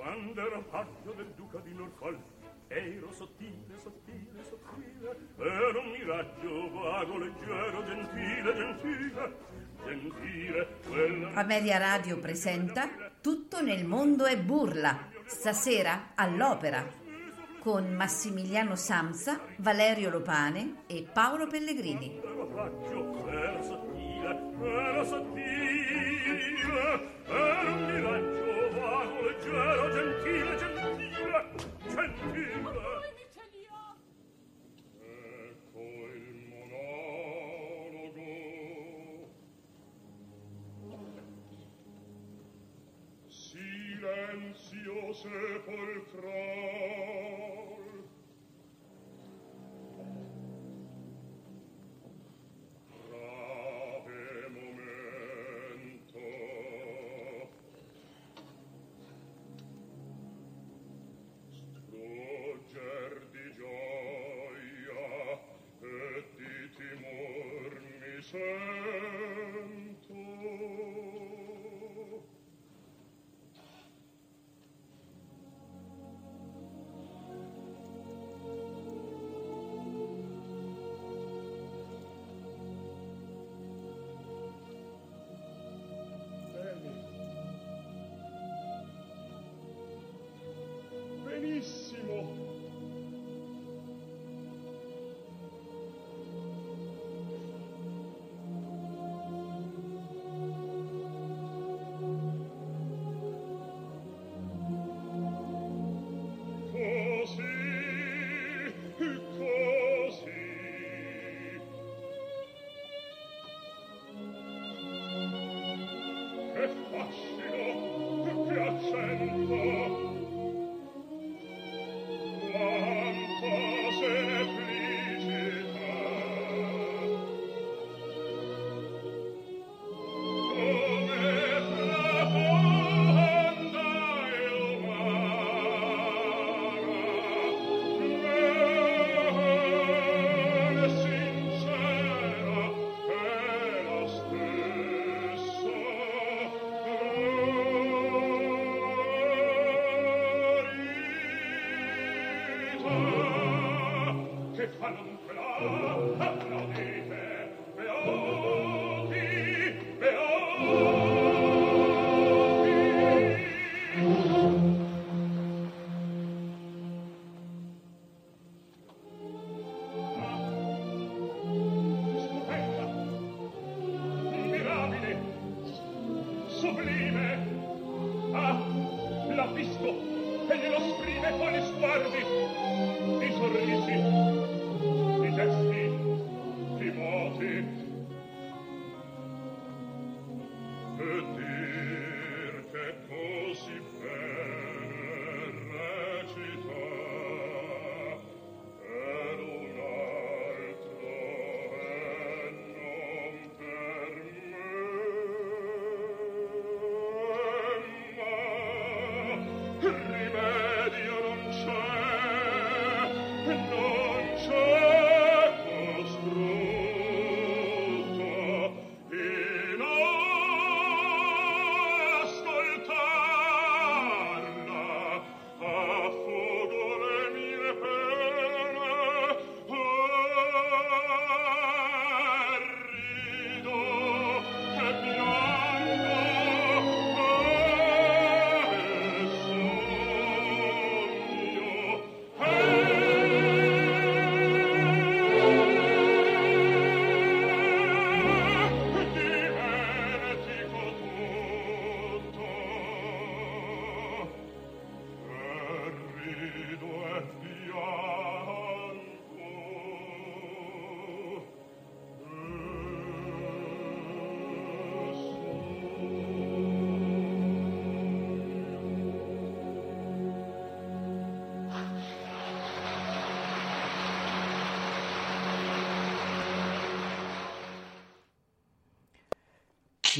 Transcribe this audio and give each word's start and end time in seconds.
quando 0.00 0.40
ero 0.40 0.62
paggio 0.70 1.12
del 1.14 1.30
duca 1.36 1.58
di 1.58 1.74
Norfolk 1.74 2.18
ero 2.68 3.12
sottile, 3.12 3.76
sottile, 3.76 4.42
sottile 4.48 5.14
ero 5.36 5.80
un 5.80 5.90
miraggio 5.90 6.70
vago, 6.72 7.18
leggero, 7.18 7.84
gentile, 7.84 8.54
gentile 8.54 9.36
gentile 9.84 10.68
quella 10.88 11.32
Ameria 11.34 11.76
Radio 11.76 12.18
presenta 12.18 12.88
Tutto 13.20 13.60
nel 13.60 13.84
mondo 13.84 14.24
è 14.24 14.38
burla 14.38 15.08
stasera 15.26 16.12
all'opera 16.14 16.98
con 17.58 17.92
Massimiliano 17.92 18.76
Samsa, 18.76 19.38
Valerio 19.56 20.08
Lopane 20.08 20.84
e 20.86 21.06
Paolo 21.12 21.46
Pellegrini. 21.46 22.18
ero 22.24 22.46
paggio, 22.46 23.28
ero 23.28 23.62
sottile 23.62 24.40
ero 24.62 25.04
sottile 25.04 25.60
ero 27.26 27.89
gentile, 29.50 30.56
gentile, 30.56 30.96
gentile, 30.96 31.40
gentile. 31.88 32.60
Ma 32.62 32.70
voi 32.70 33.10
mi 33.16 33.26
ce 33.34 33.44
li 33.52 33.62
ha? 33.68 33.96
Ecco 35.50 35.84
il 36.14 36.38
monologo. 36.48 38.30
Silenzio 43.26 44.98
sepolcrale. 45.12 46.99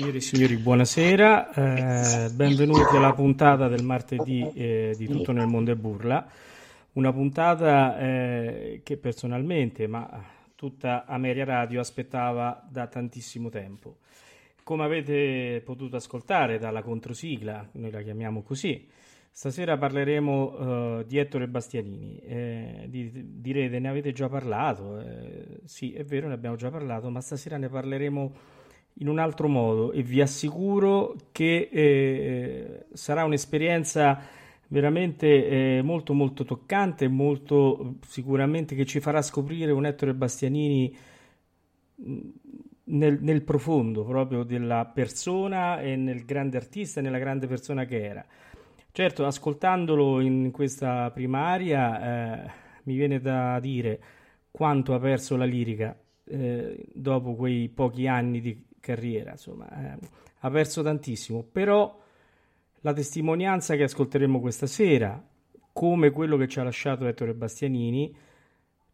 Signore 0.00 0.17
e 0.17 0.23
signori, 0.23 0.56
buonasera, 0.56 1.52
eh, 1.52 2.31
benvenuti 2.31 2.97
alla 2.97 3.12
puntata 3.12 3.69
del 3.69 3.82
martedì 3.85 4.50
eh, 4.55 4.94
di 4.97 5.06
Tutto 5.06 5.31
nel 5.32 5.47
mondo 5.47 5.73
è 5.73 5.75
burla, 5.75 6.26
una 6.93 7.12
puntata 7.12 7.99
eh, 7.99 8.81
che 8.82 8.97
personalmente, 8.97 9.87
ma 9.87 10.25
tutta 10.55 11.05
Ameria 11.05 11.44
Radio 11.44 11.81
aspettava 11.81 12.67
da 12.67 12.87
tantissimo 12.87 13.50
tempo. 13.50 13.99
Come 14.62 14.85
avete 14.85 15.61
potuto 15.62 15.97
ascoltare 15.97 16.58
dalla 16.58 16.81
controsigla, 16.81 17.69
noi 17.73 17.91
la 17.91 18.00
chiamiamo 18.00 18.41
così, 18.41 18.88
Stasera 19.32 19.76
parleremo 19.76 20.99
uh, 20.99 21.05
di 21.05 21.19
Ettore 21.19 21.47
Bastianini. 21.47 22.19
Eh, 22.20 22.87
di, 22.88 23.38
direte, 23.38 23.79
ne 23.79 23.88
avete 23.88 24.12
già 24.12 24.29
parlato? 24.31 24.99
Eh, 24.99 25.61
sì, 25.64 25.93
è 25.93 26.05
vero, 26.05 26.26
ne 26.26 26.35
abbiamo 26.35 26.56
già 26.56 26.70
parlato, 26.70 27.11
ma 27.11 27.20
stasera 27.20 27.58
ne 27.58 27.69
parleremo 27.69 28.32
in 28.95 29.09
un 29.09 29.19
altro 29.19 29.49
modo 29.49 29.93
e 29.93 30.03
vi 30.03 30.21
assicuro 30.21 31.17
che 31.33 31.69
eh, 31.71 32.87
sarà 32.93 33.25
un'esperienza 33.25 34.21
veramente 34.69 35.79
eh, 35.79 35.83
molto 35.83 36.13
molto 36.13 36.45
toccante, 36.45 37.09
molto 37.09 37.97
sicuramente 38.07 38.75
che 38.75 38.85
ci 38.85 39.01
farà 39.01 39.23
scoprire 39.23 39.73
un 39.73 39.87
Ettore 39.87 40.15
Bastianini 40.15 40.97
mm, 42.05 42.29
nel, 42.85 43.19
nel, 43.21 43.43
profondo 43.43 44.05
proprio 44.05 44.43
della 44.43 44.85
persona 44.85 45.81
e 45.81 45.97
nel 45.97 46.25
grande 46.25 46.57
artista 46.57 47.01
e 47.01 47.03
nella 47.03 47.19
grande 47.19 47.47
persona 47.47 47.85
che 47.85 48.05
era. 48.05 48.25
Certo, 48.93 49.25
ascoltandolo 49.25 50.21
in 50.21 50.51
questa 50.51 51.11
primaria 51.11 52.45
eh, 52.45 52.51
mi 52.85 52.97
viene 52.97 53.21
da 53.21 53.59
dire 53.61 54.01
quanto 54.51 54.95
ha 54.95 54.99
perso 54.99 55.37
la 55.37 55.45
lirica 55.45 55.97
eh, 56.25 56.85
dopo 56.93 57.35
quei 57.35 57.69
pochi 57.69 58.07
anni 58.07 58.41
di 58.41 58.69
carriera, 58.81 59.32
insomma, 59.32 59.69
eh, 59.71 59.99
ha 60.41 60.50
perso 60.50 60.82
tantissimo, 60.82 61.43
però 61.43 61.99
la 62.81 62.93
testimonianza 62.93 63.77
che 63.77 63.85
ascolteremo 63.85 64.41
questa 64.41 64.67
sera, 64.67 65.23
come 65.73 66.11
quello 66.11 66.37
che 66.37 66.49
ci 66.49 66.59
ha 66.59 66.62
lasciato 66.62 67.06
Ettore 67.06 67.35
Bastianini, 67.35 68.15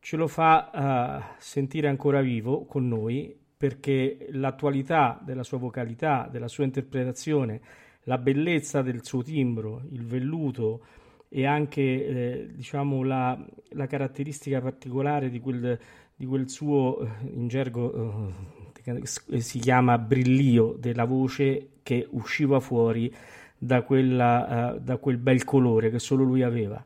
ce 0.00 0.16
lo 0.16 0.28
fa 0.28 0.70
uh, 0.72 1.34
sentire 1.38 1.88
ancora 1.88 2.20
vivo 2.20 2.64
con 2.64 2.86
noi 2.86 3.36
perché 3.56 4.26
l'attualità 4.30 5.20
della 5.24 5.42
sua 5.42 5.58
vocalità, 5.58 6.28
della 6.30 6.48
sua 6.48 6.64
interpretazione, 6.64 7.60
la 8.02 8.18
bellezza 8.18 8.82
del 8.82 9.04
suo 9.04 9.22
timbro, 9.22 9.82
il 9.90 10.04
velluto 10.04 10.84
e 11.28 11.44
anche 11.46 11.82
eh, 11.82 12.48
diciamo 12.52 13.02
la, 13.02 13.36
la, 13.70 13.86
caratteristica 13.86 14.60
particolare 14.60 15.28
di 15.28 15.40
quel, 15.40 15.78
di 16.14 16.24
quel 16.24 16.48
suo 16.48 17.00
eh, 17.00 17.08
in 17.32 17.48
gergo 17.48 17.92
eh, 17.92 18.55
si 19.04 19.58
chiama 19.58 19.98
brillio 19.98 20.76
della 20.78 21.04
voce 21.04 21.70
che 21.82 22.06
usciva 22.10 22.60
fuori 22.60 23.12
da, 23.56 23.82
quella, 23.82 24.74
uh, 24.74 24.80
da 24.80 24.96
quel 24.98 25.18
bel 25.18 25.44
colore 25.44 25.90
che 25.90 25.98
solo 25.98 26.24
lui 26.24 26.42
aveva. 26.42 26.84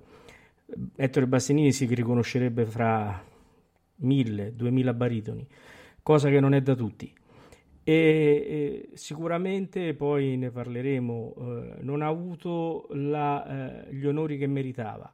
Ettore 0.96 1.26
Bastianini 1.26 1.72
si 1.72 1.86
riconoscerebbe 1.86 2.64
fra 2.64 3.22
mille, 3.96 4.54
duemila 4.54 4.92
baritoni, 4.94 5.46
cosa 6.02 6.28
che 6.28 6.40
non 6.40 6.54
è 6.54 6.60
da 6.60 6.74
tutti. 6.74 7.12
E, 7.82 7.92
e 7.92 8.90
sicuramente 8.94 9.94
poi 9.94 10.36
ne 10.36 10.50
parleremo, 10.50 11.34
eh, 11.36 11.82
non 11.82 12.02
ha 12.02 12.06
avuto 12.06 12.86
la, 12.90 13.86
eh, 13.88 13.94
gli 13.94 14.04
onori 14.06 14.38
che 14.38 14.46
meritava, 14.46 15.12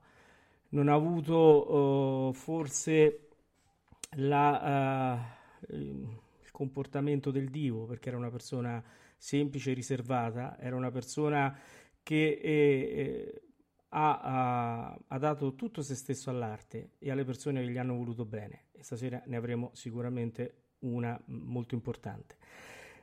non 0.70 0.88
ha 0.88 0.94
avuto 0.94 2.30
eh, 2.30 2.34
forse 2.34 3.28
la, 4.16 5.22
eh, 5.68 6.24
comportamento 6.56 7.30
del 7.30 7.50
divo 7.50 7.84
perché 7.84 8.08
era 8.08 8.16
una 8.16 8.30
persona 8.30 8.82
semplice 9.18 9.74
riservata, 9.74 10.58
era 10.58 10.74
una 10.74 10.90
persona 10.90 11.54
che 12.02 12.40
eh, 12.42 12.50
eh, 12.50 13.42
ha, 13.90 14.20
ha, 14.20 14.98
ha, 15.06 15.18
dato 15.18 15.54
tutto 15.54 15.82
se 15.82 15.94
stesso 15.94 16.30
all'arte 16.30 16.92
e 16.98 17.10
alle 17.10 17.24
persone 17.24 17.62
che 17.62 17.70
gli 17.70 17.76
hanno 17.76 17.94
voluto 17.94 18.24
bene. 18.24 18.68
E 18.72 18.82
stasera 18.82 19.22
ne 19.26 19.36
avremo 19.36 19.68
sicuramente 19.74 20.62
una 20.80 21.20
molto 21.26 21.74
importante. 21.74 22.36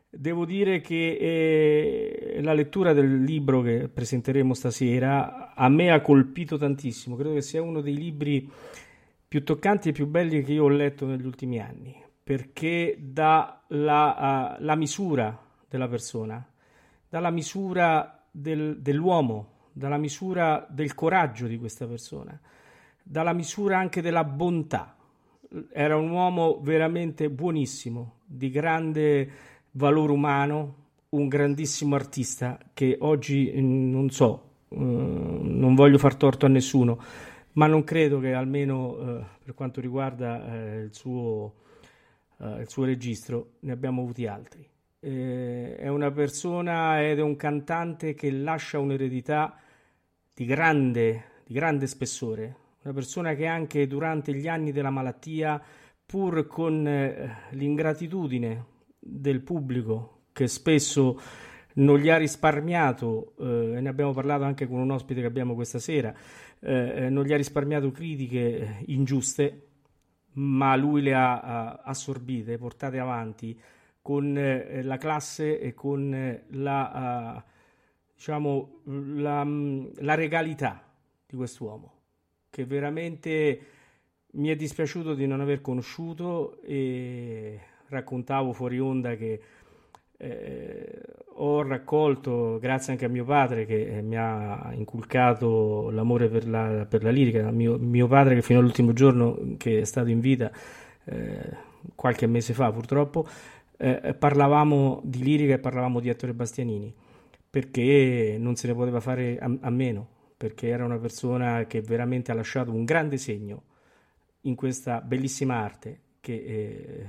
Devo 0.10 0.46
dire 0.46 0.82
che 0.82 1.18
eh, 1.20 2.42
la 2.42 2.54
lettura 2.54 2.94
del 2.94 3.22
libro 3.22 3.62
che 3.62 3.88
presenteremo 3.88 4.56
stasera 4.56 5.54
a 5.54 5.70
me 5.70 5.92
ha 5.92 6.02
colpito 6.02 6.58
tantissimo, 6.58 7.16
credo 7.16 7.36
che 7.36 7.42
sia 7.42 7.62
uno 7.62 7.82
dei 7.82 7.96
libri 7.96 8.50
più 9.28 9.44
toccanti 9.44 9.90
e 9.90 9.92
più 9.92 10.08
belli 10.08 10.42
che 10.42 10.54
io 10.54 10.64
ho 10.64 10.70
letto 10.70 11.06
negli 11.06 11.26
ultimi 11.26 11.60
anni, 11.60 12.03
perché 12.24 12.98
dà 13.00 13.62
la, 13.68 14.56
uh, 14.58 14.64
la 14.64 14.76
misura 14.76 15.38
della 15.68 15.88
persona, 15.88 16.46
dalla 17.10 17.30
misura 17.30 18.24
del, 18.32 18.80
dell'uomo, 18.80 19.52
dalla 19.74 19.98
misura 19.98 20.66
del 20.70 20.94
coraggio 20.94 21.48
di 21.48 21.58
questa 21.58 21.86
persona, 21.86 22.40
dalla 23.02 23.34
misura 23.34 23.78
anche 23.78 24.02
della 24.02 24.24
bontà. 24.24 24.96
Era 25.72 25.98
un 25.98 26.10
uomo 26.10 26.60
veramente 26.62 27.30
buonissimo, 27.30 28.20
di 28.26 28.50
grande 28.50 29.30
valore 29.72 30.12
umano, 30.12 30.76
un 31.10 31.28
grandissimo 31.28 31.96
artista 31.96 32.58
che 32.74 32.98
oggi 33.02 33.52
mm, 33.56 33.92
non 33.92 34.10
so, 34.10 34.50
eh, 34.70 34.76
non 34.78 35.76
voglio 35.76 35.98
far 35.98 36.16
torto 36.16 36.46
a 36.46 36.50
nessuno, 36.50 37.00
ma 37.54 37.68
non 37.68 37.84
credo 37.84 38.20
che 38.20 38.34
almeno 38.34 38.98
eh, 38.98 39.24
per 39.44 39.54
quanto 39.54 39.80
riguarda 39.80 40.54
eh, 40.54 40.82
il, 40.82 40.94
suo, 40.94 41.54
eh, 42.44 42.62
il 42.62 42.70
suo 42.70 42.84
registro 42.84 43.54
ne 43.62 43.72
abbiamo 43.72 44.02
avuti 44.02 44.28
altri. 44.28 44.68
Eh, 45.00 45.76
è 45.78 45.88
una 45.88 46.12
persona 46.12 47.06
ed 47.06 47.20
è 47.20 47.22
un 47.22 47.36
cantante 47.36 48.14
che 48.14 48.32
lascia 48.32 48.80
un'eredità 48.80 49.58
di 50.34 50.46
grande, 50.46 51.24
di 51.46 51.54
grande 51.54 51.88
spessore, 51.88 52.56
una 52.84 52.94
persona 52.94 53.34
che 53.36 53.46
anche 53.46 53.88
durante 53.88 54.34
gli 54.34 54.48
anni 54.48 54.72
della 54.72 54.90
malattia, 54.90 55.62
pur 56.06 56.48
con 56.48 56.86
eh, 56.88 57.48
l'ingratitudine 57.52 58.66
del 59.00 59.42
pubblico 59.42 60.24
che 60.34 60.48
spesso 60.48 61.20
non 61.76 61.98
gli 61.98 62.10
ha 62.10 62.18
risparmiato, 62.18 63.34
eh, 63.40 63.80
ne 63.80 63.90
abbiamo 63.90 64.14
parlato 64.14 64.44
anche 64.44 64.68
con 64.68 64.80
un 64.80 64.92
ospite 64.92 65.22
che 65.22 65.28
abbiamo 65.28 65.56
questa 65.56 65.80
sera, 65.80 66.14
eh, 66.60 67.10
non 67.10 67.24
gli 67.26 67.34
ha 67.34 67.38
risparmiato 67.38 67.92
critiche 67.92 68.84
ingiuste, 68.88 69.73
ma 70.34 70.76
lui 70.76 71.02
le 71.02 71.14
ha, 71.14 71.82
assorbite, 71.84 72.58
portate 72.58 73.00
avanti 73.00 73.60
con 74.02 74.38
eh, 74.38 74.84
la 74.84 74.98
classe 74.98 75.60
e 75.60 75.74
con 75.74 76.14
eh, 76.14 76.44
la, 76.50 77.44
uh, 77.44 77.50
diciamo, 78.14 78.82
la, 79.16 79.44
mm, 79.44 79.86
la 80.00 80.16
regalità 80.16 80.84
di 81.26 81.36
quest'uomo, 81.36 81.94
che 82.50 82.66
veramente 82.66 83.60
mi 84.34 84.50
è 84.50 84.56
dispiaciuto 84.56 85.14
di 85.14 85.26
non 85.28 85.42
aver 85.42 85.62
conosciuto 85.62 86.62
e 86.64 87.60
raccontavo 87.88 88.52
fuori 88.52 88.80
onda 88.80 89.16
che 89.16 89.42
eh, 90.18 91.02
ho 91.36 91.62
raccolto, 91.64 92.60
grazie 92.60 92.94
anche 92.94 93.06
a 93.06 93.10
mio 93.10 93.26
padre 93.26 93.66
che 93.66 93.98
eh, 93.98 94.02
mi 94.02 94.16
ha 94.18 94.72
inculcato 94.74 95.90
l'amore 95.90 96.30
per 96.30 96.48
la, 96.48 96.86
per 96.88 97.04
la 97.04 97.10
lirica, 97.10 97.50
mio, 97.52 97.78
mio, 97.78 98.08
padre 98.08 98.36
che 98.36 98.42
fino 98.42 98.60
all'ultimo 98.60 98.94
giorno 98.94 99.56
che 99.58 99.82
è 99.82 99.84
stato 99.84 100.10
in 100.10 100.20
vita, 100.20 100.52
eh, 101.06 101.50
qualche 101.96 102.28
mese 102.28 102.54
fa 102.54 102.72
purtroppo, 102.72 103.28
eh, 103.78 104.16
parlavamo 104.18 105.02
di 105.04 105.24
lirica 105.24 105.56
e 105.56 105.60
parlavamo 105.60 106.00
di 106.00 106.10
Ettore 106.10 106.34
Bastianini, 106.34 106.94
perché 107.50 108.38
non 108.40 108.56
se 108.56 108.68
ne 108.68 108.76
poteva 108.76 109.00
fare 109.00 109.38
a, 109.40 109.52
a 109.62 109.70
meno, 109.70 110.08
perché 110.38 110.68
era 110.68 110.86
una 110.86 111.00
persona 111.00 111.66
che 111.66 111.82
veramente 111.82 112.32
ha 112.32 112.36
lasciato 112.36 112.72
un 112.72 112.86
grande 112.86 113.18
segno 113.18 113.64
in 114.42 114.56
questa 114.56 115.02
bellissima 115.02 115.56
arte 115.56 116.00
che, 116.20 116.34
eh, 116.34 117.08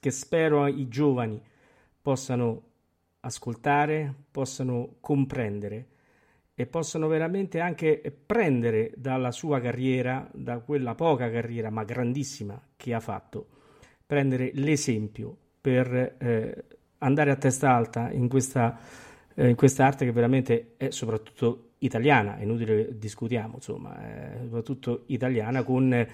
che 0.00 0.10
spero 0.10 0.66
i 0.66 0.88
giovani 0.88 1.40
possano 2.00 2.62
ascoltare, 3.20 4.14
possano 4.30 4.96
comprendere 5.00 5.86
e 6.54 6.66
possano 6.66 7.08
veramente 7.08 7.60
anche 7.60 8.00
prendere 8.26 8.92
dalla 8.96 9.30
sua 9.30 9.60
carriera, 9.60 10.28
da 10.32 10.58
quella 10.58 10.94
poca 10.94 11.30
carriera 11.30 11.70
ma 11.70 11.84
grandissima 11.84 12.60
che 12.76 12.92
ha 12.92 13.00
fatto 13.00 13.46
prendere 14.04 14.50
l'esempio 14.54 15.36
per 15.60 16.16
eh, 16.18 16.64
andare 16.98 17.30
a 17.30 17.36
testa 17.36 17.70
alta 17.70 18.10
in 18.10 18.28
questa, 18.28 18.78
eh, 19.34 19.48
in 19.48 19.54
questa 19.54 19.86
arte 19.86 20.04
che 20.04 20.12
veramente 20.12 20.74
è 20.76 20.90
soprattutto 20.90 21.70
italiana, 21.78 22.36
è 22.36 22.42
inutile 22.42 22.98
discutiamo, 22.98 23.54
insomma, 23.54 23.98
è 24.00 24.38
soprattutto 24.42 25.04
italiana 25.06 25.62
con, 25.62 26.06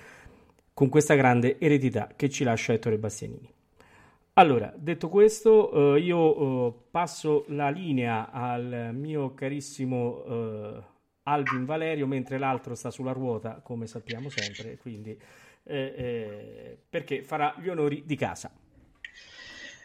con 0.76 0.90
questa 0.90 1.14
grande 1.14 1.58
eredità 1.58 2.10
che 2.14 2.28
ci 2.28 2.44
lascia 2.44 2.74
Ettore 2.74 2.98
Bastianini. 2.98 3.50
Allora, 4.34 4.70
detto 4.76 5.08
questo, 5.08 5.94
eh, 5.94 6.00
io 6.00 6.66
eh, 6.68 6.74
passo 6.90 7.46
la 7.48 7.70
linea 7.70 8.30
al 8.30 8.90
mio 8.92 9.32
carissimo 9.32 10.22
eh, 10.28 10.82
Alvin 11.22 11.64
Valerio, 11.64 12.06
mentre 12.06 12.36
l'altro 12.36 12.74
sta 12.74 12.90
sulla 12.90 13.12
ruota, 13.12 13.62
come 13.62 13.86
sappiamo 13.86 14.28
sempre, 14.28 14.76
quindi 14.76 15.18
eh, 15.62 15.94
eh, 15.96 16.78
perché 16.90 17.22
farà 17.22 17.54
gli 17.58 17.70
onori 17.70 18.02
di 18.04 18.16
casa. 18.16 18.52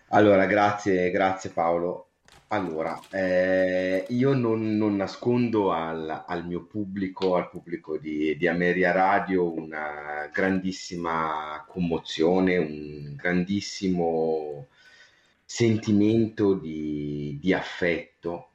Allora, 0.09 0.45
grazie, 0.45 1.09
grazie 1.09 1.51
Paolo. 1.51 2.10
Allora, 2.53 2.99
eh, 3.11 4.05
io 4.09 4.33
non, 4.33 4.75
non 4.75 4.97
nascondo 4.97 5.71
al, 5.71 6.25
al, 6.27 6.45
mio 6.45 6.65
pubblico, 6.65 7.35
al 7.37 7.49
pubblico 7.49 7.97
di, 7.97 8.35
di, 8.35 8.45
Ameria 8.45 8.91
Radio, 8.91 9.49
una 9.53 10.29
grandissima 10.33 11.63
commozione, 11.65 12.57
un 12.57 13.15
grandissimo 13.15 14.67
sentimento 15.45 16.53
di, 16.55 17.37
di 17.39 17.53
affetto 17.53 18.49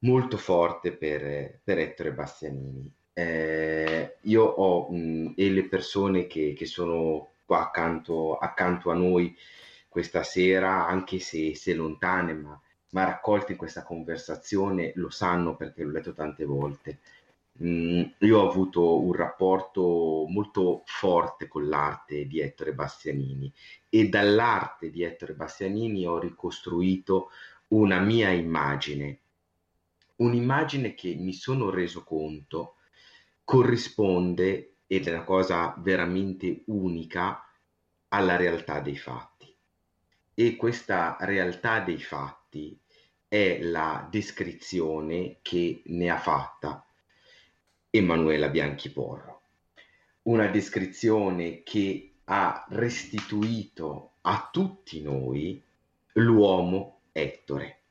molto 0.00 0.36
forte 0.36 0.92
per, 0.92 1.58
per 1.64 1.78
Ettore 1.78 2.12
Bastianini. 2.12 2.92
Eh, 3.12 4.18
io 4.20 4.44
ho 4.44 4.88
mh, 4.88 5.34
e 5.36 5.50
le 5.50 5.64
persone 5.64 6.28
che, 6.28 6.54
che 6.56 6.66
sono 6.66 7.32
qua 7.44 7.62
accanto, 7.62 8.36
accanto, 8.36 8.90
a 8.92 8.94
noi 8.94 9.36
questa 9.88 10.22
sera, 10.22 10.86
anche 10.86 11.18
se, 11.18 11.56
se 11.56 11.74
lontane, 11.74 12.34
ma, 12.34 12.60
ma 12.90 13.04
raccolte 13.04 13.52
in 13.52 13.58
questa 13.58 13.82
conversazione, 13.82 14.92
lo 14.96 15.10
sanno 15.10 15.56
perché 15.56 15.82
l'ho 15.82 15.90
letto 15.92 16.12
tante 16.12 16.44
volte. 16.44 17.00
Mm, 17.62 18.02
io 18.18 18.38
ho 18.38 18.48
avuto 18.48 19.00
un 19.00 19.12
rapporto 19.12 20.24
molto 20.28 20.82
forte 20.86 21.46
con 21.46 21.68
l'arte 21.68 22.26
di 22.26 22.40
Ettore 22.40 22.72
Bastianini 22.72 23.52
e 23.88 24.08
dall'arte 24.08 24.90
di 24.90 25.02
Ettore 25.02 25.34
Bastianini 25.34 26.06
ho 26.06 26.18
ricostruito 26.18 27.30
una 27.68 28.00
mia 28.00 28.30
immagine, 28.30 29.18
un'immagine 30.16 30.94
che 30.94 31.14
mi 31.14 31.32
sono 31.32 31.70
reso 31.70 32.02
conto 32.02 32.76
corrisponde, 33.44 34.74
ed 34.86 35.08
è 35.08 35.12
una 35.12 35.24
cosa 35.24 35.74
veramente 35.78 36.62
unica, 36.66 37.44
alla 38.08 38.36
realtà 38.36 38.78
dei 38.78 38.96
fatti. 38.96 39.52
E 40.34 40.54
questa 40.54 41.16
realtà 41.20 41.80
dei 41.80 42.00
fatti 42.00 42.39
è 43.28 43.60
la 43.60 44.08
descrizione 44.10 45.38
che 45.42 45.82
ne 45.86 46.10
ha 46.10 46.18
fatta 46.18 46.84
Emanuela 47.90 48.48
Bianchiporro. 48.48 49.42
Una 50.22 50.48
descrizione 50.48 51.62
che 51.62 52.14
ha 52.24 52.66
restituito 52.70 54.14
a 54.22 54.48
tutti 54.52 55.00
noi 55.00 55.62
l'uomo 56.14 57.02
Ettore. 57.12 57.82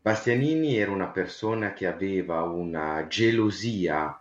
Bastianini 0.00 0.76
era 0.76 0.90
una 0.90 1.08
persona 1.08 1.72
che 1.72 1.86
aveva 1.86 2.42
una 2.42 3.06
gelosia 3.06 4.18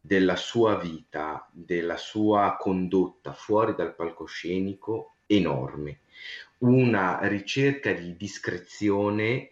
della 0.00 0.36
sua 0.36 0.78
vita, 0.78 1.46
della 1.52 1.96
sua 1.96 2.56
condotta 2.58 3.32
fuori 3.32 3.74
dal 3.74 3.94
palcoscenico 3.94 5.16
enorme, 5.26 6.00
una 6.58 7.18
ricerca 7.26 7.92
di 7.92 8.16
discrezione 8.16 9.50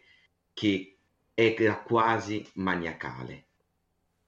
che 0.53 0.97
era 1.35 1.83
quasi 1.83 2.47
maniacale. 2.55 3.45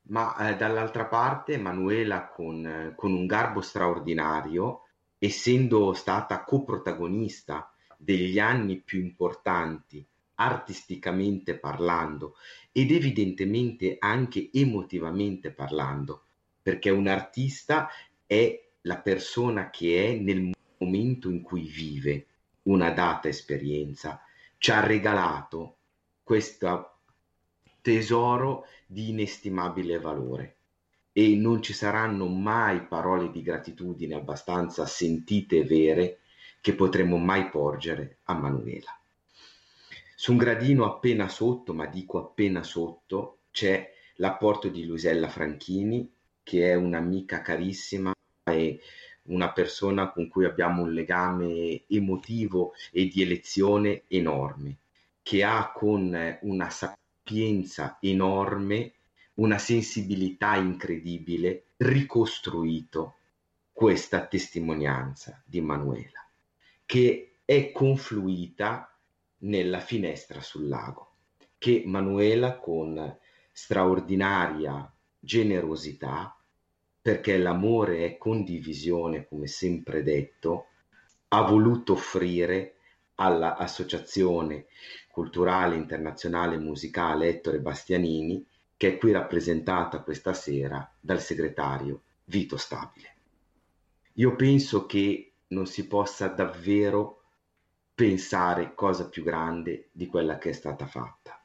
Ma 0.09 0.37
eh, 0.37 0.56
dall'altra 0.56 1.06
parte 1.06 1.56
Manuela 1.59 2.26
con, 2.28 2.92
con 2.97 3.12
un 3.12 3.26
garbo 3.26 3.61
straordinario, 3.61 4.83
essendo 5.18 5.92
stata 5.95 6.45
coprotagonista 6.45 7.73
degli 7.97 8.38
anni 8.38 8.80
più 8.80 9.00
importanti 9.00 10.06
artisticamente 10.38 11.59
parlando 11.59 12.35
ed 12.71 12.90
evidentemente 12.90 13.97
anche 13.99 14.50
emotivamente 14.52 15.50
parlando, 15.50 16.25
perché 16.61 16.90
un 16.90 17.06
artista 17.06 17.88
è 18.26 18.68
la 18.83 18.99
persona 18.99 19.71
che 19.71 20.09
è 20.09 20.14
nel 20.18 20.54
momento 20.78 21.30
in 21.30 21.40
cui 21.40 21.62
vive 21.62 22.26
una 22.66 22.90
data 22.90 23.28
esperienza, 23.28 24.20
ci 24.58 24.70
ha 24.70 24.80
regalato 24.80 25.76
questo 26.23 27.00
tesoro 27.80 28.66
di 28.87 29.11
inestimabile 29.11 29.99
valore 29.99 30.56
e 31.12 31.35
non 31.37 31.62
ci 31.62 31.73
saranno 31.73 32.26
mai 32.26 32.85
parole 32.85 33.30
di 33.30 33.42
gratitudine 33.42 34.14
abbastanza 34.14 34.87
sentite 34.87 35.58
e 35.58 35.64
vere 35.64 36.18
che 36.61 36.75
potremo 36.75 37.16
mai 37.16 37.49
porgere 37.49 38.18
a 38.25 38.35
Manuela. 38.35 38.99
Su 40.14 40.32
un 40.32 40.38
gradino 40.38 40.85
appena 40.85 41.28
sotto, 41.28 41.73
ma 41.73 41.87
dico 41.87 42.18
appena 42.18 42.62
sotto, 42.62 43.38
c'è 43.50 43.92
l'apporto 44.16 44.68
di 44.68 44.85
Luisella 44.85 45.28
Franchini, 45.28 46.12
che 46.42 46.70
è 46.70 46.75
un'amica 46.75 47.40
carissima 47.40 48.12
e 48.44 48.80
una 49.26 49.52
persona 49.52 50.11
con 50.11 50.28
cui 50.28 50.45
abbiamo 50.45 50.83
un 50.83 50.92
legame 50.92 51.83
emotivo 51.88 52.73
e 52.92 53.06
di 53.09 53.23
elezione 53.23 54.02
enorme, 54.09 54.76
che 55.23 55.42
ha 55.42 55.73
con 55.73 56.38
una 56.42 56.71
sapienza 56.71 57.99
enorme 58.00 58.92
una 59.35 59.59
sensibilità 59.59 60.56
incredibile, 60.56 61.64
ricostruito 61.78 63.16
questa 63.73 64.26
testimonianza 64.26 65.42
di 65.45 65.61
Manuela, 65.61 66.26
che 66.87 67.35
è 67.45 67.71
confluita 67.73 68.90
nella 69.38 69.80
finestra 69.80 70.40
sul 70.40 70.68
lago, 70.68 71.11
che 71.59 71.83
Manuela 71.85 72.56
con 72.56 73.18
straordinaria 73.52 74.90
generosità, 75.18 76.35
perché 77.06 77.38
l'amore 77.38 78.04
è 78.04 78.18
condivisione, 78.18 79.28
come 79.28 79.46
sempre 79.46 80.02
detto, 80.02 80.66
ha 81.28 81.42
voluto 81.42 81.92
offrire 81.92 82.78
all'Associazione 83.14 84.66
Culturale 85.08 85.76
Internazionale 85.76 86.58
Musicale 86.58 87.28
Ettore 87.28 87.60
Bastianini 87.60 88.44
che 88.76 88.88
è 88.88 88.98
qui 88.98 89.12
rappresentata 89.12 90.00
questa 90.00 90.32
sera 90.32 90.92
dal 90.98 91.20
segretario 91.20 92.00
Vito 92.25 92.56
Stabile. 92.56 93.14
Io 94.14 94.34
penso 94.34 94.84
che 94.86 95.34
non 95.50 95.66
si 95.66 95.86
possa 95.86 96.26
davvero 96.26 97.22
pensare 97.94 98.75
cosa 98.75 99.08
più 99.08 99.22
grande 99.22 99.90
di 99.92 100.08
quella 100.08 100.38
che 100.38 100.48
è 100.50 100.52
stata 100.52 100.86
fatta. 100.88 101.40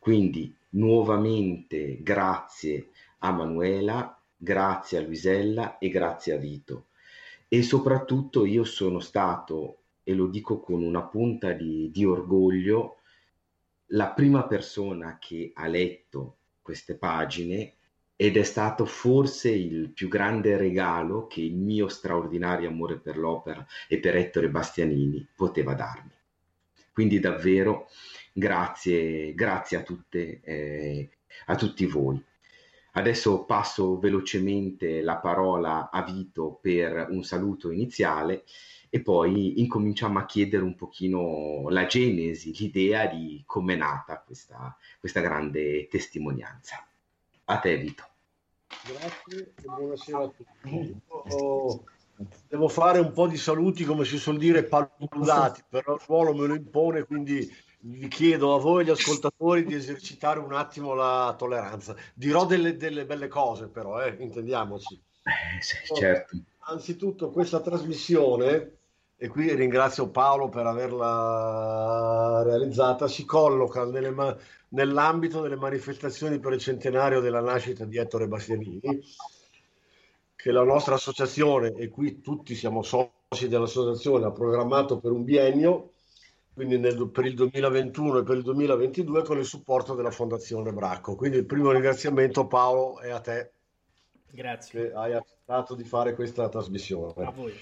Quindi 0.00 0.52
nuovamente 0.70 2.02
grazie 2.02 2.88
a 3.18 3.30
Manuela, 3.30 4.19
grazie 4.42 4.98
a 4.98 5.02
Luisella 5.02 5.76
e 5.76 5.90
grazie 5.90 6.32
a 6.32 6.38
Vito. 6.38 6.86
E 7.46 7.62
soprattutto 7.62 8.46
io 8.46 8.64
sono 8.64 9.00
stato, 9.00 9.82
e 10.02 10.14
lo 10.14 10.28
dico 10.28 10.60
con 10.60 10.82
una 10.82 11.02
punta 11.02 11.52
di, 11.52 11.90
di 11.92 12.04
orgoglio, 12.06 12.96
la 13.88 14.12
prima 14.12 14.46
persona 14.46 15.18
che 15.18 15.50
ha 15.54 15.66
letto 15.66 16.36
queste 16.62 16.94
pagine 16.94 17.74
ed 18.16 18.36
è 18.36 18.42
stato 18.42 18.86
forse 18.86 19.50
il 19.50 19.90
più 19.90 20.08
grande 20.08 20.56
regalo 20.56 21.26
che 21.26 21.40
il 21.40 21.56
mio 21.56 21.88
straordinario 21.88 22.68
amore 22.68 22.98
per 22.98 23.18
l'opera 23.18 23.66
e 23.88 23.98
per 23.98 24.16
Ettore 24.16 24.48
Bastianini 24.48 25.26
poteva 25.34 25.74
darmi. 25.74 26.12
Quindi 26.92 27.18
davvero 27.18 27.88
grazie, 28.32 29.34
grazie 29.34 29.78
a, 29.78 29.82
tutte, 29.82 30.40
eh, 30.42 31.10
a 31.46 31.56
tutti 31.56 31.86
voi. 31.86 32.22
Adesso 32.92 33.44
passo 33.44 33.98
velocemente 33.98 35.00
la 35.00 35.16
parola 35.16 35.90
a 35.90 36.02
Vito 36.02 36.58
per 36.60 37.06
un 37.10 37.22
saluto 37.22 37.70
iniziale 37.70 38.44
e 38.88 39.00
poi 39.00 39.60
incominciamo 39.60 40.18
a 40.18 40.26
chiedere 40.26 40.64
un 40.64 40.74
pochino 40.74 41.68
la 41.68 41.86
genesi, 41.86 42.52
l'idea 42.56 43.06
di 43.06 43.42
come 43.46 43.74
è 43.74 43.76
nata 43.76 44.20
questa, 44.20 44.76
questa 44.98 45.20
grande 45.20 45.86
testimonianza. 45.86 46.84
A 47.44 47.58
te 47.58 47.76
Vito. 47.76 48.04
Grazie 48.84 49.54
e 49.56 49.62
buonasera 49.62 50.18
a 50.18 50.28
tutti. 50.28 51.00
Oh, 51.08 51.84
devo 52.48 52.68
fare 52.68 52.98
un 52.98 53.12
po' 53.12 53.28
di 53.28 53.36
saluti, 53.36 53.84
come 53.84 54.04
si 54.04 54.18
suol 54.18 54.38
dire, 54.38 54.64
paludati, 54.64 55.62
però 55.68 55.94
il 55.94 56.02
ruolo 56.06 56.34
me 56.34 56.46
lo 56.46 56.54
impone, 56.54 57.04
quindi 57.04 57.48
vi 57.82 58.08
chiedo 58.08 58.54
a 58.54 58.60
voi 58.60 58.84
gli 58.84 58.90
ascoltatori 58.90 59.64
di 59.64 59.74
esercitare 59.74 60.38
un 60.38 60.52
attimo 60.52 60.94
la 60.94 61.34
tolleranza. 61.38 61.94
Dirò 62.14 62.44
delle, 62.44 62.76
delle 62.76 63.06
belle 63.06 63.28
cose, 63.28 63.68
però, 63.68 64.02
eh, 64.02 64.16
intendiamoci. 64.18 65.00
Eh, 65.22 65.62
sì, 65.62 65.76
certo. 65.94 66.36
Anzitutto 66.58 67.30
questa 67.30 67.60
trasmissione 67.60 68.78
e 69.22 69.28
qui 69.28 69.54
ringrazio 69.54 70.08
Paolo 70.08 70.48
per 70.48 70.64
averla 70.64 72.42
realizzata, 72.42 73.06
si 73.06 73.26
colloca 73.26 73.84
nelle, 73.84 74.14
nell'ambito 74.68 75.42
delle 75.42 75.56
manifestazioni 75.56 76.38
per 76.38 76.54
il 76.54 76.60
centenario 76.60 77.20
della 77.20 77.42
nascita 77.42 77.84
di 77.84 77.98
Ettore 77.98 78.28
Bastianini, 78.28 78.80
che 80.34 80.50
la 80.50 80.62
nostra 80.62 80.94
associazione, 80.94 81.74
e 81.74 81.88
qui 81.88 82.22
tutti 82.22 82.54
siamo 82.54 82.82
soci 82.82 83.46
dell'associazione, 83.46 84.24
ha 84.24 84.32
programmato 84.32 84.98
per 84.98 85.10
un 85.10 85.24
biennio, 85.24 85.90
quindi 86.54 86.78
nel, 86.78 87.10
per 87.10 87.24
il 87.24 87.34
2021 87.34 88.18
e 88.18 88.22
per 88.22 88.36
il 88.36 88.42
2022 88.42 89.22
con 89.22 89.38
il 89.38 89.44
supporto 89.44 89.94
della 89.94 90.10
Fondazione 90.10 90.72
Bracco. 90.72 91.14
Quindi 91.14 91.38
il 91.38 91.46
primo 91.46 91.70
ringraziamento 91.70 92.46
Paolo 92.46 93.00
è 93.00 93.10
a 93.10 93.20
te. 93.20 93.52
Grazie. 94.30 94.88
Che 94.88 94.94
hai 94.94 95.14
accettato 95.14 95.74
di 95.74 95.84
fare 95.84 96.14
questa 96.14 96.48
trasmissione. 96.48 97.24
A 97.24 97.30
voi 97.30 97.54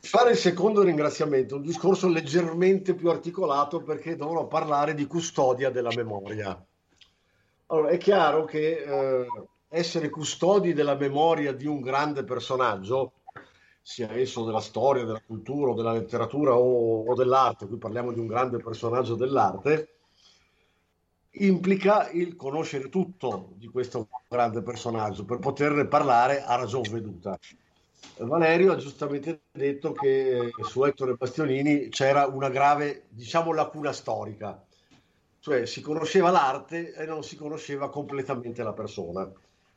fare 0.00 0.30
il 0.30 0.36
secondo 0.36 0.82
ringraziamento, 0.82 1.56
un 1.56 1.62
discorso 1.62 2.08
leggermente 2.08 2.94
più 2.94 3.10
articolato 3.10 3.82
perché 3.82 4.16
dovrò 4.16 4.46
parlare 4.46 4.94
di 4.94 5.06
custodia 5.06 5.70
della 5.70 5.92
memoria. 5.94 6.64
Allora, 7.66 7.90
è 7.90 7.98
chiaro 7.98 8.44
che 8.44 8.82
eh, 8.82 9.26
essere 9.68 10.08
custodi 10.08 10.72
della 10.72 10.96
memoria 10.96 11.52
di 11.52 11.66
un 11.66 11.80
grande 11.80 12.24
personaggio, 12.24 13.12
sia 13.90 14.12
esso 14.12 14.44
della 14.44 14.60
storia, 14.60 15.04
della 15.04 15.20
cultura, 15.20 15.74
della 15.74 15.90
letteratura 15.90 16.56
o, 16.56 17.04
o 17.06 17.14
dell'arte, 17.16 17.66
qui 17.66 17.76
parliamo 17.76 18.12
di 18.12 18.20
un 18.20 18.28
grande 18.28 18.58
personaggio 18.58 19.16
dell'arte, 19.16 19.96
implica 21.30 22.08
il 22.10 22.36
conoscere 22.36 22.88
tutto 22.88 23.50
di 23.56 23.66
questo 23.66 24.06
grande 24.28 24.62
personaggio 24.62 25.24
per 25.24 25.40
poterne 25.40 25.86
parlare 25.86 26.44
a 26.44 26.54
ragion 26.54 26.82
veduta. 26.88 27.36
Valerio 28.18 28.72
ha 28.72 28.76
giustamente 28.76 29.40
detto 29.50 29.90
che 29.90 30.52
su 30.62 30.84
Ettore 30.84 31.14
Bastianini 31.14 31.88
c'era 31.88 32.26
una 32.26 32.48
grave, 32.48 33.06
diciamo, 33.08 33.52
lacuna 33.52 33.90
storica, 33.92 34.64
cioè 35.40 35.66
si 35.66 35.80
conosceva 35.80 36.30
l'arte 36.30 36.92
e 36.92 37.06
non 37.06 37.24
si 37.24 37.34
conosceva 37.34 37.90
completamente 37.90 38.62
la 38.62 38.72
persona. 38.72 39.28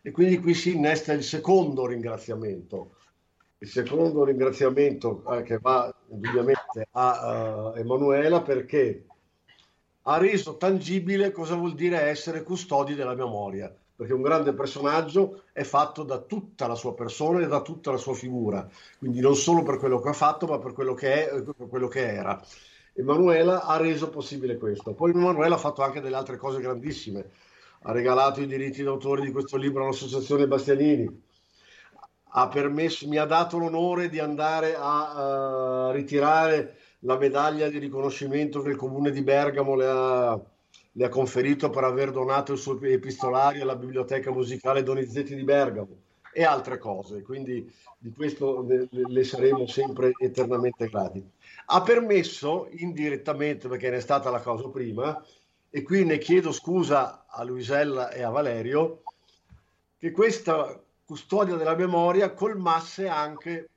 E 0.04 0.12
quindi 0.12 0.38
qui 0.38 0.54
si 0.54 0.76
innesta 0.76 1.14
il 1.14 1.24
secondo 1.24 1.88
ringraziamento. 1.88 2.98
Il 3.64 3.70
secondo 3.70 4.26
ringraziamento 4.26 5.24
eh, 5.32 5.42
che 5.44 5.58
va 5.58 5.90
indubbiamente 6.10 6.86
a 6.92 7.72
uh, 7.74 7.78
Emanuela 7.78 8.42
perché 8.42 9.06
ha 10.02 10.18
reso 10.18 10.58
tangibile 10.58 11.32
cosa 11.32 11.56
vuol 11.56 11.74
dire 11.74 12.02
essere 12.02 12.44
custodi 12.44 12.94
della 12.94 13.16
memoria, 13.16 13.74
perché 13.96 14.12
un 14.12 14.22
grande 14.22 14.54
personaggio 14.54 15.44
è 15.54 15.64
fatto 15.64 16.04
da 16.04 16.18
tutta 16.20 16.68
la 16.68 16.76
sua 16.76 16.94
persona 16.94 17.40
e 17.40 17.48
da 17.48 17.62
tutta 17.62 17.92
la 17.92 17.96
sua 17.96 18.14
figura, 18.14 18.68
quindi 19.00 19.22
non 19.22 19.38
solo 19.38 19.64
per 19.64 19.78
quello 19.78 20.02
che 20.02 20.10
ha 20.10 20.14
fatto, 20.14 20.46
ma 20.46 20.60
per 20.60 20.74
quello 20.74 20.94
che 20.94 21.30
è 21.30 21.34
e 21.34 21.44
per 21.44 21.70
quello 21.70 21.88
che 21.88 22.06
era. 22.06 22.46
Emanuela 22.92 23.64
ha 23.64 23.78
reso 23.78 24.10
possibile 24.10 24.58
questo. 24.58 24.94
Poi 24.94 25.12
Emanuela 25.12 25.56
ha 25.56 25.58
fatto 25.58 25.84
anche 25.84 26.02
delle 26.02 26.18
altre 26.18 26.36
cose 26.36 26.60
grandissime. 26.60 27.30
Ha 27.84 27.94
regalato 27.94 28.42
i 28.42 28.46
diritti 28.46 28.84
d'autore 28.84 29.22
di 29.22 29.32
questo 29.32 29.56
libro 29.56 29.84
all'Associazione 29.84 30.48
Bastianini. 30.48 31.32
Ha 32.36 32.48
permesso, 32.48 33.08
mi 33.08 33.18
ha 33.18 33.26
dato 33.26 33.58
l'onore 33.58 34.10
di 34.10 34.20
andare 34.20 34.76
a 34.76 35.90
uh, 35.90 35.92
ritirare 35.92 36.78
la 37.00 37.18
medaglia 37.18 37.70
di 37.70 37.78
riconoscimento 37.78 38.62
che 38.62 38.70
il 38.70 38.76
comune 38.76 39.12
di 39.12 39.22
Bergamo 39.22 39.76
le 39.76 39.88
ha, 39.88 40.42
le 40.92 41.06
ha 41.06 41.10
conferito 41.10 41.70
per 41.70 41.84
aver 41.84 42.12
donato 42.12 42.54
il 42.54 42.58
suo 42.58 42.82
epistolario 42.82 43.62
alla 43.62 43.76
biblioteca 43.76 44.32
musicale 44.32 44.84
Donizetti 44.84 45.36
di 45.36 45.44
Bergamo 45.44 45.96
e 46.34 46.44
altre 46.44 46.80
cose, 46.80 47.22
quindi 47.22 47.72
di 48.00 48.12
questo 48.12 48.66
le, 48.68 48.88
le 48.90 49.24
saremo 49.24 49.68
sempre 49.68 50.14
eternamente 50.18 50.90
grati. 50.90 51.24
Ha 51.68 51.82
permesso 51.82 52.68
indirettamente, 52.72 53.68
perché 53.68 53.92
ne 53.92 53.98
è 53.98 54.02
stata 54.02 54.32
la 54.32 54.42
cosa 54.42 54.68
prima, 54.70 55.24
e 55.70 55.84
qui 55.84 56.04
ne 56.04 56.18
chiedo 56.18 56.52
scusa 56.52 57.26
a 57.28 57.44
Luisella 57.44 58.12
e 58.12 58.24
a 58.24 58.30
Valerio, 58.30 59.04
che 60.00 60.12
questa 60.12 60.82
custodia 61.14 61.56
della 61.58 61.76
memoria 61.76 62.34
colmasse 62.34 63.08
anche 63.08 63.70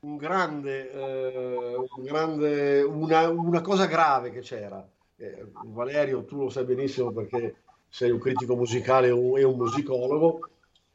un 0.00 0.18
grande, 0.18 0.92
eh, 0.92 1.74
un 1.74 2.04
grande 2.04 2.82
una, 2.82 3.30
una, 3.30 3.62
cosa 3.62 3.86
grave 3.86 4.30
che 4.30 4.40
c'era. 4.40 4.86
Eh, 5.16 5.46
Valerio, 5.64 6.26
tu 6.26 6.36
lo 6.36 6.50
sai 6.50 6.64
benissimo 6.64 7.12
perché 7.12 7.62
sei 7.88 8.10
un 8.10 8.18
critico 8.18 8.56
musicale 8.56 9.08
e 9.08 9.12
un 9.42 9.56
musicologo, 9.56 10.50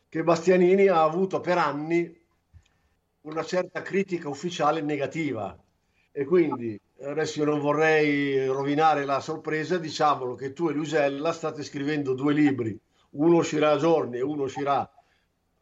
che 0.07 0.21
Bastianini 0.21 0.87
ha 0.87 1.01
avuto 1.01 1.41
per 1.41 1.57
anni 1.57 2.15
una 3.21 3.43
certa 3.43 3.81
critica 3.81 4.29
ufficiale 4.29 4.81
negativa. 4.81 5.57
E 6.11 6.25
quindi 6.25 6.79
adesso 7.01 7.39
io 7.39 7.45
non 7.45 7.59
vorrei 7.59 8.45
rovinare 8.45 9.03
la 9.03 9.19
sorpresa, 9.19 9.79
diciamolo 9.79 10.35
che 10.35 10.53
tu 10.53 10.69
e 10.69 10.73
Luisella 10.73 11.33
state 11.33 11.63
scrivendo 11.63 12.13
due 12.13 12.33
libri, 12.33 12.79
uno 13.11 13.37
uscirà 13.37 13.71
a 13.71 13.77
giorni 13.77 14.17
e 14.17 14.21
uno 14.21 14.43
uscirà 14.43 14.87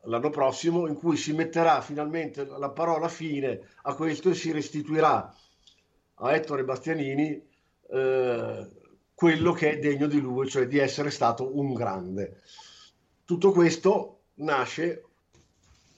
l'anno 0.05 0.29
prossimo 0.29 0.87
in 0.87 0.95
cui 0.95 1.17
si 1.17 1.33
metterà 1.33 1.81
finalmente 1.81 2.45
la 2.45 2.69
parola 2.69 3.07
fine 3.07 3.61
a 3.83 3.93
questo 3.95 4.29
e 4.29 4.35
si 4.35 4.51
restituirà 4.51 5.33
a 6.15 6.33
Ettore 6.33 6.63
Bastianini 6.63 7.41
eh, 7.89 8.67
quello 9.13 9.51
che 9.53 9.71
è 9.71 9.79
degno 9.79 10.07
di 10.07 10.19
lui, 10.19 10.49
cioè 10.49 10.67
di 10.67 10.77
essere 10.77 11.09
stato 11.09 11.57
un 11.57 11.73
grande. 11.73 12.41
Tutto 13.23 13.51
questo 13.51 14.23
nasce, 14.35 15.05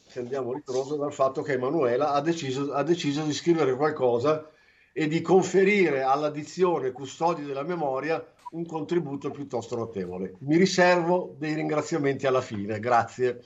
se 0.07 0.19
andiamo 0.19 0.53
ritroso, 0.53 0.95
dal 0.95 1.13
fatto 1.13 1.41
che 1.41 1.53
Emanuela 1.53 2.11
ha 2.11 2.21
deciso, 2.21 2.73
ha 2.73 2.83
deciso 2.83 3.23
di 3.23 3.33
scrivere 3.33 3.75
qualcosa 3.75 4.49
e 4.93 5.07
di 5.07 5.21
conferire 5.21 6.03
alla 6.03 6.29
dizione 6.29 6.91
Custodi 6.91 7.43
della 7.43 7.63
Memoria 7.63 8.23
un 8.51 8.65
contributo 8.65 9.31
piuttosto 9.31 9.75
notevole. 9.75 10.35
Mi 10.39 10.57
riservo 10.57 11.35
dei 11.37 11.53
ringraziamenti 11.53 12.27
alla 12.27 12.41
fine. 12.41 12.79
Grazie. 12.79 13.41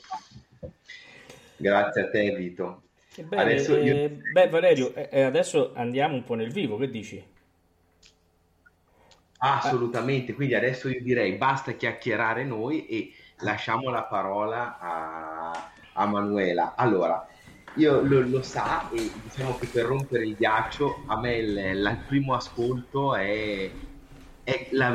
Grazie 1.58 2.02
a 2.02 2.10
te, 2.10 2.36
Vito. 2.36 2.84
Bene, 3.16 3.42
adesso 3.42 3.76
io... 3.76 3.94
eh, 3.94 4.10
beh, 4.32 4.50
Valerio, 4.50 4.94
eh, 4.94 5.10
eh, 5.12 5.22
adesso 5.24 5.74
andiamo 5.74 6.16
un 6.16 6.24
po' 6.24 6.36
nel 6.36 6.52
vivo, 6.52 6.78
che 6.78 6.90
dici? 6.90 7.24
Assolutamente, 9.40 10.34
quindi 10.34 10.54
adesso 10.54 10.90
io 10.90 11.02
direi 11.02 11.34
basta 11.34 11.72
chiacchierare 11.74 12.44
noi 12.44 12.86
e 12.88 13.14
lasciamo 13.40 13.90
la 13.90 14.04
parola 14.04 14.78
a, 14.80 15.72
a 15.94 16.06
Manuela. 16.06 16.76
Allora, 16.76 17.26
io 17.76 18.02
lo, 18.02 18.22
lo, 18.22 18.42
sa 18.42 18.90
e 18.90 19.10
diciamo 19.24 19.58
che 19.58 19.68
per 19.68 19.86
rompere 19.86 20.26
il 20.26 20.36
ghiaccio 20.36 21.04
a 21.08 21.20
me 21.20 21.38
il, 21.38 21.58
il 21.58 22.04
primo 22.08 22.34
ascolto 22.34 23.16
è, 23.16 23.70
è 24.44 24.68
la, 24.72 24.94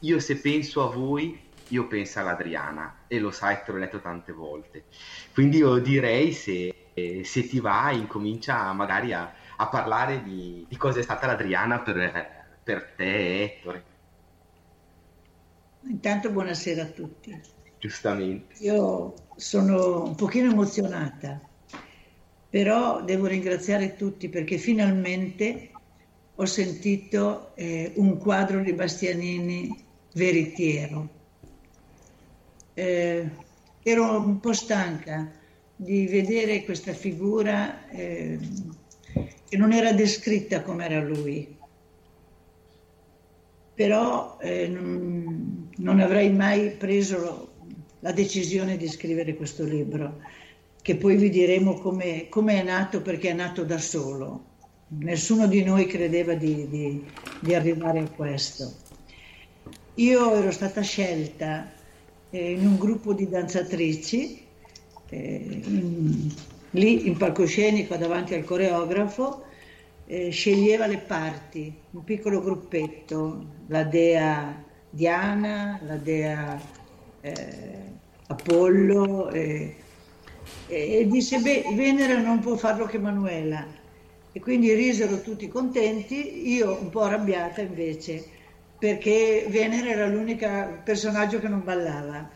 io 0.00 0.18
se 0.18 0.40
penso 0.40 0.88
a 0.88 0.92
voi 0.92 1.38
io 1.68 1.86
penso 1.86 2.18
all'Adriana 2.18 3.01
e 3.12 3.18
lo 3.18 3.30
sai, 3.30 3.58
te 3.62 3.72
l'ho 3.72 3.78
letto 3.78 4.00
tante 4.00 4.32
volte. 4.32 4.84
Quindi 5.34 5.58
io 5.58 5.76
direi 5.80 6.32
se, 6.32 6.74
se 7.22 7.46
ti 7.46 7.60
va, 7.60 7.90
incomincia 7.92 8.72
magari 8.72 9.12
a, 9.12 9.30
a 9.54 9.66
parlare 9.68 10.22
di, 10.22 10.64
di, 10.66 10.76
cosa 10.78 10.98
è 10.98 11.02
stata 11.02 11.26
l'Adriana 11.26 11.80
per, 11.80 12.56
per 12.64 12.94
te, 12.96 13.42
Ettore. 13.42 13.84
Intanto 15.82 16.30
buonasera 16.30 16.84
a 16.84 16.86
tutti. 16.86 17.38
Giustamente. 17.78 18.54
Io 18.60 19.12
sono 19.36 20.04
un 20.04 20.14
pochino 20.14 20.50
emozionata, 20.50 21.38
però 22.48 23.02
devo 23.02 23.26
ringraziare 23.26 23.94
tutti 23.94 24.30
perché 24.30 24.56
finalmente 24.56 25.70
ho 26.34 26.46
sentito 26.46 27.54
eh, 27.56 27.92
un 27.96 28.16
quadro 28.16 28.62
di 28.62 28.72
Bastianini 28.72 29.84
veritiero 30.14 31.20
eh, 32.74 33.28
ero 33.82 34.16
un 34.18 34.40
po' 34.40 34.52
stanca 34.52 35.30
di 35.74 36.06
vedere 36.06 36.64
questa 36.64 36.92
figura 36.92 37.88
eh, 37.90 38.38
che 39.48 39.56
non 39.56 39.72
era 39.72 39.92
descritta 39.92 40.62
come 40.62 40.84
era 40.84 41.02
lui. 41.02 41.56
Però 43.74 44.38
eh, 44.40 44.68
non, 44.68 45.68
non, 45.76 46.00
avrei 46.00 46.30
mai 46.30 46.70
preso 46.70 47.50
la 48.00 48.12
decisione 48.12 48.76
di 48.76 48.88
scrivere 48.88 49.34
questo 49.34 49.64
libro, 49.64 50.20
che 50.82 50.96
poi 50.96 51.16
vi 51.16 51.30
diremo 51.30 51.74
come, 51.74 52.28
è 52.28 52.62
nato, 52.62 53.02
perché 53.02 53.30
è 53.30 53.34
nato 53.34 53.64
da 53.64 53.78
solo. 53.78 54.50
Nessuno 54.88 55.46
di 55.46 55.64
noi 55.64 55.86
credeva 55.86 56.34
di, 56.34 56.68
di, 56.68 57.04
di 57.40 57.54
arrivare 57.54 58.00
a 58.00 58.08
questo. 58.08 58.72
Io 59.94 60.34
ero 60.34 60.50
stata 60.50 60.82
scelta 60.82 61.70
eh, 62.32 62.52
in 62.52 62.66
un 62.66 62.78
gruppo 62.78 63.12
di 63.12 63.28
danzatrici, 63.28 64.42
eh, 65.10 65.60
in, 65.64 66.30
lì 66.70 67.06
in 67.06 67.16
palcoscenico 67.16 67.94
davanti 67.96 68.34
al 68.34 68.44
coreografo, 68.44 69.44
eh, 70.06 70.30
sceglieva 70.30 70.86
le 70.86 70.98
parti, 70.98 71.72
un 71.90 72.02
piccolo 72.04 72.40
gruppetto, 72.40 73.44
la 73.68 73.84
dea 73.84 74.64
Diana, 74.88 75.78
la 75.84 75.96
dea 75.96 76.60
eh, 77.20 77.32
Apollo, 78.26 79.30
e 79.30 81.06
disse, 81.06 81.38
beh, 81.38 81.64
Venera 81.74 82.18
non 82.18 82.40
può 82.40 82.56
farlo 82.56 82.86
che 82.86 82.98
Manuela. 82.98 83.66
E 84.32 84.40
quindi 84.40 84.72
risero 84.72 85.20
tutti 85.20 85.46
contenti, 85.48 86.50
io 86.50 86.78
un 86.80 86.88
po' 86.88 87.02
arrabbiata 87.02 87.60
invece 87.60 88.24
perché 88.82 89.46
Venere 89.48 89.90
era 89.90 90.08
l'unico 90.08 90.44
personaggio 90.82 91.38
che 91.38 91.46
non 91.46 91.62
ballava. 91.62 92.28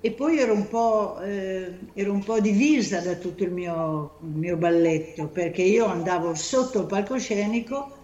E 0.00 0.10
poi 0.10 0.40
ero 0.40 0.54
un 0.54 0.66
po', 0.66 1.20
eh, 1.20 1.78
ero 1.92 2.12
un 2.12 2.24
po 2.24 2.40
divisa 2.40 2.98
da 2.98 3.14
tutto 3.14 3.44
il 3.44 3.52
mio, 3.52 4.16
il 4.22 4.36
mio, 4.38 4.56
balletto, 4.56 5.28
perché 5.28 5.62
io 5.62 5.84
andavo 5.84 6.34
sotto 6.34 6.80
il 6.80 6.86
palcoscenico 6.86 7.96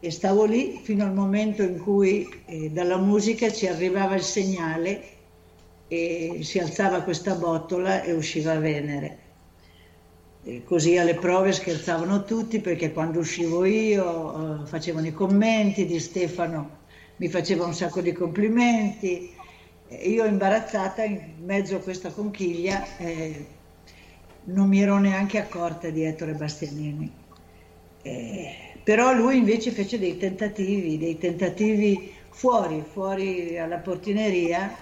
e 0.00 0.10
stavo 0.10 0.46
lì 0.46 0.80
fino 0.82 1.04
al 1.04 1.12
momento 1.12 1.60
in 1.62 1.78
cui 1.78 2.26
eh, 2.46 2.70
dalla 2.70 2.96
musica 2.96 3.52
ci 3.52 3.66
arrivava 3.66 4.14
il 4.14 4.22
segnale 4.22 5.02
e 5.88 6.38
si 6.40 6.58
alzava 6.58 7.02
questa 7.02 7.34
botola 7.34 8.00
e 8.02 8.14
usciva 8.14 8.58
Venere. 8.58 9.18
Così 10.64 10.98
alle 10.98 11.14
prove 11.14 11.52
scherzavano 11.52 12.24
tutti 12.24 12.60
perché 12.60 12.92
quando 12.92 13.20
uscivo 13.20 13.64
io 13.64 14.62
eh, 14.62 14.66
facevano 14.66 15.06
i 15.06 15.12
commenti, 15.12 15.86
di 15.86 16.00
Stefano 16.00 16.80
mi 17.16 17.28
faceva 17.28 17.64
un 17.64 17.74
sacco 17.74 18.00
di 18.00 18.12
complimenti. 18.12 19.32
Io 20.04 20.24
imbarazzata 20.24 21.04
in 21.04 21.20
mezzo 21.44 21.76
a 21.76 21.78
questa 21.78 22.10
conchiglia 22.10 22.96
eh, 22.96 23.46
non 24.44 24.66
mi 24.66 24.82
ero 24.82 24.98
neanche 24.98 25.38
accorta 25.38 25.90
di 25.90 26.02
Ettore 26.02 26.32
Bastianini. 26.32 27.12
Eh, 28.02 28.54
però 28.82 29.14
lui 29.14 29.36
invece 29.36 29.70
fece 29.70 30.00
dei 30.00 30.16
tentativi, 30.16 30.98
dei 30.98 31.18
tentativi 31.18 32.12
fuori, 32.30 32.82
fuori 32.90 33.56
alla 33.56 33.76
portineria, 33.76 34.74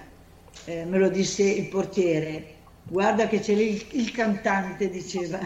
eh, 0.64 0.84
me 0.86 0.98
lo 0.98 1.10
disse 1.10 1.42
il 1.42 1.68
portiere, 1.68 2.54
guarda 2.90 3.28
che 3.28 3.38
c'è 3.38 3.52
il, 3.52 3.86
il 3.92 4.10
cantante, 4.10 4.90
diceva, 4.90 5.38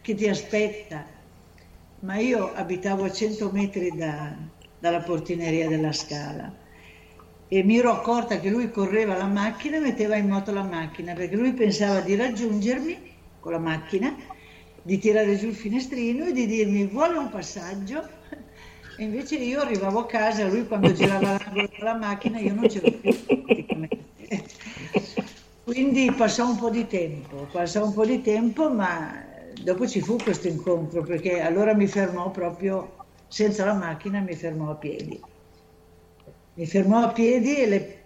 che 0.00 0.14
ti 0.14 0.26
aspetta. 0.26 1.04
Ma 2.00 2.16
io 2.16 2.52
abitavo 2.54 3.04
a 3.04 3.12
100 3.12 3.50
metri 3.52 3.94
da, 3.94 4.34
dalla 4.78 5.00
portineria 5.00 5.68
della 5.68 5.92
Scala 5.92 6.64
e 7.48 7.62
mi 7.62 7.78
ero 7.78 7.92
accorta 7.92 8.40
che 8.40 8.50
lui 8.50 8.70
correva 8.70 9.16
la 9.16 9.26
macchina 9.26 9.76
e 9.76 9.80
metteva 9.80 10.16
in 10.16 10.28
moto 10.28 10.52
la 10.52 10.62
macchina 10.62 11.14
perché 11.14 11.36
lui 11.36 11.52
pensava 11.52 12.00
di 12.00 12.16
raggiungermi 12.16 13.14
con 13.40 13.52
la 13.52 13.58
macchina, 13.58 14.14
di 14.82 14.98
tirare 14.98 15.36
giù 15.36 15.46
il 15.46 15.54
finestrino 15.54 16.26
e 16.26 16.32
di 16.32 16.46
dirmi 16.46 16.86
vuole 16.86 17.16
un 17.18 17.30
passaggio 17.30 18.02
e 18.98 19.04
invece 19.04 19.36
io 19.36 19.60
arrivavo 19.60 20.00
a 20.00 20.06
casa, 20.06 20.48
lui 20.48 20.66
quando 20.66 20.92
girava 20.92 21.38
della 21.52 21.94
macchina 21.94 22.38
io 22.38 22.54
non 22.54 22.66
c'ero 22.66 22.90
più 22.90 23.42
praticamente. 23.44 24.04
Quindi 25.66 26.12
passò 26.12 26.48
un 26.48 26.56
po' 26.58 26.70
di 26.70 26.86
tempo, 26.86 27.48
passò 27.50 27.84
un 27.84 27.92
po' 27.92 28.06
di 28.06 28.22
tempo, 28.22 28.70
ma 28.70 29.20
dopo 29.64 29.84
ci 29.84 30.00
fu 30.00 30.14
questo 30.14 30.46
incontro 30.46 31.02
perché 31.02 31.40
allora 31.40 31.74
mi 31.74 31.88
fermò 31.88 32.30
proprio 32.30 32.94
senza 33.26 33.64
la 33.64 33.72
macchina, 33.72 34.20
mi 34.20 34.36
fermò 34.36 34.70
a 34.70 34.76
piedi 34.76 35.20
mi 36.54 36.66
fermò 36.66 37.00
a 37.00 37.08
piedi 37.08 37.56
e 37.56 37.66
le, 37.66 38.04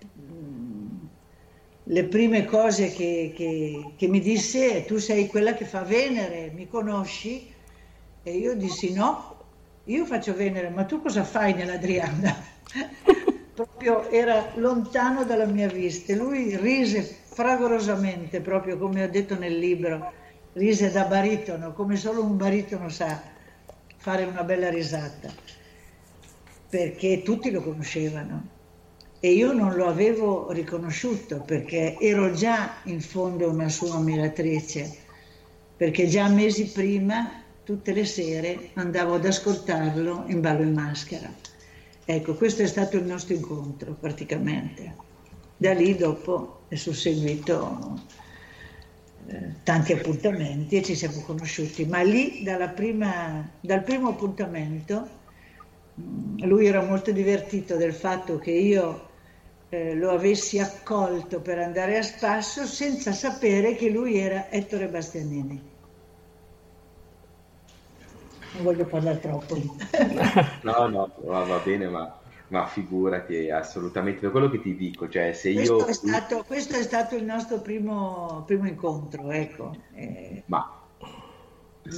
le 1.82 2.04
prime 2.04 2.46
cose 2.46 2.90
che, 2.94 3.34
che, 3.36 3.92
che, 3.94 4.08
mi 4.08 4.20
disse 4.20 4.86
tu 4.86 4.96
sei 4.96 5.26
quella 5.26 5.52
che 5.52 5.66
fa 5.66 5.82
Venere, 5.82 6.52
mi 6.54 6.66
conosci? 6.66 7.52
E 8.22 8.32
io 8.38 8.56
dissi 8.56 8.94
no, 8.94 9.36
io 9.84 10.06
faccio 10.06 10.34
Venere, 10.34 10.70
ma 10.70 10.84
tu 10.84 11.02
cosa 11.02 11.24
fai 11.24 11.52
nell'Adriana? 11.52 12.34
proprio 13.52 14.08
era 14.08 14.52
lontano 14.54 15.24
dalla 15.24 15.44
mia 15.44 15.68
vista. 15.68 16.14
Lui 16.14 16.56
rise 16.56 17.19
fragorosamente, 17.40 18.42
proprio 18.42 18.76
come 18.76 19.02
ho 19.02 19.08
detto 19.08 19.38
nel 19.38 19.58
libro, 19.58 20.12
rise 20.52 20.90
da 20.90 21.04
baritono, 21.04 21.72
come 21.72 21.96
solo 21.96 22.22
un 22.22 22.36
baritono 22.36 22.90
sa 22.90 23.18
fare 23.96 24.24
una 24.24 24.42
bella 24.42 24.68
risata 24.68 25.32
perché 26.68 27.22
tutti 27.22 27.50
lo 27.50 27.62
conoscevano 27.62 28.46
e 29.20 29.32
io 29.32 29.52
non 29.52 29.74
lo 29.74 29.86
avevo 29.86 30.52
riconosciuto 30.52 31.40
perché 31.40 31.96
ero 31.98 32.32
già 32.32 32.74
in 32.84 33.00
fondo 33.00 33.48
una 33.48 33.70
sua 33.70 33.94
ammiratrice, 33.94 34.98
perché 35.76 36.08
già 36.08 36.28
mesi 36.28 36.66
prima, 36.70 37.42
tutte 37.64 37.94
le 37.94 38.04
sere, 38.04 38.70
andavo 38.74 39.14
ad 39.14 39.24
ascoltarlo 39.24 40.24
in 40.26 40.42
ballo 40.42 40.62
in 40.62 40.74
maschera. 40.74 41.32
Ecco, 42.04 42.34
questo 42.34 42.62
è 42.62 42.66
stato 42.66 42.98
il 42.98 43.04
nostro 43.04 43.34
incontro 43.34 43.96
praticamente. 43.98 45.08
Da 45.60 45.74
lì 45.74 45.94
dopo 45.94 46.62
è 46.68 46.74
susseguito 46.74 48.00
eh, 49.26 49.56
tanti 49.62 49.92
appuntamenti 49.92 50.76
e 50.76 50.82
ci 50.82 50.94
siamo 50.94 51.20
conosciuti, 51.20 51.84
ma 51.84 52.00
lì 52.00 52.42
prima, 52.74 53.46
dal 53.60 53.82
primo 53.82 54.08
appuntamento 54.08 55.06
lui 56.46 56.64
era 56.64 56.82
molto 56.82 57.12
divertito 57.12 57.76
del 57.76 57.92
fatto 57.92 58.38
che 58.38 58.52
io 58.52 59.08
eh, 59.68 59.94
lo 59.94 60.12
avessi 60.12 60.58
accolto 60.58 61.42
per 61.42 61.58
andare 61.58 61.98
a 61.98 62.02
spasso 62.02 62.64
senza 62.64 63.12
sapere 63.12 63.74
che 63.74 63.90
lui 63.90 64.16
era 64.16 64.48
Ettore 64.48 64.88
Bastianini. 64.88 65.68
Non 68.54 68.62
voglio 68.62 68.86
parlare 68.86 69.20
troppo. 69.20 69.56
no, 70.62 70.86
no, 70.86 71.12
va 71.22 71.60
bene, 71.62 71.86
ma, 71.86 72.19
ma, 72.50 72.66
figurati, 72.66 73.50
assolutamente. 73.50 74.20
Per 74.20 74.30
quello 74.30 74.48
che 74.48 74.60
ti 74.60 74.76
dico, 74.76 75.08
cioè 75.08 75.32
se 75.32 75.52
questo 75.52 75.76
io... 75.76 75.86
È 75.86 75.92
stato, 75.92 76.44
questo 76.46 76.76
è 76.76 76.82
stato 76.82 77.16
il 77.16 77.24
nostro 77.24 77.60
primo, 77.60 78.44
primo 78.46 78.66
incontro, 78.66 79.30
ecco. 79.30 79.74
Eh, 79.94 80.42
ma 80.46 80.76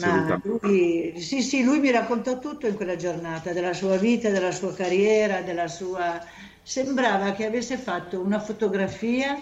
ma 0.01 0.41
lui, 0.45 1.15
sì, 1.17 1.43
sì, 1.43 1.65
lui 1.65 1.81
mi 1.81 1.91
raccontò 1.91 2.39
tutto 2.39 2.67
in 2.67 2.77
quella 2.77 2.97
giornata, 2.97 3.53
della 3.53 3.75
sua 3.75 3.97
vita, 3.97 4.31
della 4.31 4.53
sua 4.53 4.73
carriera, 4.73 5.43
della 5.43 5.69
sua... 5.69 6.21
Sembrava 6.63 7.33
che 7.33 7.45
avesse 7.45 7.77
fatto 7.77 8.21
una 8.21 8.39
fotografia 8.39 9.37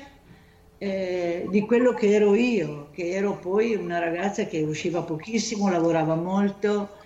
eh, 0.79 1.47
di 1.51 1.61
quello 1.67 1.93
che 1.93 2.15
ero 2.15 2.35
io, 2.35 2.89
che 2.91 3.11
ero 3.11 3.37
poi 3.37 3.75
una 3.75 3.99
ragazza 3.99 4.45
che 4.47 4.63
usciva 4.63 5.03
pochissimo, 5.03 5.69
lavorava 5.71 6.15
molto, 6.15 6.97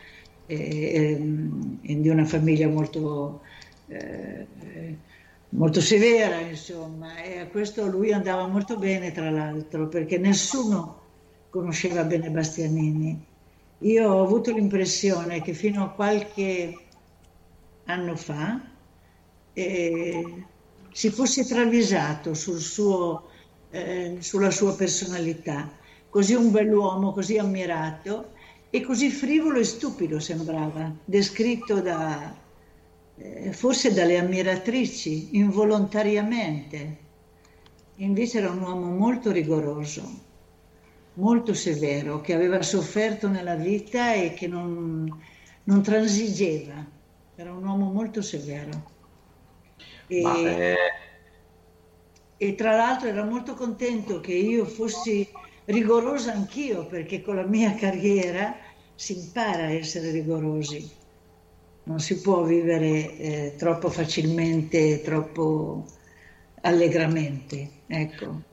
eh, 0.47 1.19
eh, 1.83 1.97
di 1.97 2.09
una 2.09 2.25
famiglia 2.25 2.69
molto, 2.69 3.41
eh, 3.95 4.97
molto 5.51 5.81
severa, 5.81 6.41
insomma, 6.41 7.17
e 7.23 7.39
a 7.39 7.47
questo 7.47 7.87
lui 7.87 8.13
andava 8.13 8.47
molto 8.47 8.77
bene, 8.77 9.13
tra 9.13 9.31
l'altro, 9.31 9.89
perché 9.89 10.19
nessuno 10.19 11.03
conosceva 11.51 12.05
bene 12.05 12.31
Bastianini. 12.31 13.27
Io 13.79 14.09
ho 14.09 14.23
avuto 14.23 14.53
l'impressione 14.53 15.43
che 15.43 15.53
fino 15.53 15.85
a 15.85 15.91
qualche 15.91 16.77
anno 17.85 18.17
fa 18.17 18.61
eh, 19.53 20.45
si 20.91 21.11
fosse 21.11 21.45
travisato 21.45 22.35
sul 22.35 22.61
suo, 22.61 23.29
eh, 23.71 24.17
sulla 24.21 24.51
sua 24.51 24.75
personalità, 24.75 25.71
così 26.09 26.35
un 26.35 26.51
bell'uomo, 26.51 27.13
così 27.13 27.39
ammirato 27.39 28.33
e 28.71 28.81
così 28.81 29.11
frivolo 29.11 29.59
e 29.59 29.65
stupido 29.65 30.19
sembrava, 30.19 30.93
descritto 31.05 31.81
da, 31.81 32.35
forse 33.53 33.93
dalle 33.93 34.19
ammiratrici, 34.19 35.37
involontariamente. 35.37 37.03
Invece 37.97 38.39
era 38.39 38.51
un 38.51 38.61
uomo 38.61 38.91
molto 38.91 39.31
rigoroso, 39.31 40.03
molto 41.15 41.55
severo, 41.55 42.21
che 42.21 42.35
aveva 42.35 42.61
sofferto 42.63 43.29
nella 43.29 43.55
vita 43.55 44.15
e 44.15 44.35
che 44.35 44.49
non, 44.49 45.09
non 45.65 45.83
transigeva. 45.83 46.85
Era 47.37 47.53
un 47.53 47.65
uomo 47.65 47.93
molto 47.93 48.21
severo. 48.21 48.91
E, 50.09 50.23
è... 50.23 50.77
e, 52.37 52.55
tra 52.57 52.75
l'altro 52.75 53.09
era 53.09 53.25
molto 53.25 53.55
contento 53.55 54.21
che 54.21 54.35
io 54.35 54.65
fossi 54.65 55.29
rigorosa 55.67 56.33
anch'io, 56.33 56.87
perché 56.87 57.23
con 57.23 57.37
la 57.37 57.47
mia 57.47 57.75
carriera 57.79 58.57
si 58.97 59.17
impara 59.17 59.67
a 59.67 59.71
essere 59.71 60.11
rigorosi. 60.11 61.03
Non 61.85 62.01
si 62.01 62.21
può 62.21 62.43
vivere 62.43 63.17
eh, 63.17 63.55
troppo 63.57 63.91
facilmente, 63.91 65.03
troppo 65.03 65.85
allegramente. 66.63 67.71
Ecco. 67.87 68.53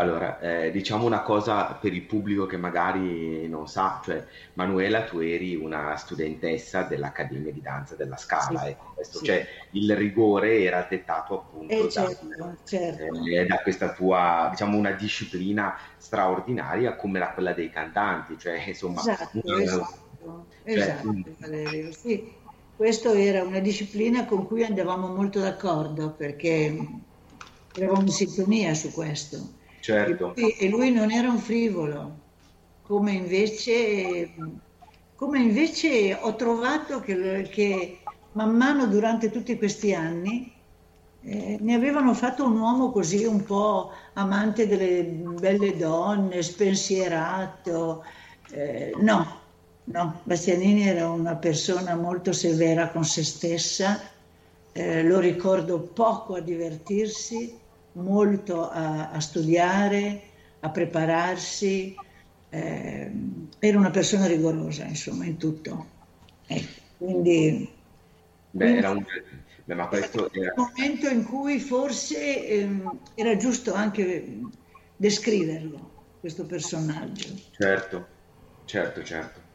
Allora, 0.00 0.38
eh, 0.38 0.70
diciamo 0.70 1.06
una 1.06 1.22
cosa 1.22 1.74
per 1.74 1.92
il 1.92 2.02
pubblico 2.02 2.46
che 2.46 2.56
magari 2.56 3.48
non 3.48 3.66
sa, 3.66 4.00
cioè 4.04 4.24
Manuela, 4.52 5.02
tu 5.02 5.18
eri 5.18 5.56
una 5.56 5.96
studentessa 5.96 6.82
dell'Accademia 6.82 7.52
di 7.52 7.60
Danza 7.60 7.96
della 7.96 8.16
Scala, 8.16 8.60
sì, 8.60 8.66
ecco, 8.68 8.92
questo, 8.94 9.18
sì. 9.18 9.24
cioè 9.24 9.44
il 9.72 9.96
rigore 9.96 10.62
era 10.62 10.86
dettato 10.88 11.40
appunto 11.40 11.74
eh, 11.74 11.88
certo, 11.88 12.26
da, 12.28 12.54
certo. 12.62 13.24
Eh, 13.26 13.44
da, 13.44 13.58
questa 13.60 13.92
tua, 13.92 14.46
diciamo, 14.52 14.76
una 14.76 14.92
disciplina 14.92 15.76
straordinaria 15.96 16.94
come 16.94 17.18
la, 17.18 17.30
quella 17.32 17.52
dei 17.52 17.68
cantanti, 17.68 18.38
cioè 18.38 18.62
insomma... 18.68 19.00
Esatto, 19.00 19.40
una, 19.42 19.62
esatto, 19.62 20.46
cioè, 20.62 20.76
esatto 20.76 21.14
Valerio, 21.38 21.92
sì. 21.92 22.36
Questa 22.78 23.12
era 23.12 23.42
una 23.42 23.58
disciplina 23.58 24.24
con 24.24 24.46
cui 24.46 24.62
andavamo 24.62 25.08
molto 25.08 25.40
d'accordo 25.40 26.12
perché 26.12 26.88
eravamo 27.74 28.02
in 28.02 28.08
sintonia 28.08 28.72
su 28.72 28.92
questo 28.92 29.56
Certo. 29.80 30.34
E 30.34 30.42
lui, 30.42 30.50
e 30.50 30.68
lui 30.68 30.90
non 30.90 31.10
era 31.10 31.30
un 31.30 31.38
frivolo, 31.38 32.18
come 32.82 33.12
invece, 33.12 34.34
come 35.14 35.38
invece 35.38 36.14
ho 36.14 36.34
trovato 36.36 37.00
che, 37.00 37.48
che, 37.50 38.00
man 38.32 38.54
mano 38.54 38.86
durante 38.86 39.30
tutti 39.30 39.56
questi 39.56 39.94
anni 39.94 40.52
eh, 41.22 41.56
ne 41.58 41.74
avevano 41.74 42.12
fatto 42.12 42.44
un 42.44 42.58
uomo 42.60 42.90
così 42.90 43.24
un 43.24 43.42
po' 43.44 43.92
amante 44.12 44.66
delle 44.66 45.04
belle 45.04 45.74
donne, 45.76 46.42
spensierato. 46.42 48.04
Eh, 48.50 48.92
no, 49.00 49.40
no, 49.90 50.20
Bastianini 50.24 50.86
era 50.86 51.08
una 51.10 51.36
persona 51.36 51.94
molto 51.94 52.32
severa 52.32 52.90
con 52.90 53.04
se 53.04 53.24
stessa, 53.24 54.00
eh, 54.72 55.02
lo 55.02 55.18
ricordo 55.18 55.80
poco 55.80 56.34
a 56.34 56.40
divertirsi, 56.40 57.56
molto 57.92 58.68
a, 58.68 59.10
a 59.10 59.20
studiare, 59.20 60.22
a 60.60 60.70
prepararsi, 60.70 61.96
eh, 62.50 63.10
era 63.58 63.78
una 63.78 63.90
persona 63.90 64.26
rigorosa, 64.26 64.84
insomma, 64.84 65.24
in 65.24 65.36
tutto. 65.36 65.86
Ecco, 66.46 66.80
quindi... 66.98 67.70
Beh, 68.50 68.76
era 68.76 68.90
un... 68.90 69.04
Beh, 69.64 69.74
ma 69.74 69.86
questo 69.88 70.30
era... 70.32 70.52
un 70.56 70.70
momento 70.74 71.08
in 71.08 71.24
cui 71.24 71.60
forse 71.60 72.46
eh, 72.46 72.68
era 73.14 73.36
giusto 73.36 73.72
anche 73.74 74.40
descriverlo, 74.96 75.90
questo 76.20 76.44
personaggio. 76.44 77.28
Certo, 77.50 78.06
certo, 78.64 79.02
certo. 79.02 79.47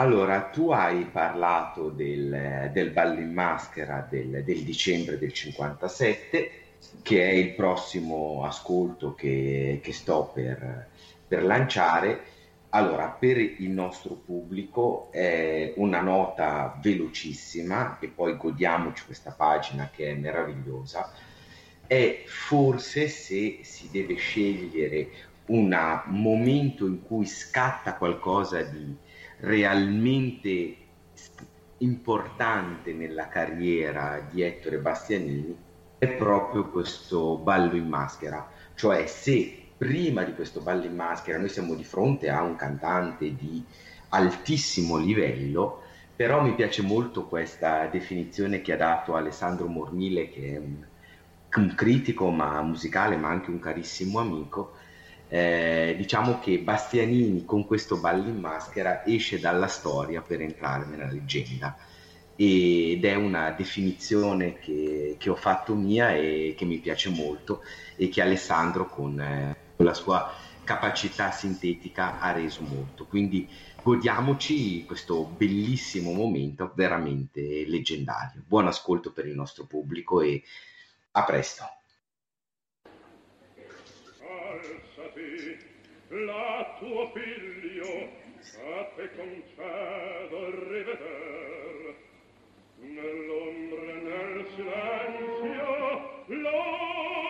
Allora, 0.00 0.44
tu 0.44 0.70
hai 0.70 1.04
parlato 1.04 1.90
del, 1.90 2.70
del 2.72 2.88
ballo 2.88 3.20
in 3.20 3.34
maschera 3.34 4.06
del, 4.08 4.42
del, 4.44 4.62
dicembre 4.62 5.18
del 5.18 5.30
57, 5.30 6.50
che 7.02 7.28
è 7.28 7.32
il 7.34 7.52
prossimo 7.52 8.42
ascolto 8.42 9.14
che, 9.14 9.78
che 9.82 9.92
sto 9.92 10.30
per, 10.32 10.88
per 11.28 11.44
lanciare. 11.44 12.22
Allora, 12.70 13.08
per 13.08 13.36
il 13.36 13.68
nostro 13.68 14.14
pubblico 14.14 15.08
è 15.12 15.74
una 15.76 16.00
nota 16.00 16.78
velocissima 16.80 17.98
e 17.98 18.06
poi 18.06 18.38
godiamoci 18.38 19.04
questa 19.04 19.32
pagina 19.32 19.90
che 19.94 20.12
è 20.12 20.14
meravigliosa. 20.14 21.12
È 21.86 22.22
forse 22.24 23.06
se 23.08 23.58
si 23.64 23.90
deve 23.90 24.14
scegliere 24.14 25.10
un 25.48 26.02
momento 26.06 26.86
in 26.86 27.02
cui 27.02 27.26
scatta 27.26 27.96
qualcosa 27.96 28.62
di 28.62 29.08
realmente 29.40 30.76
importante 31.78 32.92
nella 32.92 33.28
carriera 33.28 34.26
di 34.30 34.42
Ettore 34.42 34.78
Bastianini 34.78 35.56
è 35.98 36.08
proprio 36.08 36.68
questo 36.70 37.36
ballo 37.36 37.76
in 37.76 37.88
maschera, 37.88 38.50
cioè 38.74 39.06
se 39.06 39.68
prima 39.76 40.24
di 40.24 40.34
questo 40.34 40.60
ballo 40.60 40.84
in 40.84 40.94
maschera 40.94 41.38
noi 41.38 41.48
siamo 41.48 41.74
di 41.74 41.84
fronte 41.84 42.28
a 42.28 42.42
un 42.42 42.56
cantante 42.56 43.34
di 43.34 43.64
altissimo 44.10 44.96
livello, 44.98 45.82
però 46.14 46.42
mi 46.42 46.54
piace 46.54 46.82
molto 46.82 47.26
questa 47.26 47.86
definizione 47.86 48.60
che 48.60 48.72
ha 48.74 48.76
dato 48.76 49.14
Alessandro 49.14 49.66
Mornile, 49.68 50.28
che 50.28 50.54
è 50.54 50.58
un, 50.58 50.84
un 51.56 51.74
critico 51.74 52.30
ma 52.30 52.60
musicale, 52.60 53.16
ma 53.16 53.28
anche 53.28 53.50
un 53.50 53.58
carissimo 53.58 54.18
amico. 54.18 54.72
Eh, 55.32 55.94
diciamo 55.96 56.40
che 56.40 56.58
Bastianini 56.58 57.44
con 57.44 57.64
questo 57.64 57.98
ballo 57.98 58.28
in 58.28 58.40
maschera 58.40 59.04
esce 59.06 59.38
dalla 59.38 59.68
storia 59.68 60.22
per 60.22 60.40
entrare 60.40 60.86
nella 60.86 61.06
leggenda 61.06 61.76
ed 62.34 63.04
è 63.04 63.14
una 63.14 63.50
definizione 63.52 64.58
che, 64.58 65.14
che 65.18 65.30
ho 65.30 65.36
fatto 65.36 65.76
mia 65.76 66.16
e 66.16 66.54
che 66.56 66.64
mi 66.64 66.78
piace 66.78 67.10
molto 67.10 67.62
e 67.96 68.08
che 68.08 68.22
Alessandro 68.22 68.88
con 68.88 69.20
eh, 69.20 69.60
con 69.80 69.88
la 69.88 69.94
sua 69.94 70.30
capacità 70.62 71.30
sintetica 71.30 72.20
ha 72.20 72.32
reso 72.32 72.60
molto. 72.60 73.06
Quindi 73.06 73.48
godiamoci 73.82 74.84
questo 74.84 75.24
bellissimo 75.24 76.12
momento 76.12 76.70
veramente 76.74 77.64
leggendario. 77.66 78.42
Buon 78.46 78.66
ascolto 78.66 79.10
per 79.10 79.26
il 79.26 79.34
nostro 79.34 79.64
pubblico 79.64 80.20
e 80.20 80.42
a 81.12 81.24
presto. 81.24 81.64
la 86.10 86.76
tuo 86.80 87.10
figlio 87.12 88.10
a 88.74 88.84
te 88.96 89.08
concedo 89.14 90.50
riveder 90.68 91.94
nell'ombra 92.78 93.94
nel 93.94 94.46
silenzio 94.56 96.24
lo 96.26 97.29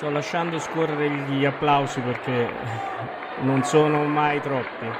Sto 0.00 0.08
lasciando 0.08 0.58
scorrere 0.58 1.10
gli 1.10 1.44
applausi 1.44 2.00
perché 2.00 2.58
non 3.42 3.62
sono 3.64 4.06
mai 4.06 4.40
troppi. 4.40 4.90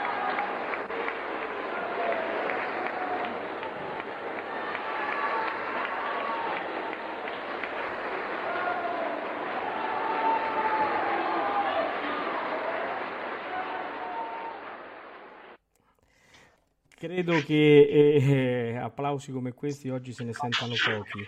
credo 16.98 17.42
che 17.42 18.72
eh, 18.72 18.76
applausi 18.76 19.32
come 19.32 19.54
questi 19.54 19.88
oggi 19.88 20.12
se 20.12 20.24
ne 20.24 20.34
sentano 20.34 20.74
pochi, 20.84 21.26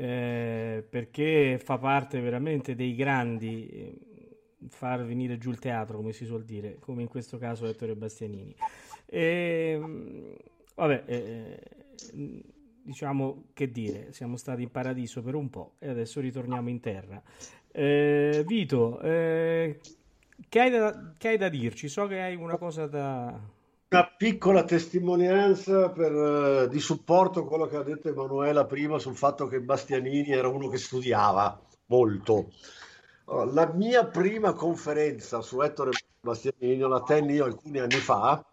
eh, 0.00 0.82
perché 0.88 1.60
fa 1.62 1.76
parte 1.76 2.20
veramente 2.20 2.74
dei 2.74 2.94
grandi 2.94 3.68
eh, 3.68 3.98
far 4.68 5.04
venire 5.04 5.36
giù 5.36 5.50
il 5.50 5.58
teatro, 5.58 5.98
come 5.98 6.14
si 6.14 6.24
suol 6.24 6.44
dire, 6.44 6.78
come 6.78 7.02
in 7.02 7.08
questo 7.08 7.36
caso 7.36 7.66
Ettore 7.66 7.94
Bastianini. 7.94 8.54
E, 9.04 9.78
ehm, 9.78 10.36
vabbè, 10.74 11.02
eh, 11.04 11.60
diciamo 12.82 13.48
che 13.52 13.70
dire, 13.70 14.10
siamo 14.12 14.36
stati 14.36 14.62
in 14.62 14.70
paradiso 14.70 15.20
per 15.22 15.34
un 15.34 15.50
po' 15.50 15.74
e 15.78 15.90
adesso 15.90 16.20
ritorniamo 16.20 16.70
in 16.70 16.80
terra. 16.80 17.22
Eh, 17.70 18.42
Vito, 18.46 19.00
eh, 19.02 19.80
che 20.48 20.60
hai, 20.60 20.70
da, 20.70 21.12
che 21.18 21.28
hai 21.28 21.36
da 21.36 21.50
dirci? 21.50 21.88
So 21.88 22.06
che 22.06 22.20
hai 22.22 22.36
una 22.36 22.56
cosa 22.56 22.86
da 22.86 23.38
una 23.92 24.06
piccola 24.06 24.62
testimonianza 24.62 25.90
per, 25.90 26.12
uh, 26.12 26.68
di 26.68 26.78
supporto 26.78 27.40
a 27.40 27.46
quello 27.46 27.66
che 27.66 27.76
ha 27.76 27.82
detto 27.82 28.08
Emanuela 28.08 28.64
prima 28.64 29.00
sul 29.00 29.16
fatto 29.16 29.48
che 29.48 29.60
Bastianini 29.60 30.30
era 30.30 30.46
uno 30.46 30.68
che 30.68 30.78
studiava 30.78 31.60
molto. 31.86 32.52
La 33.24 33.70
mia 33.74 34.06
prima 34.06 34.52
conferenza 34.52 35.40
su 35.40 35.60
Ettore 35.60 35.90
Bastianini 36.20 36.78
la 36.78 37.02
tenni 37.02 37.34
io 37.34 37.44
alcuni 37.44 37.78
anni 37.78 37.96
fa, 37.96 38.44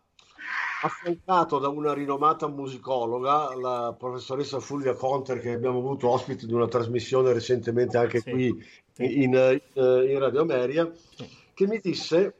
affiancato 0.81 1.59
da 1.59 1.67
una 1.67 1.93
rinomata 1.93 2.47
musicologa, 2.47 3.55
la 3.55 3.95
professoressa 3.97 4.59
Fulvia 4.59 4.93
Conter, 4.93 5.39
che 5.39 5.53
abbiamo 5.53 5.79
avuto 5.79 6.09
ospite 6.09 6.47
di 6.47 6.53
una 6.53 6.67
trasmissione 6.67 7.33
recentemente 7.33 7.97
anche 7.97 8.21
sì, 8.21 8.31
qui 8.31 8.67
sì. 8.91 9.21
In, 9.21 9.33
in, 9.33 10.09
in 10.09 10.19
Radio 10.19 10.41
Ameria, 10.41 10.91
sì. 11.15 11.27
che 11.53 11.67
mi 11.67 11.79
disse 11.79 12.33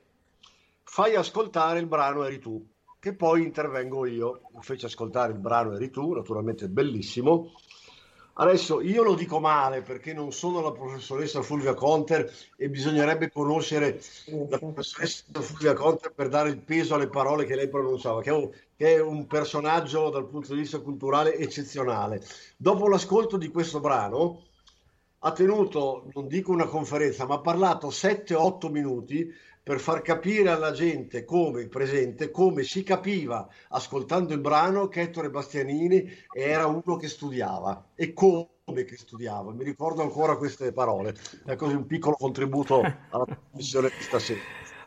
fai 0.83 1.15
ascoltare 1.15 1.79
il 1.79 1.85
brano 1.85 2.23
Eri 2.23 2.39
tu 2.39 2.65
che 3.07 3.13
poi 3.13 3.43
intervengo 3.43 4.05
io, 4.05 4.41
mi 4.53 4.61
fece 4.61 4.87
ascoltare 4.87 5.31
il 5.31 5.39
brano 5.39 5.73
Eri 5.73 5.89
tu, 5.89 6.11
naturalmente 6.11 6.67
bellissimo. 6.67 7.53
Adesso 8.39 8.81
io 8.81 9.01
lo 9.01 9.15
dico 9.15 9.39
male 9.39 9.81
perché 9.81 10.13
non 10.13 10.31
sono 10.33 10.61
la 10.61 10.73
professoressa 10.73 11.41
Fulvia 11.41 11.73
Conter 11.73 12.31
e 12.55 12.69
bisognerebbe 12.69 13.31
conoscere 13.31 13.99
la 14.49 14.59
professoressa 14.59 15.23
Fulvia 15.39 15.73
Conter 15.73 16.11
per 16.11 16.27
dare 16.27 16.49
il 16.49 16.59
peso 16.59 16.95
alle 16.95 17.07
parole 17.07 17.45
che 17.45 17.55
lei 17.55 17.69
pronunciava, 17.69 18.21
che 18.21 18.29
è 18.29 18.33
un, 18.33 18.49
che 18.75 18.95
è 18.95 19.01
un 19.01 19.25
personaggio 19.25 20.09
dal 20.09 20.27
punto 20.27 20.53
di 20.53 20.59
vista 20.59 20.79
culturale 20.79 21.35
eccezionale. 21.35 22.21
Dopo 22.57 22.89
l'ascolto 22.89 23.37
di 23.37 23.47
questo 23.47 23.79
brano 23.79 24.43
ha 25.19 25.31
tenuto, 25.31 26.09
non 26.13 26.27
dico 26.27 26.51
una 26.51 26.67
conferenza, 26.67 27.25
ma 27.25 27.35
ha 27.35 27.39
parlato 27.39 27.87
7-8 27.87 28.69
minuti 28.69 29.33
per 29.67 29.81
far 29.81 30.01
capire 30.01 30.49
alla 30.49 30.71
gente 30.71 31.25
come 31.25 31.59
il 31.59 31.67
presente, 31.67 32.31
come 32.31 32.63
si 32.63 32.83
capiva 32.83 33.45
ascoltando 33.67 34.31
il 34.31 34.39
brano 34.39 34.87
che 34.87 35.01
Ettore 35.01 35.29
Bastianini 35.29 36.09
era 36.33 36.67
uno 36.67 36.95
che 36.95 37.09
studiava 37.09 37.89
e 37.93 38.13
come 38.13 38.47
che 38.85 38.95
studiava. 38.95 39.51
Mi 39.51 39.65
ricordo 39.65 40.03
ancora 40.03 40.37
queste 40.37 40.71
parole. 40.71 41.15
È 41.43 41.55
così 41.55 41.75
un 41.75 41.85
piccolo 41.85 42.15
contributo 42.15 42.79
alla 43.11 43.25
trasmissione 43.25 43.89
di 43.89 44.03
stasera. 44.03 44.39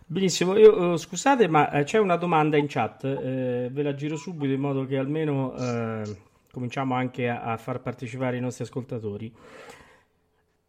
Benissimo, 0.06 0.56
Io, 0.56 0.92
uh, 0.92 0.96
scusate 0.96 1.46
ma 1.46 1.68
uh, 1.70 1.82
c'è 1.82 1.98
una 1.98 2.16
domanda 2.16 2.56
in 2.56 2.64
chat, 2.66 3.02
uh, 3.02 3.70
ve 3.70 3.82
la 3.82 3.92
giro 3.92 4.16
subito 4.16 4.54
in 4.54 4.60
modo 4.60 4.86
che 4.86 4.96
almeno 4.96 5.52
cominciamo 6.50 6.94
anche 6.94 7.28
a, 7.28 7.42
a 7.42 7.58
far 7.58 7.82
partecipare 7.82 8.38
i 8.38 8.40
nostri 8.40 8.64
ascoltatori. 8.64 9.30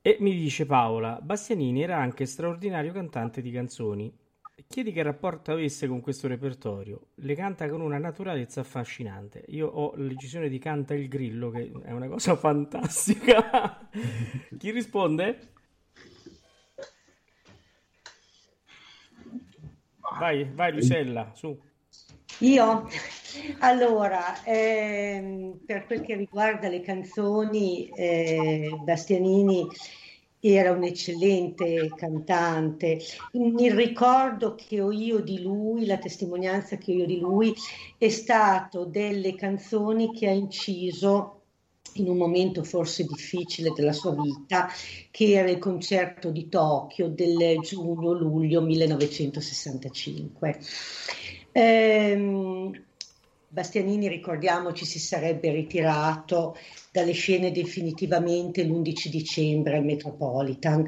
E 0.04 0.18
mi 0.20 0.34
dice 0.34 0.66
Paola, 0.66 1.20
Bastianini 1.22 1.84
era 1.84 1.98
anche 1.98 2.26
straordinario 2.26 2.92
cantante 2.92 3.40
di 3.40 3.52
canzoni. 3.52 4.12
Chiedi 4.68 4.92
che 4.92 5.04
rapporto 5.04 5.52
avesse 5.52 5.88
con 5.88 6.02
questo 6.02 6.28
repertorio. 6.28 7.10
Le 7.16 7.36
canta 7.36 7.70
con 7.70 7.82
una 7.82 8.00
naturalezza 8.00 8.62
affascinante. 8.62 9.44
Io 9.50 9.68
ho 9.68 9.94
l'ecisione 9.98 10.50
di 10.50 10.58
Canta 10.58 10.96
il 10.96 11.08
Grillo, 11.08 11.52
che 11.52 11.72
è 11.84 11.92
una 11.92 12.08
cosa 12.08 12.36
fantastica. 12.36 13.90
Chi 14.58 14.72
risponde? 14.72 15.54
Vai, 20.18 20.50
vai 20.52 20.74
Lucella, 20.74 21.32
su. 21.36 21.60
Io? 22.42 22.90
Allora, 23.60 24.44
ehm, 24.44 25.60
per 25.66 25.86
quel 25.86 26.02
che 26.02 26.16
riguarda 26.16 26.70
le 26.70 26.82
canzoni, 26.82 27.88
eh, 27.90 28.72
Bastianini 28.84 29.68
era 30.40 30.72
un 30.72 30.84
eccellente 30.84 31.92
cantante. 31.96 33.00
Il 33.34 33.74
ricordo 33.74 34.56
che 34.56 34.82
ho 34.82 34.92
io 34.92 35.20
di 35.20 35.40
lui, 35.40 35.86
la 35.86 36.00
testimonianza 36.00 36.78
che 36.78 36.92
ho 36.92 36.96
io 36.96 37.06
di 37.06 37.20
lui, 37.20 37.54
è 37.98 38.10
stato 38.10 38.86
delle 38.86 39.36
canzoni 39.36 40.12
che 40.12 40.28
ha 40.28 40.32
inciso 40.32 41.42
in 41.96 42.10
un 42.10 42.18
momento 42.18 42.64
forse 42.64 43.04
difficile 43.04 43.72
della 43.76 43.94
sua 43.94 44.16
vita, 44.16 44.68
che 45.12 45.34
era 45.34 45.50
il 45.50 45.60
concerto 45.60 46.32
di 46.32 46.50
Tokyo 46.50 47.08
del 47.08 47.60
giugno-luglio 47.60 48.62
1965. 48.62 50.60
Ehm, 51.52 52.72
Bastianini, 53.54 54.08
ricordiamoci, 54.08 54.86
si 54.86 54.98
sarebbe 54.98 55.52
ritirato 55.52 56.56
dalle 56.90 57.12
scene 57.12 57.52
definitivamente 57.52 58.64
l'11 58.64 59.08
dicembre 59.10 59.76
al 59.76 59.84
Metropolitan. 59.84 60.86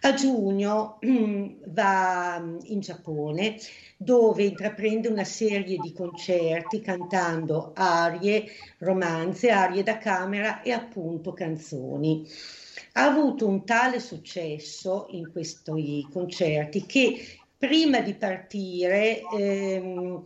A 0.00 0.14
giugno 0.14 0.98
va 1.68 2.42
in 2.62 2.80
Giappone 2.80 3.58
dove 3.98 4.44
intraprende 4.44 5.08
una 5.08 5.24
serie 5.24 5.76
di 5.76 5.92
concerti 5.92 6.80
cantando 6.80 7.72
arie, 7.74 8.46
romanze, 8.78 9.50
arie 9.50 9.82
da 9.82 9.98
camera 9.98 10.62
e 10.62 10.72
appunto 10.72 11.34
canzoni. 11.34 12.26
Ha 12.92 13.04
avuto 13.04 13.46
un 13.46 13.66
tale 13.66 14.00
successo 14.00 15.08
in 15.10 15.30
questi 15.30 16.08
concerti 16.10 16.86
che 16.86 17.37
prima 17.58 18.00
di 18.00 18.14
partire 18.14 19.20
ehm, 19.20 20.24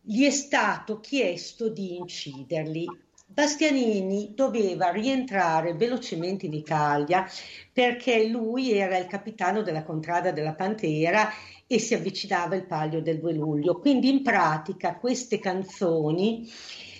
gli 0.00 0.24
è 0.24 0.30
stato 0.30 1.00
chiesto 1.00 1.68
di 1.68 1.96
inciderli. 1.96 2.86
Bastianini 3.26 4.32
doveva 4.34 4.90
rientrare 4.90 5.74
velocemente 5.74 6.46
in 6.46 6.52
Italia 6.52 7.26
perché 7.72 8.28
lui 8.28 8.70
era 8.70 8.96
il 8.96 9.06
capitano 9.06 9.62
della 9.62 9.82
contrada 9.82 10.30
della 10.30 10.54
Pantera 10.54 11.30
e 11.66 11.80
si 11.80 11.94
avvicinava 11.94 12.54
il 12.54 12.66
palio 12.66 13.02
del 13.02 13.18
2 13.18 13.32
luglio. 13.32 13.80
Quindi 13.80 14.08
in 14.08 14.22
pratica 14.22 14.94
queste 14.96 15.40
canzoni 15.40 16.48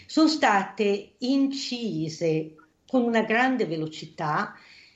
sono 0.07 0.27
state 0.27 1.13
incise 1.19 2.57
con 2.87 3.03
una 3.03 3.23
grande 3.23 3.67
velocità 3.67 4.55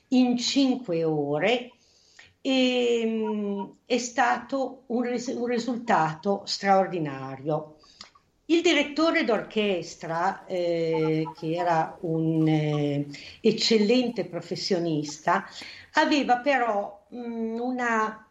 in 0.09 0.37
cinque 0.37 1.05
ore 1.05 1.71
e 2.41 3.03
mm, 3.05 3.63
è 3.85 3.97
stato 3.97 4.83
un, 4.87 5.03
res- 5.03 5.33
un 5.35 5.45
risultato 5.45 6.43
straordinario. 6.45 7.75
Il 8.45 8.61
direttore 8.61 9.23
d'orchestra, 9.25 10.45
eh, 10.45 11.23
che 11.37 11.53
era 11.53 11.97
un 12.01 12.47
eh, 12.47 13.05
eccellente 13.41 14.25
professionista, 14.25 15.45
aveva 15.93 16.39
però 16.39 17.05
mh, 17.09 17.17
mm, 17.19 17.59
una 17.59 18.28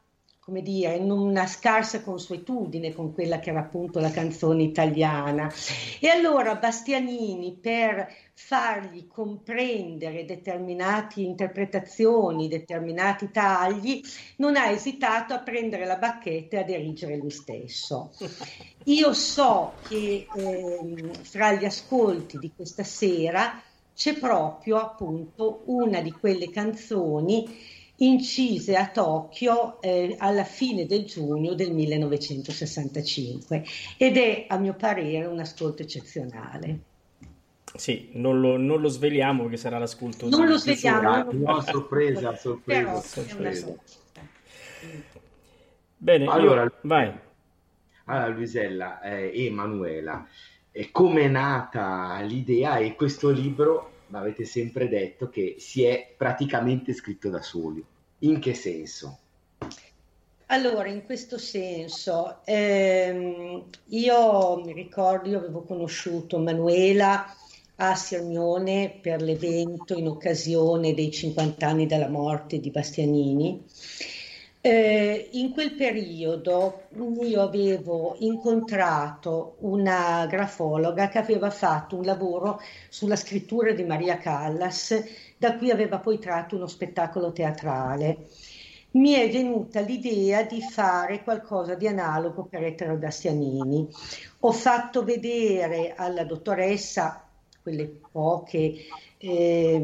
come 0.48 0.62
dire, 0.62 0.94
in 0.94 1.10
una 1.10 1.46
scarsa 1.46 2.00
consuetudine 2.00 2.94
con 2.94 3.12
quella 3.12 3.38
che 3.38 3.50
era 3.50 3.60
appunto 3.60 4.00
la 4.00 4.10
canzone 4.10 4.62
italiana. 4.62 5.52
E 6.00 6.08
allora 6.08 6.54
Bastianini, 6.54 7.58
per 7.60 8.10
fargli 8.32 9.06
comprendere 9.06 10.24
determinate 10.24 11.20
interpretazioni, 11.20 12.48
determinati 12.48 13.30
tagli, 13.30 14.00
non 14.36 14.56
ha 14.56 14.70
esitato 14.70 15.34
a 15.34 15.40
prendere 15.40 15.84
la 15.84 15.96
bacchetta 15.96 16.56
e 16.56 16.60
a 16.60 16.64
dirigere 16.64 17.18
lui 17.18 17.30
stesso. 17.30 18.12
Io 18.84 19.12
so 19.12 19.74
che 19.86 20.26
eh, 20.34 21.10
fra 21.24 21.52
gli 21.52 21.66
ascolti 21.66 22.38
di 22.38 22.50
questa 22.56 22.84
sera 22.84 23.60
c'è 23.94 24.14
proprio 24.14 24.78
appunto 24.78 25.60
una 25.66 26.00
di 26.00 26.12
quelle 26.12 26.48
canzoni 26.48 27.76
incise 28.00 28.76
a 28.76 28.88
Tokyo 28.88 29.80
eh, 29.80 30.14
alla 30.18 30.44
fine 30.44 30.86
del 30.86 31.04
giugno 31.04 31.54
del 31.54 31.72
1965 31.72 33.64
ed 33.96 34.16
è 34.16 34.46
a 34.48 34.58
mio 34.58 34.74
parere 34.74 35.26
un 35.26 35.40
ascolto 35.40 35.82
eccezionale. 35.82 36.80
Sì, 37.74 38.10
non 38.14 38.40
lo, 38.40 38.56
non 38.56 38.80
lo 38.80 38.88
sveliamo 38.88 39.42
perché 39.42 39.58
sarà 39.58 39.78
l'ascolto. 39.78 40.28
Non 40.28 40.46
lo 40.46 40.56
sveliamo. 40.56 41.32
No, 41.32 41.60
sorpresa, 41.60 42.34
sorpresa. 42.36 42.80
Però, 42.82 43.00
sorpresa. 43.00 43.74
Bene, 45.96 46.26
allora, 46.26 46.62
io... 46.62 46.72
vai. 46.82 47.12
Allora, 48.04 48.28
Luisella 48.28 49.00
eh, 49.02 49.30
e 49.34 49.46
Emanuela, 49.46 50.26
eh, 50.72 50.90
come 50.90 51.22
è 51.22 51.28
nata 51.28 52.20
l'idea 52.20 52.78
e 52.78 52.94
questo 52.94 53.28
libro, 53.28 53.97
avete 54.12 54.44
sempre 54.44 54.88
detto 54.88 55.28
che 55.28 55.56
si 55.58 55.84
è 55.84 56.12
praticamente 56.16 56.92
scritto 56.92 57.28
da 57.28 57.42
soli. 57.42 57.84
In 58.20 58.40
che 58.40 58.54
senso? 58.54 59.18
Allora, 60.46 60.88
in 60.88 61.04
questo 61.04 61.36
senso, 61.36 62.38
ehm, 62.44 63.64
io 63.88 64.62
mi 64.64 64.72
ricordo, 64.72 65.28
io 65.28 65.38
avevo 65.38 65.62
conosciuto 65.62 66.38
Manuela 66.38 67.26
a 67.76 67.94
Sirmione 67.94 68.98
per 69.00 69.20
l'evento 69.20 69.94
in 69.94 70.08
occasione 70.08 70.94
dei 70.94 71.10
50 71.10 71.66
anni 71.66 71.86
della 71.86 72.08
morte 72.08 72.60
di 72.60 72.70
Bastianini. 72.70 73.62
Eh, 74.60 75.28
in 75.32 75.52
quel 75.52 75.74
periodo 75.74 76.82
io 77.22 77.42
avevo 77.42 78.16
incontrato 78.18 79.56
una 79.60 80.26
grafologa 80.26 81.08
che 81.08 81.18
aveva 81.18 81.50
fatto 81.50 81.96
un 81.96 82.04
lavoro 82.04 82.60
sulla 82.88 83.14
scrittura 83.14 83.72
di 83.72 83.84
Maria 83.84 84.18
Callas, 84.18 84.94
da 85.36 85.56
cui 85.56 85.70
aveva 85.70 86.00
poi 86.00 86.18
tratto 86.18 86.56
uno 86.56 86.66
spettacolo 86.66 87.32
teatrale 87.32 88.26
mi 88.90 89.12
è 89.12 89.30
venuta 89.30 89.80
l'idea 89.80 90.44
di 90.44 90.62
fare 90.62 91.22
qualcosa 91.22 91.74
di 91.74 91.86
analogo 91.86 92.44
per 92.44 92.64
Ettore 92.64 92.96
Bastianini. 92.96 93.86
Ho 94.40 94.52
fatto 94.52 95.04
vedere 95.04 95.92
alla 95.94 96.24
dottoressa 96.24 97.28
quelle 97.62 97.86
poche 98.10 98.74
eh, 99.18 99.82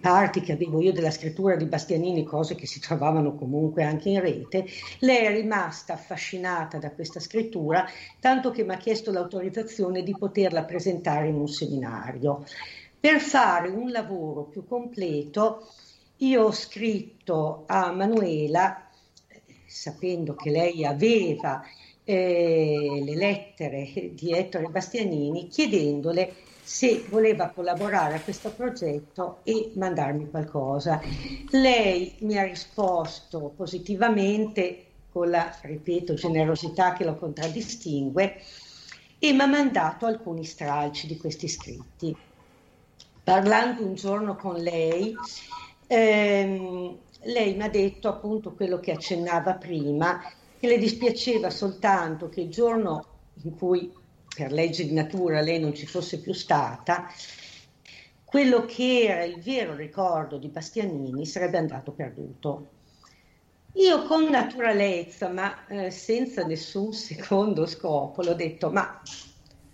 parti 0.00 0.42
che 0.42 0.52
avevo 0.52 0.82
io 0.82 0.92
della 0.92 1.10
scrittura 1.10 1.56
di 1.56 1.64
Bastianini, 1.64 2.24
cose 2.24 2.54
che 2.54 2.66
si 2.66 2.78
trovavano 2.78 3.34
comunque 3.34 3.82
anche 3.82 4.10
in 4.10 4.20
rete, 4.20 4.66
lei 4.98 5.24
è 5.24 5.32
rimasta 5.32 5.94
affascinata 5.94 6.78
da 6.78 6.90
questa 6.90 7.20
scrittura, 7.20 7.88
tanto 8.18 8.50
che 8.50 8.64
mi 8.64 8.74
ha 8.74 8.76
chiesto 8.76 9.10
l'autorizzazione 9.10 10.02
di 10.02 10.14
poterla 10.16 10.64
presentare 10.64 11.28
in 11.28 11.36
un 11.36 11.48
seminario. 11.48 12.44
Per 13.00 13.18
fare 13.20 13.68
un 13.68 13.90
lavoro 13.90 14.42
più 14.42 14.66
completo, 14.66 15.66
io 16.18 16.44
ho 16.44 16.52
scritto 16.52 17.64
a 17.66 17.92
Manuela, 17.92 18.90
sapendo 19.64 20.34
che 20.34 20.50
lei 20.50 20.84
aveva 20.84 21.62
eh, 22.04 23.00
le 23.02 23.14
lettere 23.14 23.88
di 24.12 24.34
Ettore 24.34 24.68
Bastianini, 24.68 25.48
chiedendole 25.48 26.48
se 26.70 27.04
voleva 27.08 27.48
collaborare 27.48 28.14
a 28.14 28.20
questo 28.20 28.52
progetto 28.52 29.40
e 29.42 29.72
mandarmi 29.74 30.30
qualcosa. 30.30 31.00
Lei 31.50 32.14
mi 32.20 32.38
ha 32.38 32.44
risposto 32.44 33.52
positivamente 33.56 34.84
con 35.10 35.30
la, 35.30 35.52
ripeto, 35.62 36.14
generosità 36.14 36.92
che 36.92 37.02
lo 37.02 37.16
contraddistingue 37.16 38.36
e 39.18 39.32
mi 39.32 39.40
ha 39.40 39.46
mandato 39.46 40.06
alcuni 40.06 40.44
stralci 40.44 41.08
di 41.08 41.16
questi 41.16 41.48
scritti. 41.48 42.16
Parlando 43.24 43.84
un 43.84 43.94
giorno 43.94 44.36
con 44.36 44.54
lei, 44.54 45.12
ehm, 45.88 46.98
lei 47.22 47.56
mi 47.56 47.62
ha 47.64 47.68
detto 47.68 48.06
appunto 48.06 48.54
quello 48.54 48.78
che 48.78 48.92
accennava 48.92 49.54
prima, 49.54 50.22
che 50.56 50.68
le 50.68 50.78
dispiaceva 50.78 51.50
soltanto 51.50 52.28
che 52.28 52.42
il 52.42 52.48
giorno 52.48 53.06
in 53.42 53.56
cui 53.56 53.92
per 54.40 54.52
legge 54.52 54.86
di 54.86 54.94
natura 54.94 55.42
lei 55.42 55.60
non 55.60 55.74
ci 55.74 55.84
fosse 55.84 56.18
più 56.18 56.32
stata, 56.32 57.12
quello 58.24 58.64
che 58.64 59.02
era 59.02 59.22
il 59.24 59.38
vero 59.38 59.74
ricordo 59.74 60.38
di 60.38 60.48
Bastianini 60.48 61.26
sarebbe 61.26 61.58
andato 61.58 61.92
perduto. 61.92 62.68
Io 63.74 64.02
con 64.04 64.24
naturalezza, 64.30 65.28
ma 65.28 65.66
eh, 65.66 65.90
senza 65.90 66.42
nessun 66.46 66.94
secondo 66.94 67.66
scopo, 67.66 68.22
l'ho 68.22 68.32
detto, 68.32 68.70
ma 68.70 69.02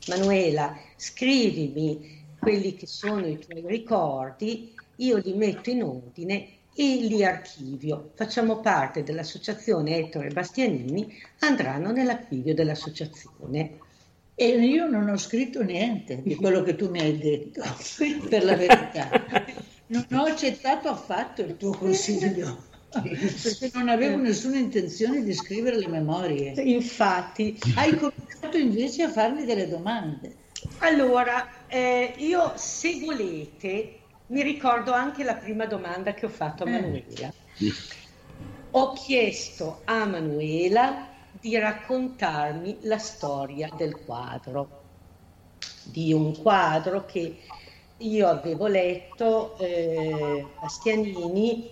Manuela, 0.08 0.76
scrivimi 0.96 2.24
quelli 2.36 2.74
che 2.74 2.88
sono 2.88 3.24
i 3.24 3.38
tuoi 3.38 3.64
ricordi 3.64 4.74
io 4.96 5.18
li 5.18 5.34
metto 5.34 5.70
in 5.70 5.84
ordine 5.84 6.48
e 6.74 6.96
li 7.02 7.24
archivio. 7.24 8.10
Facciamo 8.14 8.58
parte 8.58 9.04
dell'associazione 9.04 9.96
Ettore 9.96 10.30
Bastianini, 10.30 11.16
andranno 11.40 11.92
nell'archivio 11.92 12.52
dell'associazione. 12.52 13.78
E 14.38 14.48
io 14.48 14.86
non 14.86 15.08
ho 15.08 15.16
scritto 15.16 15.62
niente 15.62 16.20
di 16.22 16.34
quello 16.34 16.62
che 16.62 16.76
tu 16.76 16.90
mi 16.90 17.00
hai 17.00 17.16
detto, 17.16 17.62
per 18.28 18.44
la 18.44 18.54
verità. 18.54 19.08
Non 19.86 20.06
ho 20.12 20.24
accettato 20.24 20.88
affatto 20.88 21.40
il 21.40 21.56
tuo 21.56 21.70
consiglio, 21.70 22.64
perché 22.92 23.70
non 23.72 23.88
avevo 23.88 24.18
nessuna 24.18 24.58
intenzione 24.58 25.22
di 25.22 25.32
scrivere 25.32 25.78
le 25.78 25.88
memorie. 25.88 26.52
Infatti. 26.60 27.58
Hai 27.76 27.96
cominciato 27.96 28.58
invece 28.58 29.04
a 29.04 29.08
farmi 29.08 29.46
delle 29.46 29.68
domande. 29.68 30.36
Allora, 30.80 31.66
eh, 31.66 32.12
io 32.18 32.52
se 32.56 33.00
volete 33.00 34.00
mi 34.26 34.42
ricordo 34.42 34.92
anche 34.92 35.24
la 35.24 35.34
prima 35.36 35.64
domanda 35.64 36.12
che 36.12 36.26
ho 36.26 36.30
fatto 36.30 36.64
a 36.64 36.68
eh. 36.68 36.72
Manuela. 36.72 37.32
Ho 38.72 38.92
chiesto 38.92 39.80
a 39.84 40.04
Manuela 40.04 41.15
di 41.46 41.56
raccontarmi 41.56 42.78
la 42.82 42.98
storia 42.98 43.70
del 43.76 44.04
quadro, 44.04 44.82
di 45.84 46.12
un 46.12 46.36
quadro 46.42 47.04
che 47.04 47.38
io 47.98 48.26
avevo 48.26 48.66
letto, 48.66 49.56
eh, 49.58 50.44
Bastianini 50.60 51.70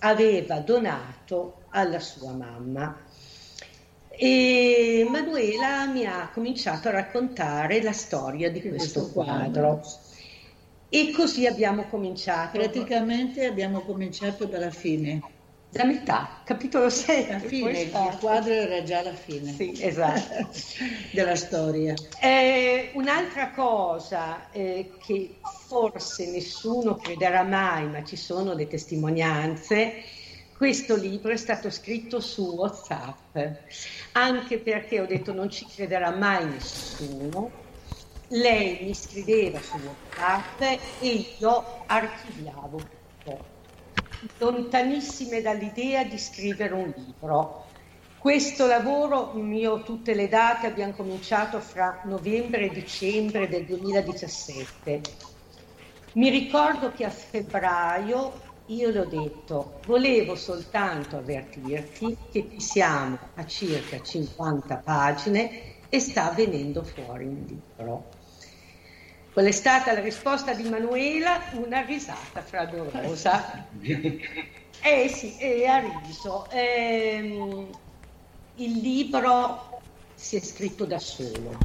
aveva 0.00 0.58
donato 0.58 1.62
alla 1.70 2.00
sua 2.00 2.32
mamma. 2.32 2.98
E 4.10 5.06
Manuela 5.08 5.86
mi 5.86 6.04
ha 6.04 6.28
cominciato 6.30 6.88
a 6.88 6.90
raccontare 6.90 7.80
la 7.80 7.92
storia 7.92 8.50
di 8.50 8.60
questo 8.60 9.10
quadro. 9.10 9.80
E 10.90 11.12
così 11.12 11.46
abbiamo 11.46 11.84
cominciato. 11.84 12.58
Praticamente 12.58 13.46
abbiamo 13.46 13.80
cominciato 13.80 14.44
dalla 14.44 14.70
fine. 14.70 15.37
Da 15.70 15.84
metà, 15.84 16.40
capitolo 16.44 16.88
7. 16.88 17.30
La 17.30 17.38
fine, 17.40 17.80
il 17.82 18.16
quadro 18.18 18.52
era 18.52 18.82
già 18.82 19.02
la 19.02 19.12
fine. 19.12 19.52
Sì, 19.52 19.76
esatto. 19.78 20.48
della 21.12 21.36
storia. 21.36 21.94
Eh, 22.22 22.90
un'altra 22.94 23.50
cosa 23.50 24.50
eh, 24.50 24.92
che 25.04 25.36
forse 25.66 26.30
nessuno 26.30 26.96
crederà 26.96 27.42
mai, 27.42 27.86
ma 27.86 28.02
ci 28.02 28.16
sono 28.16 28.54
le 28.54 28.66
testimonianze, 28.66 30.02
questo 30.56 30.96
libro 30.96 31.32
è 31.32 31.36
stato 31.36 31.70
scritto 31.70 32.18
su 32.18 32.42
WhatsApp, 32.56 33.36
anche 34.12 34.58
perché 34.58 35.00
ho 35.00 35.06
detto 35.06 35.34
non 35.34 35.50
ci 35.50 35.66
crederà 35.66 36.10
mai 36.10 36.46
nessuno, 36.46 37.50
lei 38.28 38.78
mi 38.82 38.94
scriveva 38.94 39.60
su 39.60 39.76
WhatsApp 39.76 40.80
e 41.00 41.34
io 41.38 41.64
archiviavo 41.86 42.78
tutto, 42.78 43.44
lontanissime 44.38 45.40
dall'idea 45.40 46.04
di 46.04 46.18
scrivere 46.18 46.74
un 46.74 46.92
libro. 46.96 47.66
Questo 48.18 48.66
lavoro, 48.66 49.32
io 49.52 49.82
tutte 49.82 50.14
le 50.14 50.28
date, 50.28 50.66
abbiamo 50.66 50.92
cominciato 50.92 51.60
fra 51.60 52.00
novembre 52.04 52.66
e 52.66 52.70
dicembre 52.70 53.48
del 53.48 53.64
2017. 53.64 55.00
Mi 56.14 56.28
ricordo 56.28 56.90
che 56.92 57.04
a 57.04 57.10
febbraio 57.10 58.46
io 58.66 58.90
le 58.90 58.98
ho 58.98 59.04
detto, 59.04 59.80
volevo 59.86 60.34
soltanto 60.34 61.16
avvertirti 61.16 62.16
che 62.30 62.54
siamo 62.58 63.18
a 63.34 63.46
circa 63.46 64.02
50 64.02 64.76
pagine 64.78 65.76
e 65.88 66.00
sta 66.00 66.30
venendo 66.30 66.82
fuori 66.82 67.24
un 67.24 67.44
libro. 67.46 68.17
Qual 69.38 69.50
è 69.50 69.52
stata 69.52 69.92
la 69.92 70.00
risposta 70.00 70.52
di 70.52 70.68
Manuela? 70.68 71.40
Una 71.52 71.82
risata 71.82 72.42
fragorosa. 72.42 73.68
eh 73.80 75.08
sì, 75.08 75.36
e 75.38 75.64
ha 75.64 75.78
riso. 75.78 76.50
Eh, 76.50 77.68
il 78.56 78.72
libro 78.78 79.80
si 80.12 80.34
è 80.34 80.40
scritto 80.40 80.86
da 80.86 80.98
solo, 80.98 81.56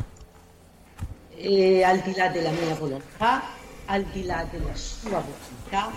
e 1.36 1.82
al 1.82 2.02
di 2.02 2.14
là 2.14 2.28
della 2.28 2.52
mia 2.52 2.76
volontà, 2.76 3.42
al 3.86 4.04
di 4.04 4.24
là 4.24 4.46
della 4.52 4.76
sua 4.76 5.24
volontà, 5.24 5.92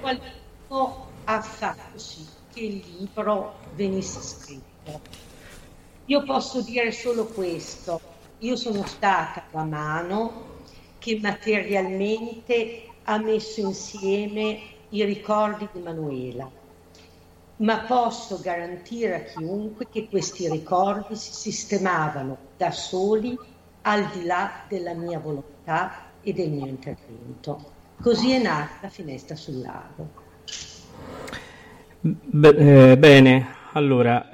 qualcuno 0.00 1.06
ha 1.22 1.40
fatto 1.40 1.98
sì 2.00 2.26
che 2.52 2.60
il 2.62 2.84
libro 2.98 3.60
venisse 3.76 4.20
scritto. 4.20 5.00
Io 6.06 6.24
posso 6.24 6.62
dire 6.62 6.90
solo 6.90 7.26
questo, 7.26 8.16
io 8.38 8.54
sono 8.54 8.86
stata 8.86 9.44
la 9.50 9.64
mano 9.64 10.46
che 10.98 11.18
materialmente 11.20 12.82
ha 13.04 13.18
messo 13.18 13.60
insieme 13.60 14.58
i 14.90 15.04
ricordi 15.04 15.68
di 15.72 15.80
Manuela, 15.80 16.50
ma 17.56 17.78
posso 17.80 18.38
garantire 18.40 19.14
a 19.14 19.20
chiunque 19.22 19.88
che 19.90 20.08
questi 20.08 20.48
ricordi 20.48 21.16
si 21.16 21.32
sistemavano 21.32 22.36
da 22.56 22.70
soli 22.70 23.36
al 23.82 24.08
di 24.10 24.24
là 24.24 24.64
della 24.68 24.94
mia 24.94 25.18
volontà 25.18 26.12
e 26.20 26.32
del 26.32 26.50
mio 26.50 26.66
intervento. 26.66 27.72
Così 28.00 28.32
è 28.32 28.40
nata 28.40 28.78
la 28.82 28.88
finestra 28.88 29.34
sul 29.34 29.60
lago. 29.60 30.26
Be- 32.00 32.92
eh, 32.92 32.98
bene, 32.98 33.56
allora, 33.78 34.30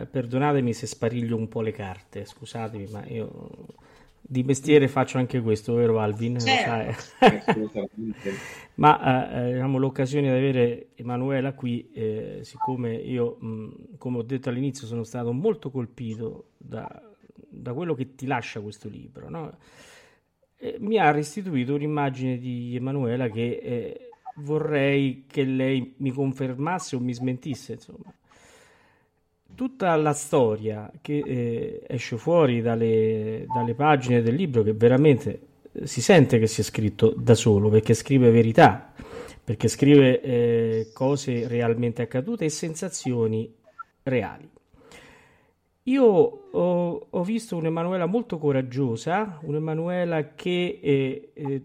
eh, 0.00 0.06
perdonatemi 0.06 0.72
se 0.72 0.86
spariglio 0.86 1.36
un 1.36 1.48
po' 1.48 1.60
le 1.60 1.72
carte, 1.72 2.24
scusatemi, 2.24 2.88
ma 2.90 3.06
io 3.06 3.66
di 4.20 4.42
mestiere 4.42 4.88
faccio 4.88 5.18
anche 5.18 5.40
questo, 5.40 5.74
vero 5.74 6.00
Alvin? 6.00 6.38
Certo. 6.38 7.02
ma 8.74 9.30
eh, 9.32 9.52
diciamo, 9.52 9.78
l'occasione 9.78 10.28
di 10.28 10.36
avere 10.36 10.88
Emanuela 10.96 11.52
qui, 11.52 11.90
eh, 11.92 12.40
siccome 12.42 12.94
io, 12.94 13.36
mh, 13.38 13.96
come 13.98 14.18
ho 14.18 14.22
detto 14.22 14.48
all'inizio, 14.48 14.86
sono 14.86 15.04
stato 15.04 15.32
molto 15.32 15.70
colpito 15.70 16.48
da, 16.56 16.88
da 17.48 17.72
quello 17.72 17.94
che 17.94 18.14
ti 18.14 18.26
lascia 18.26 18.60
questo 18.60 18.88
libro, 18.88 19.28
no? 19.28 19.56
mi 20.80 20.98
ha 20.98 21.12
restituito 21.12 21.74
un'immagine 21.74 22.36
di 22.36 22.74
Emanuela 22.74 23.28
che 23.28 23.60
eh, 23.62 24.10
vorrei 24.38 25.24
che 25.26 25.44
lei 25.44 25.94
mi 25.98 26.10
confermasse 26.10 26.96
o 26.96 27.00
mi 27.00 27.14
smentisse, 27.14 27.74
insomma. 27.74 28.12
Tutta 29.58 29.96
la 29.96 30.12
storia 30.12 30.88
che 31.02 31.18
eh, 31.18 31.82
esce 31.88 32.16
fuori 32.16 32.60
dalle, 32.62 33.44
dalle, 33.52 33.74
pagine 33.74 34.22
del 34.22 34.36
libro, 34.36 34.62
che 34.62 34.72
veramente 34.72 35.40
eh, 35.72 35.84
si 35.84 36.00
sente 36.00 36.38
che 36.38 36.46
sia 36.46 36.62
scritto 36.62 37.12
da 37.16 37.34
solo, 37.34 37.68
perché 37.68 37.92
scrive 37.92 38.30
verità, 38.30 38.92
perché 39.42 39.66
scrive 39.66 40.20
eh, 40.20 40.90
cose 40.94 41.48
realmente 41.48 42.02
accadute 42.02 42.44
e 42.44 42.50
sensazioni 42.50 43.52
reali. 44.04 44.48
Io 45.82 46.04
ho, 46.04 47.06
ho, 47.10 47.24
visto 47.24 47.56
un'Emanuela 47.56 48.06
molto 48.06 48.38
coraggiosa, 48.38 49.40
un'Emanuela 49.42 50.34
che 50.36 50.78
eh, 50.80 51.32
eh, 51.34 51.62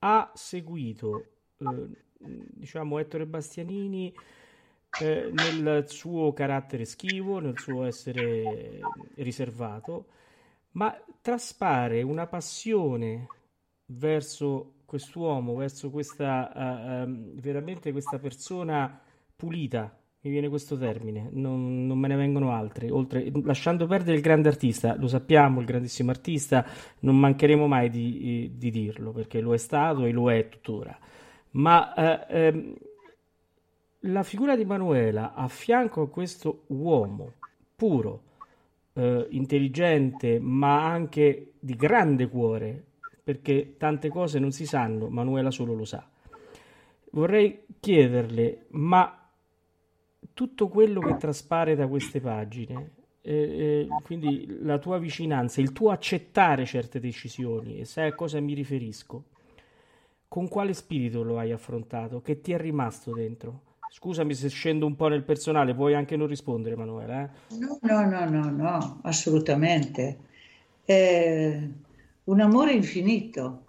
ha 0.00 0.30
seguito 0.34 1.24
eh, 1.56 1.88
diciamo 2.18 2.98
Ettore 2.98 3.24
Bastianini 3.24 4.12
eh, 5.00 5.30
nel 5.32 5.84
suo 5.88 6.32
carattere 6.32 6.84
schivo, 6.84 7.38
nel 7.38 7.58
suo 7.58 7.84
essere 7.84 8.80
riservato, 9.16 10.06
ma 10.72 10.96
traspare 11.20 12.02
una 12.02 12.26
passione 12.26 13.26
verso 13.86 14.74
quest'uomo, 14.84 15.54
verso 15.54 15.90
questa 15.90 16.52
uh, 16.54 17.08
um, 17.08 17.40
veramente 17.40 17.92
questa 17.92 18.18
persona 18.18 19.00
pulita. 19.34 19.98
Mi 20.20 20.30
viene 20.30 20.48
questo 20.48 20.78
termine, 20.78 21.28
non, 21.32 21.86
non 21.86 21.98
me 21.98 22.08
ne 22.08 22.16
vengono 22.16 22.52
altri. 22.52 22.88
Oltre, 22.88 23.30
lasciando 23.42 23.86
perdere 23.86 24.16
il 24.16 24.22
grande 24.22 24.48
artista, 24.48 24.96
lo 24.96 25.06
sappiamo, 25.06 25.60
il 25.60 25.66
grandissimo 25.66 26.10
artista, 26.10 26.64
non 27.00 27.18
mancheremo 27.18 27.66
mai 27.66 27.90
di, 27.90 28.52
di 28.54 28.70
dirlo 28.70 29.12
perché 29.12 29.40
lo 29.42 29.52
è 29.52 29.58
stato 29.58 30.06
e 30.06 30.12
lo 30.12 30.32
è 30.32 30.48
tuttora. 30.48 30.98
Ma 31.50 31.92
uh, 31.94 32.74
la 34.06 34.22
figura 34.22 34.56
di 34.56 34.64
Manuela 34.64 35.34
a 35.34 35.48
fianco 35.48 36.02
a 36.02 36.08
questo 36.08 36.64
uomo 36.68 37.32
puro, 37.74 38.22
eh, 38.94 39.26
intelligente, 39.30 40.38
ma 40.38 40.84
anche 40.86 41.52
di 41.58 41.74
grande 41.74 42.28
cuore, 42.28 42.84
perché 43.22 43.76
tante 43.78 44.08
cose 44.08 44.38
non 44.38 44.52
si 44.52 44.66
sanno, 44.66 45.08
Manuela 45.08 45.50
solo 45.50 45.74
lo 45.74 45.84
sa. 45.84 46.06
Vorrei 47.10 47.64
chiederle, 47.80 48.66
ma 48.70 49.28
tutto 50.32 50.68
quello 50.68 51.00
che 51.00 51.16
traspare 51.16 51.74
da 51.74 51.86
queste 51.86 52.20
pagine, 52.20 52.90
eh, 53.22 53.32
eh, 53.32 53.88
quindi 54.02 54.58
la 54.60 54.78
tua 54.78 54.98
vicinanza, 54.98 55.60
il 55.60 55.72
tuo 55.72 55.90
accettare 55.90 56.66
certe 56.66 57.00
decisioni, 57.00 57.78
e 57.78 57.84
sai 57.84 58.08
a 58.08 58.14
cosa 58.14 58.38
mi 58.40 58.52
riferisco, 58.52 59.24
con 60.28 60.48
quale 60.48 60.74
spirito 60.74 61.22
lo 61.22 61.38
hai 61.38 61.52
affrontato? 61.52 62.20
Che 62.20 62.40
ti 62.40 62.52
è 62.52 62.58
rimasto 62.58 63.12
dentro? 63.12 63.72
Scusami 63.96 64.34
se 64.34 64.48
scendo 64.48 64.86
un 64.86 64.96
po' 64.96 65.06
nel 65.06 65.22
personale, 65.22 65.72
puoi 65.72 65.94
anche 65.94 66.16
non 66.16 66.26
rispondere, 66.26 66.74
Emanuele. 66.74 67.30
Eh? 67.48 67.56
No, 67.58 67.78
no, 67.80 68.04
no, 68.04 68.28
no, 68.28 68.50
no, 68.50 68.98
assolutamente. 69.04 70.18
È 70.84 71.60
un 72.24 72.40
amore 72.40 72.72
infinito, 72.72 73.64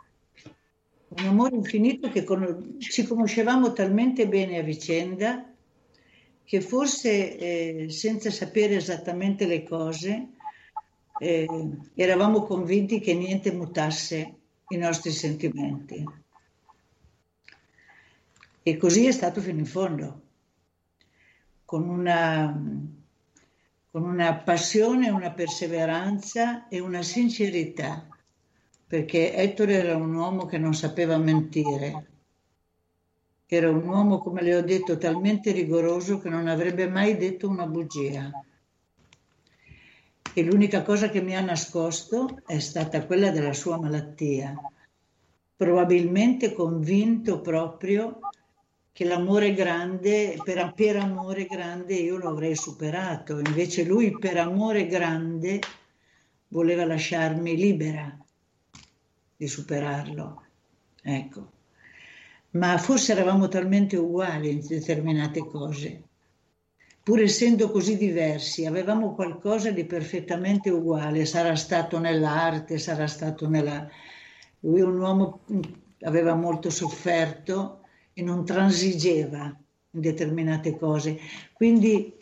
un 1.09 1.26
amore 1.28 1.55
infinito 1.55 2.09
che 2.09 2.23
con... 2.23 2.76
ci 2.80 3.05
conoscevamo 3.05 3.71
talmente 3.71 4.28
bene 4.28 4.57
a 4.57 4.63
vicenda 4.63 5.47
che 6.43 6.59
forse 6.59 7.38
eh, 7.38 7.89
senza 7.91 8.32
sapere 8.32 8.78
esattamente 8.78 9.45
le 9.45 9.61
cose 9.61 10.30
eh, 11.19 11.47
eravamo 11.93 12.41
convinti 12.41 12.99
che 12.99 13.13
niente 13.13 13.51
mutasse 13.51 14.36
i 14.69 14.78
nostri 14.78 15.11
sentimenti. 15.11 16.03
E 18.68 18.78
così 18.78 19.05
è 19.05 19.11
stato 19.11 19.41
fino 19.41 19.59
in 19.59 19.68
fondo, 19.68 20.22
con 21.66 21.88
una, 21.88 22.51
con 23.91 24.03
una 24.03 24.36
passione, 24.38 25.11
una 25.11 25.32
perseveranza 25.32 26.68
e 26.68 26.80
una 26.80 27.03
sincerità, 27.03 28.07
perché 28.88 29.36
Ettore 29.36 29.74
era 29.76 29.95
un 29.95 30.16
uomo 30.16 30.47
che 30.47 30.57
non 30.57 30.74
sapeva 30.74 31.16
mentire, 31.18 32.07
era 33.45 33.70
un 33.70 33.88
uomo, 33.88 34.18
come 34.18 34.41
le 34.41 34.55
ho 34.55 34.63
detto, 34.63 34.97
talmente 34.97 35.51
rigoroso 35.51 36.18
che 36.18 36.30
non 36.30 36.47
avrebbe 36.47 36.88
mai 36.88 37.18
detto 37.18 37.47
una 37.47 37.68
bugia. 37.68 38.32
E 40.34 40.43
l'unica 40.43 40.82
cosa 40.82 41.09
che 41.09 41.22
mi 41.22 41.36
ha 41.36 41.41
nascosto 41.41 42.41
è 42.47 42.57
stata 42.57 43.05
quella 43.05 43.30
della 43.30 43.53
sua 43.53 43.80
malattia, 43.80 44.55
probabilmente 45.55 46.51
convinto 46.51 47.41
proprio 47.41 48.22
che 48.96 49.04
l'amore 49.04 49.54
grande, 49.54 50.38
per, 50.41 50.72
per 50.74 50.96
amore 50.96 51.48
grande 51.48 51.96
io 51.96 52.16
lo 52.16 52.30
avrei 52.30 52.56
superato, 52.56 53.39
invece 53.39 53.84
lui 53.84 54.18
per 54.18 54.38
amore 54.38 54.88
grande 54.88 55.60
voleva 56.48 56.86
lasciarmi 56.86 57.58
libera 57.58 58.18
di 59.36 59.48
superarlo. 59.50 60.43
Ecco. 61.02 61.52
Ma 62.52 62.78
forse 62.78 63.12
eravamo 63.12 63.50
talmente 63.50 63.98
uguali 63.98 64.52
in 64.52 64.66
determinate 64.66 65.46
cose. 65.46 66.04
Pur 67.04 67.20
essendo 67.20 67.72
così 67.72 67.98
diversi, 67.98 68.66
avevamo 68.66 69.14
qualcosa 69.14 69.72
di 69.72 69.84
perfettamente 69.84 70.70
uguale. 70.70 71.26
Sarà 71.26 71.58
stato 71.58 72.00
nell'arte, 72.00 72.78
sarà 72.78 73.08
stato 73.08 73.50
nella... 73.50 73.89
Lui 74.62 74.80
un 74.80 74.98
uomo 74.98 75.41
aveva 76.00 76.34
molto 76.34 76.70
sofferto 76.70 77.82
e 78.18 78.22
non 78.24 78.45
transigeva 78.45 79.53
in 79.91 79.99
determinate 79.99 80.78
cose. 80.78 81.20
Quindi 81.51 82.16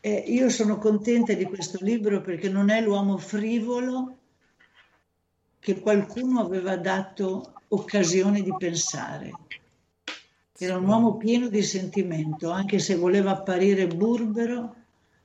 eh, 0.00 0.24
io 0.28 0.48
sono 0.48 0.78
contenta 0.78 1.32
di 1.32 1.44
questo 1.44 1.78
libro 1.82 2.20
perché 2.20 2.48
non 2.48 2.70
è 2.70 2.80
l'uomo 2.80 3.18
frivolo 3.18 4.16
che 5.58 5.80
qualcuno 5.80 6.40
aveva 6.40 6.76
dato 6.76 7.52
occasione 7.68 8.42
di 8.42 8.54
pensare. 8.56 9.32
Era 10.56 10.76
un 10.76 10.86
uomo 10.86 11.16
pieno 11.16 11.48
di 11.48 11.62
sentimento, 11.62 12.50
anche 12.50 12.78
se 12.78 12.94
voleva 12.94 13.32
apparire 13.32 13.88
burbero, 13.88 14.74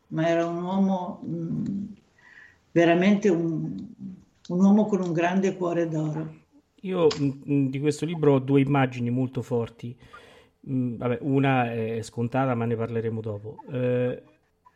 ma 0.07 0.27
era 0.27 0.47
un 0.47 0.63
uomo 0.63 1.19
mh, 1.23 1.35
mm, 1.35 1.85
veramente 2.71 3.29
un, 3.29 3.75
un 4.47 4.59
uomo 4.59 4.85
con 4.85 5.01
un 5.01 5.13
grande 5.13 5.55
cuore 5.55 5.87
d'oro. 5.87 6.43
Io 6.85 7.07
mm, 7.19 7.29
mm, 7.49 7.67
di 7.67 7.79
questo 7.79 8.05
libro 8.05 8.33
ho 8.33 8.39
due 8.39 8.61
immagini 8.61 9.09
molto 9.09 9.41
forti. 9.41 9.95
Mh, 10.61 10.95
vabbè, 10.97 11.17
una 11.21 11.71
è 11.73 12.01
scontata, 12.03 12.53
ma 12.55 12.65
ne 12.65 12.75
parleremo 12.75 13.21
dopo. 13.21 13.63
Eh, 13.71 14.23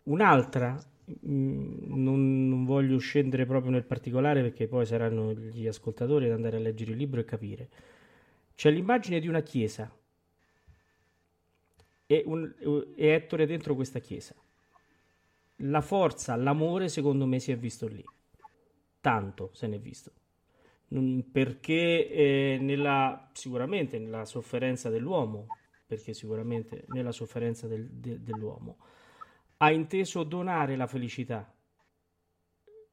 un'altra, 0.04 0.78
non, 1.22 2.48
non, 2.50 2.66
voglio 2.66 2.98
scendere 2.98 3.46
proprio 3.46 3.72
nel 3.72 3.84
particolare 3.84 4.42
perché 4.42 4.68
poi 4.68 4.86
saranno 4.86 5.34
gli 5.34 5.68
ascoltatori 5.68 6.26
ad 6.26 6.32
andare 6.34 6.58
a 6.58 6.60
leggere 6.60 6.92
il 6.92 6.98
libro 6.98 7.20
e 7.20 7.26
capire. 7.26 7.70
C'è 8.56 8.72
l'immagine 8.72 9.20
di 9.20 9.28
una 9.28 9.42
chiesa 9.42 9.92
e, 12.08 12.24
un, 12.26 12.54
e 12.96 13.08
Ettore 13.08 13.46
dentro 13.46 13.76
questa 13.76 14.00
chiesa. 14.00 14.34
La 15.64 15.82
forza, 15.82 16.36
l'amore, 16.36 16.90
secondo 16.90 17.26
me, 17.26 17.40
si 17.40 17.52
è 17.52 17.58
visto 17.58 17.88
lì. 17.88 18.04
Tanto 19.02 19.52
se 19.54 19.68
n'è 19.68 19.80
visto 19.80 20.12
perché 21.32 22.10
eh, 22.10 22.58
nella, 22.60 23.30
sicuramente 23.34 24.00
nella 24.00 24.26
sofferenza 24.26 24.90
dell'uomo, 24.90 25.48
perché 25.86 26.14
sicuramente 26.14 26.86
nella 26.88 27.12
sofferenza 27.12 27.68
del, 27.68 27.88
de, 27.90 28.24
dell'uomo, 28.24 28.78
ha 29.58 29.72
inteso 29.72 30.24
donare 30.24 30.76
la 30.76 30.88
felicità 30.88 31.54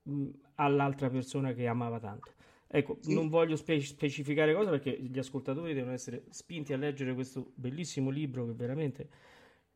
mh, 0.03 0.29
all'altra 0.57 1.09
persona 1.09 1.53
che 1.55 1.67
amava 1.67 1.99
tanto. 1.99 2.35
Ecco, 2.69 2.99
sì. 3.01 3.15
non 3.15 3.29
voglio 3.29 3.57
spe- 3.57 3.81
specificare 3.81 4.53
cosa 4.53 4.71
perché 4.71 4.91
gli 5.01 5.19
ascoltatori 5.19 5.73
devono 5.73 5.93
essere 5.93 6.25
spinti 6.31 6.73
a 6.73 6.77
leggere 6.77 7.15
questo 7.15 7.53
bellissimo 7.55 8.11
libro 8.11 8.45
che 8.45 8.53
veramente 8.53 9.09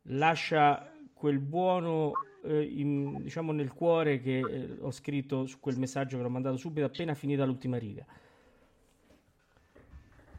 lascia 0.03 0.91
quel 1.13 1.39
buono 1.39 2.11
eh, 2.43 2.63
in, 2.63 3.21
diciamo 3.23 3.51
nel 3.51 3.73
cuore 3.73 4.19
che 4.19 4.39
eh, 4.39 4.69
ho 4.79 4.91
scritto 4.91 5.45
su 5.45 5.59
quel 5.59 5.77
messaggio 5.77 6.17
che 6.17 6.23
l'ho 6.23 6.29
mandato 6.29 6.57
subito 6.57 6.85
appena 6.85 7.13
finita 7.13 7.45
l'ultima 7.45 7.77
riga. 7.77 8.05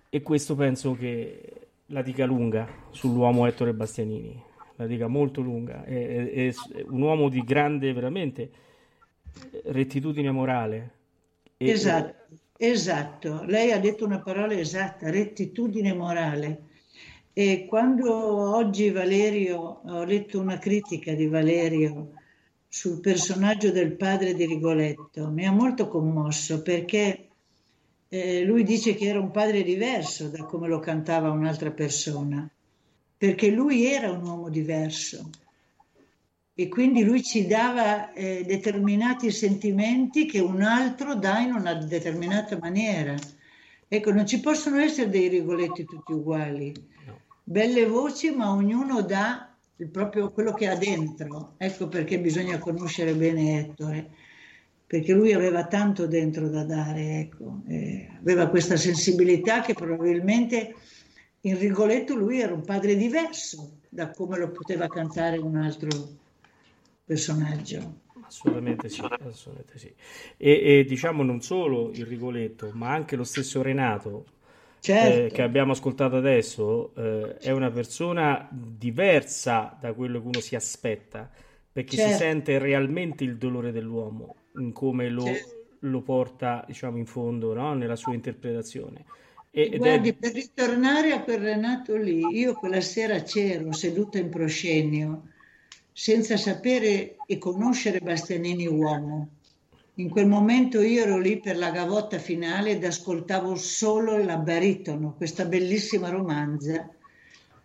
E 0.09 0.22
questo 0.22 0.55
penso 0.55 0.94
che 0.94 1.68
la 1.86 2.03
dica 2.03 2.26
lunga 2.26 2.68
sull'uomo 2.90 3.46
Ettore 3.46 3.72
Bastianini, 3.72 4.42
la 4.76 4.86
dica 4.86 5.07
molto 5.07 5.40
lunga. 5.40 5.84
È, 5.84 6.26
è, 6.26 6.48
è 6.48 6.84
un 6.88 7.00
uomo 7.00 7.28
di 7.28 7.42
grande, 7.44 7.92
veramente, 7.92 8.50
rettitudine 9.64 10.30
morale. 10.30 10.90
Esatto, 11.57 12.36
esatto. 12.57 13.44
Lei 13.44 13.72
ha 13.72 13.78
detto 13.78 14.05
una 14.05 14.20
parola 14.20 14.53
esatta, 14.53 15.11
rettitudine 15.11 15.94
morale. 15.94 16.70
E 17.35 17.64
quando 17.66 18.12
oggi 18.55 18.91
Valerio, 18.91 19.80
ho 19.87 20.05
letto 20.05 20.39
una 20.39 20.59
critica 20.59 21.14
di 21.14 21.26
Valerio 21.28 22.11
sul 22.68 23.01
personaggio 23.01 23.70
del 23.70 23.93
padre 23.93 24.35
di 24.35 24.45
Rigoletto, 24.45 25.30
mi 25.30 25.47
ha 25.47 25.51
molto 25.51 25.89
commosso 25.89 26.61
perché 26.61 27.28
eh, 28.09 28.45
lui 28.45 28.64
dice 28.64 28.95
che 28.95 29.07
era 29.07 29.18
un 29.18 29.30
padre 29.30 29.62
diverso 29.62 30.28
da 30.28 30.45
come 30.45 30.68
lo 30.68 30.78
cantava 30.78 31.30
un'altra 31.30 31.70
persona, 31.70 32.47
perché 33.16 33.49
lui 33.51 33.87
era 33.87 34.11
un 34.11 34.22
uomo 34.26 34.51
diverso 34.51 35.30
e 36.55 36.68
quindi 36.68 37.03
lui 37.03 37.22
ci 37.22 37.47
dava 37.47 38.12
eh, 38.12 38.45
determinati 38.45 39.30
sentimenti 39.30 40.26
che 40.26 40.39
un 40.39 40.61
altro 40.61 41.14
dà 41.14 41.39
in 41.39 41.55
una 41.55 41.72
determinata 41.72 42.59
maniera. 42.59 43.14
Ecco, 43.89 44.12
non 44.12 44.26
ci 44.26 44.41
possono 44.41 44.78
essere 44.78 45.09
dei 45.09 45.28
Rigoletti 45.28 45.85
tutti 45.85 46.12
uguali. 46.12 46.91
Belle 47.45 47.86
voci, 47.86 48.30
ma 48.30 48.53
ognuno 48.53 49.03
dà 49.03 49.55
proprio, 49.90 50.30
quello 50.30 50.53
che 50.53 50.68
ha 50.68 50.76
dentro. 50.76 51.55
Ecco 51.59 51.88
perché 51.88 52.18
bisogna 52.18 52.59
conoscere 52.59 53.14
bene 53.14 53.59
Ettore 53.59 54.11
perché 54.93 55.14
lui 55.14 55.32
aveva 55.32 55.66
tanto 55.68 56.07
dentro 56.07 56.51
da 56.51 56.64
dare, 56.64 57.20
ecco. 57.20 57.62
eh, 57.66 58.11
aveva 58.18 58.49
questa 58.49 58.76
sensibilità 58.76 59.62
che 59.62 59.72
probabilmente 59.72 60.74
in 61.40 61.59
Rigoletto 61.59 62.14
lui 62.14 62.40
era 62.40 62.53
un 62.53 62.62
padre 62.62 62.95
diverso 62.95 63.78
da 63.88 64.11
come 64.11 64.36
lo 64.36 64.51
poteva 64.51 64.88
cantare 64.88 65.38
un 65.38 65.57
altro 65.57 65.88
personaggio. 67.07 68.01
Assolutamente 68.20 68.90
sì, 68.90 69.01
assolutamente 69.01 69.78
sì. 69.78 69.95
E, 70.36 70.80
e 70.80 70.84
diciamo 70.84 71.22
non 71.22 71.40
solo 71.40 71.90
il 71.95 72.05
Rigoletto, 72.05 72.70
ma 72.74 72.93
anche 72.93 73.16
lo 73.16 73.24
stesso 73.24 73.62
Renato, 73.62 74.26
certo. 74.83 75.26
eh, 75.26 75.30
che 75.30 75.43
abbiamo 75.43 75.72
ascoltato 75.72 76.16
adesso, 76.16 76.93
eh, 76.97 77.37
è 77.37 77.51
una 77.53 77.70
persona 77.70 78.49
diversa 78.51 79.76
da 79.80 79.93
quello 79.93 80.20
che 80.20 80.26
uno 80.26 80.41
si 80.41 80.57
aspetta, 80.57 81.30
perché 81.72 81.97
certo. 81.97 82.12
si 82.12 82.18
sente 82.18 82.59
realmente 82.59 83.22
il 83.24 83.37
dolore 83.39 83.70
dell'uomo 83.70 84.37
in 84.57 84.72
come 84.72 85.09
lo, 85.09 85.24
lo 85.78 86.01
porta 86.03 86.64
diciamo 86.66 86.99
in 86.99 87.07
fondo 87.07 87.55
no? 87.55 87.74
nella 87.74 87.97
sua 87.97 88.14
interpretazione. 88.14 89.05
E, 89.51 89.76
Guardi, 89.76 90.11
è... 90.11 90.14
per 90.14 90.33
ritornare 90.33 91.12
a 91.12 91.22
quel 91.22 91.39
Renato 91.39 91.97
lì, 91.97 92.20
io 92.39 92.55
quella 92.55 92.80
sera 92.80 93.22
c'ero 93.22 93.72
seduta 93.72 94.18
in 94.18 94.30
proscenio 94.30 95.28
senza 95.93 96.37
sapere 96.37 97.16
e 97.26 97.39
conoscere 97.39 98.01
Bastianini 98.01 98.66
uomo. 98.66 99.28
In 99.97 100.09
quel 100.09 100.26
momento 100.26 100.80
io 100.80 101.03
ero 101.03 101.18
lì 101.18 101.38
per 101.38 101.59
la 101.59 101.70
gavotta 101.70 102.18
finale 102.18 102.70
ed 102.70 102.84
ascoltavo 102.84 103.55
solo 103.57 104.16
la 104.16 104.38
baritono, 104.38 105.14
questa 105.14 105.45
bellissima 105.45 106.09
romanza 106.09 106.88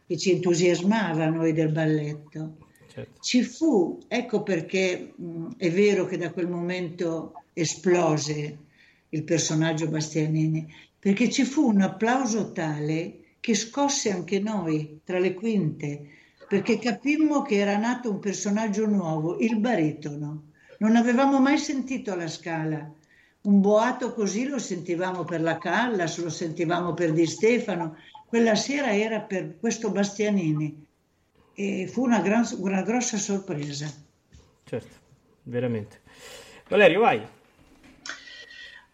che 0.06 0.18
ci 0.18 0.32
entusiasmava 0.32 1.28
noi 1.28 1.54
del 1.54 1.72
balletto. 1.72 2.58
Certo. 2.90 3.22
Ci 3.22 3.44
fu, 3.44 4.00
ecco 4.10 4.44
perché 4.44 5.14
mh, 5.16 5.52
è 5.56 5.72
vero 5.72 6.06
che 6.06 6.18
da 6.18 6.32
quel 6.32 6.50
momento 6.50 7.44
esplose 7.54 8.58
il 9.10 9.24
personaggio 9.24 9.88
Bastianini, 9.88 10.68
perché 11.00 11.30
ci 11.30 11.44
fu 11.44 11.70
un 11.70 11.80
applauso 11.80 12.52
tale 12.52 13.20
che 13.40 13.54
scosse 13.54 14.12
anche 14.12 14.40
noi 14.40 15.00
tra 15.06 15.20
le 15.20 15.34
quinte, 15.34 16.10
perché 16.48 16.78
capimmo 16.78 17.42
che 17.42 17.56
era 17.56 17.78
nato 17.78 18.12
un 18.12 18.20
personaggio 18.20 18.86
nuovo, 18.86 19.38
il 19.40 19.58
baritono. 19.60 20.47
Non 20.80 20.96
avevamo 20.96 21.40
mai 21.40 21.58
sentito 21.58 22.16
la 22.16 22.28
scala. 22.28 22.92
Un 23.42 23.62
boato 23.62 24.14
così 24.14 24.48
lo 24.48 24.60
sentivamo 24.60 25.24
per 25.24 25.42
la 25.42 25.58
Callas, 25.58 26.18
lo 26.18 26.30
sentivamo 26.30 26.94
per 26.94 27.14
Di 27.14 27.26
Stefano. 27.26 27.98
Quella 28.28 28.56
sera 28.56 28.94
era 28.94 29.22
per 29.22 29.58
questo 29.60 29.90
Bastianini 29.90 30.86
e 31.54 31.88
fu 31.88 32.04
una, 32.04 32.20
gran, 32.20 32.46
una 32.58 32.82
grossa 32.84 33.18
sorpresa. 33.18 33.92
Certo, 34.64 34.96
veramente. 35.44 36.02
Valerio, 36.68 37.00
vai. 37.00 37.26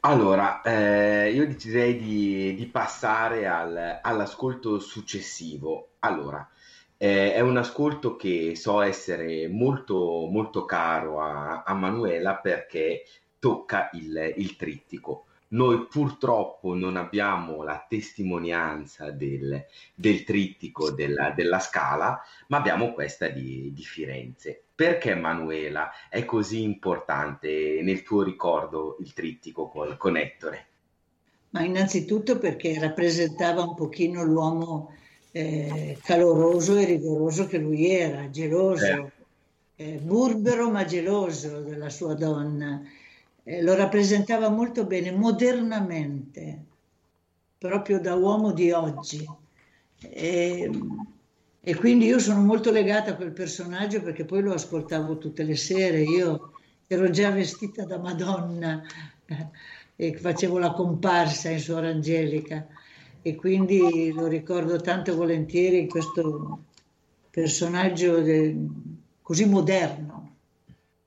Allora, 0.02 0.62
eh, 0.62 1.32
io 1.32 1.48
direi 1.48 1.98
di, 1.98 2.56
di 2.56 2.66
passare 2.68 3.48
al, 3.48 4.00
all'ascolto 4.02 4.80
successivo. 4.80 5.96
Allora, 6.00 6.48
eh, 7.04 7.34
è 7.34 7.42
un 7.42 7.58
ascolto 7.58 8.16
che 8.16 8.56
so 8.56 8.80
essere 8.80 9.50
molto, 9.50 10.30
molto 10.32 10.64
caro 10.64 11.20
a, 11.20 11.64
a 11.64 11.74
Manuela 11.74 12.38
perché 12.38 13.04
tocca 13.40 13.90
il, 13.92 14.36
il 14.38 14.56
trittico. 14.56 15.26
Noi 15.50 15.86
purtroppo 15.88 16.74
non 16.76 16.96
abbiamo 16.96 17.62
la 17.62 17.86
testimonianza 17.90 19.12
del, 19.12 19.66
del 19.94 20.24
trittico 20.24 20.92
della, 20.92 21.32
della, 21.32 21.60
scala, 21.60 22.22
ma 22.48 22.58
abbiamo 22.58 22.94
questa 22.94 23.28
di, 23.28 23.74
di 23.74 23.84
Firenze. 23.84 24.64
Perché 24.74 25.14
Manuela 25.14 25.92
è 26.08 26.24
così 26.24 26.64
importante 26.64 27.82
nel 27.84 28.02
tuo 28.04 28.24
ricordo 28.24 28.96
il 29.02 29.12
trittico 29.12 29.68
con, 29.68 29.98
con 29.98 30.16
Ettore? 30.16 30.68
Ma 31.50 31.64
innanzitutto 31.64 32.40
perché 32.40 32.80
rappresentava 32.80 33.62
un 33.62 33.76
pochino 33.76 34.24
l'uomo 34.24 35.02
eh, 35.36 35.98
caloroso 36.04 36.78
e 36.78 36.86
rigoroso 36.86 37.48
che 37.48 37.58
lui 37.58 37.90
era, 37.90 38.30
geloso, 38.30 38.86
eh. 38.86 39.12
Eh, 39.76 39.98
burbero 39.98 40.70
ma 40.70 40.86
geloso 40.86 41.62
della 41.62 41.90
sua 41.90 42.14
donna 42.14 42.80
eh, 43.44 43.64
lo 43.64 43.74
rappresentava 43.74 44.50
molto 44.50 44.86
bene 44.86 45.12
modernamente, 45.12 46.64
proprio 47.58 48.00
da 48.00 48.14
uomo 48.14 48.52
di 48.54 48.72
oggi. 48.72 49.28
E, 50.00 50.70
e, 51.60 51.76
quindi 51.76 52.06
io 52.06 52.20
sono 52.20 52.42
molto 52.42 52.72
legata 52.72 53.12
a 53.12 53.16
quel 53.16 53.32
personaggio 53.32 54.02
perché 54.02 54.26
poi 54.26 54.42
lo 54.42 54.54
ascoltavo 54.54 55.18
tutte 55.18 55.44
le 55.44 55.56
sere. 55.56 56.04
Io 56.04 56.54
ero 56.86 57.10
già 57.10 57.32
vestita 57.32 57.86
da 57.86 57.98
Madonna 57.98 58.84
e 59.96 60.16
facevo 60.16 60.60
la 60.60 60.72
comparsa 60.72 61.50
in 61.50 61.60
Suora 61.60 61.90
Angelica 61.90 62.68
e 63.24 63.36
quindi 63.36 64.12
lo 64.14 64.28
ricordo 64.28 64.80
tanto 64.80 65.16
volentieri 65.16 65.88
questo 65.88 66.66
personaggio 67.32 68.22
de, 68.22 68.56
così 69.22 69.46
moderno 69.46 70.24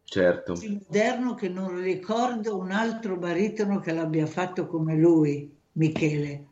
certo. 0.06 0.54
moderno 0.66 1.34
che 1.34 1.48
non 1.48 1.80
ricordo 1.80 2.56
un 2.56 2.70
altro 2.70 3.16
baritono 3.16 3.80
che 3.80 3.92
l'abbia 3.92 4.26
fatto 4.26 4.66
come 4.66 4.96
lui, 4.96 5.54
Michele. 5.72 6.46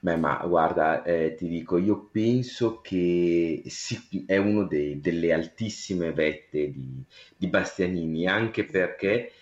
Beh, 0.00 0.16
ma 0.16 0.36
guarda, 0.46 1.02
eh, 1.02 1.34
ti 1.34 1.48
dico, 1.48 1.76
io 1.76 2.08
penso 2.10 2.80
che 2.80 3.62
sì, 3.66 4.24
è 4.26 4.36
uno 4.36 4.64
dei, 4.64 5.00
delle 5.00 5.32
altissime 5.32 6.12
vette 6.12 6.70
di, 6.70 7.02
di 7.36 7.46
Bastianini, 7.48 8.26
anche 8.26 8.64
perché 8.64 9.32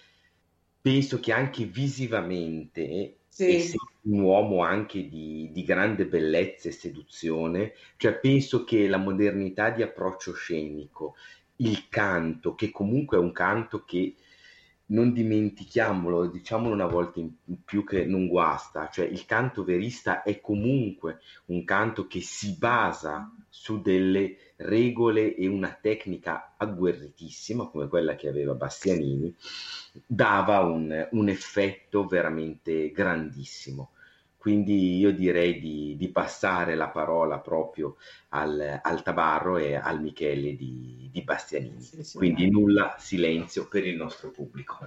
penso 0.80 1.20
che 1.20 1.32
anche 1.32 1.64
visivamente 1.64 3.15
sì. 3.44 3.76
un 4.02 4.20
uomo 4.20 4.62
anche 4.62 5.06
di, 5.08 5.50
di, 5.52 5.62
grande 5.62 6.06
bellezza 6.06 6.68
e 6.68 6.72
seduzione, 6.72 7.74
cioè 7.98 8.18
penso 8.18 8.64
che 8.64 8.88
la 8.88 8.96
modernità 8.96 9.68
di 9.68 9.82
approccio 9.82 10.32
scenico 10.32 11.16
il 11.56 11.88
canto, 11.90 12.54
che 12.54 12.70
comunque 12.70 13.18
è 13.18 13.20
un 13.20 13.32
canto 13.32 13.84
che 13.84 14.14
non 14.86 15.12
dimentichiamolo, 15.12 16.28
diciamolo 16.28 16.72
una 16.72 16.86
volta 16.86 17.20
in 17.20 17.32
più 17.64 17.84
che 17.84 18.06
non 18.06 18.26
guasta, 18.26 18.88
cioè 18.88 19.04
il 19.04 19.26
canto 19.26 19.64
verista 19.64 20.22
è 20.22 20.40
comunque 20.40 21.20
un 21.46 21.64
canto 21.64 22.06
che 22.06 22.20
si 22.20 22.56
basa 22.56 23.30
su 23.50 23.82
delle 23.82 24.45
regole 24.56 25.34
e 25.34 25.46
una 25.46 25.76
tecnica 25.80 26.54
agguerritissima 26.56 27.66
come 27.66 27.88
quella 27.88 28.16
che 28.16 28.28
aveva 28.28 28.54
Bastianini, 28.54 29.34
dava 30.06 30.60
un, 30.60 31.08
un 31.12 31.28
effetto 31.28 32.06
veramente 32.06 32.90
grandissimo. 32.90 33.90
Quindi 34.36 34.96
io 34.98 35.12
direi 35.12 35.58
di, 35.58 35.96
di 35.98 36.08
passare 36.08 36.76
la 36.76 36.88
parola 36.88 37.38
proprio 37.40 37.96
al, 38.28 38.78
al, 38.80 39.02
Tabarro 39.02 39.56
e 39.56 39.74
al 39.74 40.00
Michele 40.00 40.54
di, 40.54 41.08
di 41.10 41.22
Bastianini. 41.22 41.80
Sì, 41.80 42.04
sì, 42.04 42.16
Quindi 42.16 42.48
nulla 42.48 42.94
silenzio 42.96 43.66
per 43.66 43.84
il 43.84 43.96
nostro 43.96 44.30
pubblico. 44.30 44.78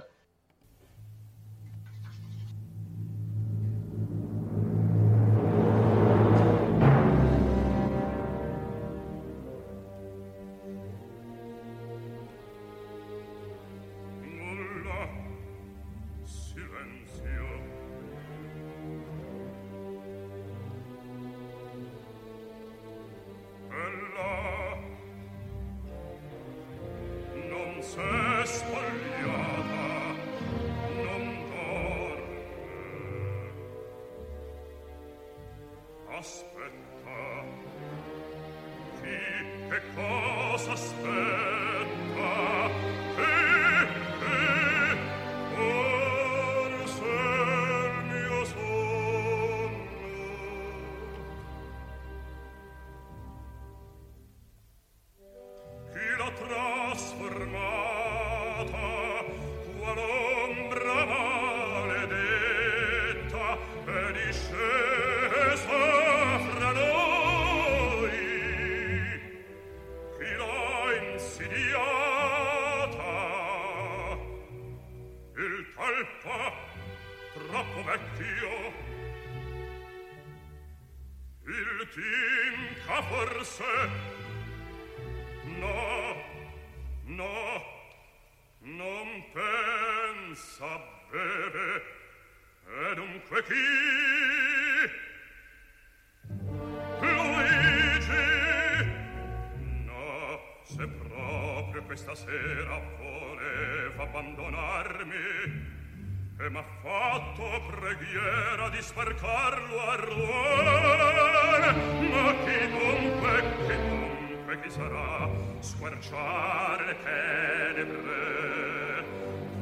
e 106.38 106.48
m'ha 106.48 106.64
fatto 106.82 107.62
preghiera 107.66 108.68
di 108.70 108.80
sparcarlo 108.80 109.80
a 109.80 109.94
ruore 109.96 111.72
ma 112.10 112.34
chi 112.44 112.68
dunque 112.68 113.42
chi 113.66 113.76
dunque 113.76 114.60
chi 114.62 114.70
sarà 114.70 115.28
squarciare 115.60 116.84
le 116.86 116.96
tenebre? 117.02 118.08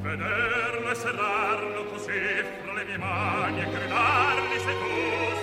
Vederlo 0.01 0.91
e 0.91 0.95
serrarlo 0.95 1.84
così 1.86 2.45
fra 2.62 2.72
le 2.74 2.84
mie 2.84 2.99
mani 2.99 3.61
e 3.61 3.68
gridargli 3.68 4.59
se 4.59 4.72
tu 4.78 4.95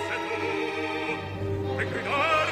se 0.08 0.16
tu 0.28 1.78
e 1.78 1.86
gridargli 1.90 2.45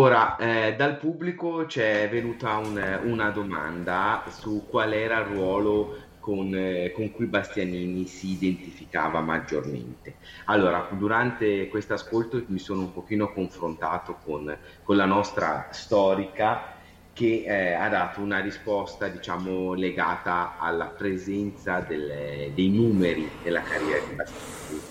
Ora, 0.00 0.36
eh, 0.36 0.76
dal 0.76 0.96
pubblico 0.98 1.64
c'è 1.66 2.08
venuta 2.10 2.56
un- 2.58 3.00
una 3.04 3.30
domanda 3.30 4.24
su 4.28 4.66
qual 4.68 4.92
era 4.92 5.18
il 5.18 5.24
ruolo 5.26 6.12
con, 6.18 6.54
eh, 6.54 6.92
con 6.92 7.10
cui 7.10 7.26
Bastianini 7.26 8.06
si 8.06 8.30
identificava 8.32 9.20
maggiormente. 9.20 10.18
Allora, 10.46 10.88
durante 10.92 11.68
questo 11.68 11.94
ascolto 11.94 12.44
mi 12.48 12.58
sono 12.58 12.82
un 12.82 12.92
pochino 12.92 13.32
confrontato 13.32 14.18
con, 14.22 14.56
con 14.82 14.96
la 14.96 15.06
nostra 15.06 15.68
storica 15.72 16.76
che 17.12 17.42
eh, 17.46 17.72
ha 17.72 17.88
dato 17.88 18.20
una 18.20 18.38
risposta, 18.40 19.08
diciamo, 19.08 19.72
legata 19.74 20.56
alla 20.58 20.90
presenza 20.90 21.80
delle- 21.80 22.52
dei 22.54 22.70
numeri 22.72 23.38
nella 23.42 23.62
carriera 23.62 24.00
di 24.06 24.14
Bastianini. 24.14 24.86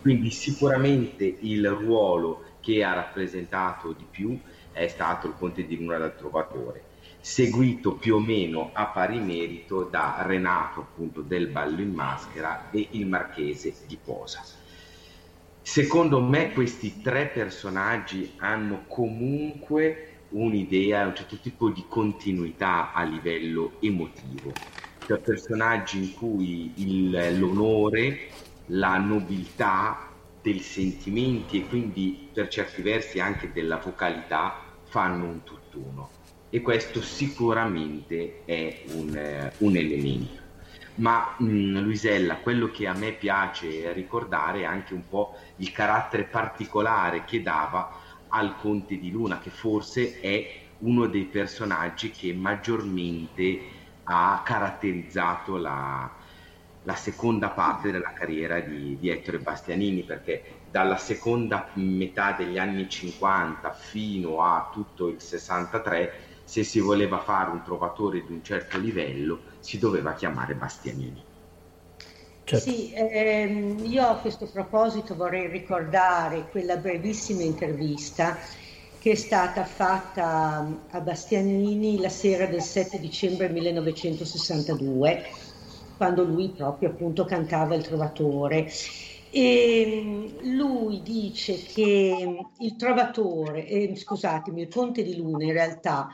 Quindi 0.00 0.30
sicuramente 0.30 1.24
il 1.24 1.66
ruolo 1.70 2.53
che 2.64 2.82
ha 2.82 2.94
rappresentato 2.94 3.92
di 3.92 4.06
più 4.10 4.40
è 4.72 4.88
stato 4.88 5.26
il 5.26 5.34
Conte 5.38 5.66
di 5.66 5.76
Luna 5.76 5.98
dal 5.98 6.16
Trovatore, 6.16 6.82
seguito 7.20 7.94
più 7.94 8.16
o 8.16 8.18
meno 8.18 8.70
a 8.72 8.86
pari 8.86 9.20
merito 9.20 9.84
da 9.84 10.16
Renato 10.26 10.80
appunto 10.80 11.20
del 11.20 11.48
Ballo 11.48 11.82
in 11.82 11.92
Maschera 11.92 12.70
e 12.70 12.88
il 12.92 13.06
Marchese 13.06 13.74
di 13.86 13.98
Posa. 14.02 14.42
Secondo 15.60 16.20
me 16.20 16.52
questi 16.52 17.00
tre 17.00 17.26
personaggi 17.26 18.34
hanno 18.38 18.84
comunque 18.88 20.08
un'idea, 20.30 21.06
un 21.06 21.14
certo 21.14 21.38
tipo 21.38 21.68
di 21.68 21.84
continuità 21.88 22.92
a 22.92 23.02
livello 23.04 23.72
emotivo, 23.80 24.52
cioè 25.06 25.18
personaggi 25.18 25.98
in 25.98 26.14
cui 26.14 26.72
il, 26.76 27.38
l'onore, 27.38 28.30
la 28.66 28.98
nobiltà 28.98 30.13
dei 30.44 30.60
sentimenti 30.60 31.62
e 31.62 31.66
quindi 31.66 32.28
per 32.30 32.48
certi 32.48 32.82
versi 32.82 33.18
anche 33.18 33.50
della 33.50 33.78
vocalità 33.78 34.76
fanno 34.82 35.24
un 35.24 35.42
tutt'uno 35.42 36.10
e 36.50 36.60
questo 36.60 37.00
sicuramente 37.00 38.42
è 38.44 38.84
un, 38.92 39.16
eh, 39.16 39.54
un 39.58 39.74
elemento. 39.74 40.42
Ma 40.96 41.34
mh, 41.38 41.46
mm, 41.46 41.78
Luisella, 41.78 42.36
quello 42.36 42.70
che 42.70 42.86
a 42.86 42.92
me 42.92 43.12
piace 43.12 43.90
ricordare 43.94 44.60
è 44.60 44.64
anche 44.64 44.92
un 44.92 45.08
po' 45.08 45.32
il 45.56 45.72
carattere 45.72 46.24
particolare 46.24 47.24
che 47.24 47.40
dava 47.40 47.98
al 48.28 48.54
Conte 48.58 48.98
di 48.98 49.10
Luna, 49.10 49.38
che 49.38 49.48
forse 49.48 50.20
è 50.20 50.62
uno 50.80 51.06
dei 51.06 51.24
personaggi 51.24 52.10
che 52.10 52.34
maggiormente 52.34 53.60
ha 54.04 54.42
caratterizzato 54.44 55.56
la, 55.56 56.14
la 56.84 56.94
seconda 56.94 57.48
parte 57.48 57.90
della 57.90 58.12
carriera 58.12 58.60
di, 58.60 58.98
di 58.98 59.08
Ettore 59.08 59.38
Bastianini, 59.38 60.02
perché 60.02 60.42
dalla 60.70 60.96
seconda 60.96 61.68
metà 61.74 62.32
degli 62.32 62.58
anni 62.58 62.88
50 62.88 63.72
fino 63.72 64.42
a 64.42 64.70
tutto 64.72 65.08
il 65.08 65.20
63, 65.20 66.12
se 66.44 66.62
si 66.62 66.80
voleva 66.80 67.18
fare 67.18 67.50
un 67.50 67.62
trovatore 67.62 68.24
di 68.26 68.32
un 68.32 68.42
certo 68.42 68.78
livello, 68.78 69.40
si 69.60 69.78
doveva 69.78 70.14
chiamare 70.14 70.54
Bastianini. 70.54 71.24
Certo. 72.44 72.70
Sì, 72.70 72.92
ehm, 72.92 73.82
io 73.84 74.06
a 74.06 74.16
questo 74.16 74.46
proposito 74.46 75.14
vorrei 75.14 75.48
ricordare 75.48 76.48
quella 76.50 76.76
brevissima 76.76 77.42
intervista 77.42 78.36
che 78.98 79.12
è 79.12 79.14
stata 79.14 79.64
fatta 79.64 80.82
a 80.90 81.00
Bastianini 81.00 82.00
la 82.00 82.10
sera 82.10 82.46
del 82.46 82.62
7 82.62 82.98
dicembre 82.98 83.48
1962 83.48 85.24
quando 86.04 86.24
lui 86.24 86.50
proprio 86.50 86.90
appunto 86.90 87.24
cantava 87.24 87.74
il 87.74 87.82
Trovatore. 87.82 88.70
E 89.30 90.02
mm, 90.04 90.54
lui 90.54 91.00
dice 91.00 91.56
che 91.62 92.44
il 92.58 92.76
Trovatore, 92.76 93.66
eh, 93.66 93.96
scusatemi, 93.96 94.60
il 94.60 94.68
Conte 94.68 95.02
di 95.02 95.16
Luna 95.16 95.44
in 95.44 95.52
realtà 95.52 96.08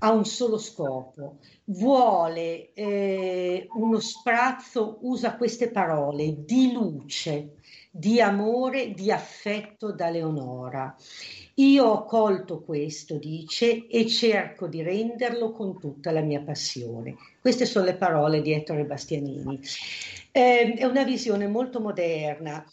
ha 0.00 0.10
un 0.10 0.24
solo 0.24 0.58
scopo, 0.58 1.36
vuole 1.66 2.72
eh, 2.72 3.68
uno 3.74 4.00
sprazzo, 4.00 4.98
usa 5.02 5.36
queste 5.36 5.70
parole, 5.70 6.44
di 6.44 6.72
luce, 6.72 7.58
di 7.92 8.20
amore, 8.20 8.92
di 8.92 9.12
affetto 9.12 9.92
da 9.92 10.10
Leonora. 10.10 10.96
Io 11.54 11.84
ho 11.84 12.04
colto 12.06 12.60
questo, 12.60 13.18
dice, 13.18 13.86
e 13.86 14.08
cerco 14.08 14.66
di 14.66 14.82
renderlo 14.82 15.52
con 15.52 15.78
tutta 15.78 16.10
la 16.10 16.22
mia 16.22 16.40
passione. 16.40 17.14
Queste 17.42 17.66
sono 17.66 17.86
le 17.86 17.96
parole 17.96 18.40
di 18.40 18.52
Ettore 18.52 18.84
Bastianini. 18.84 19.58
Eh, 20.30 20.74
è 20.74 20.84
una 20.84 21.02
visione 21.02 21.48
molto 21.48 21.80
moderna, 21.80 22.64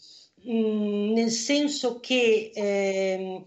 mh, 0.44 0.52
mm, 0.52 1.12
nel 1.12 1.30
senso 1.30 1.98
che 1.98 2.52
eh, 2.54 3.42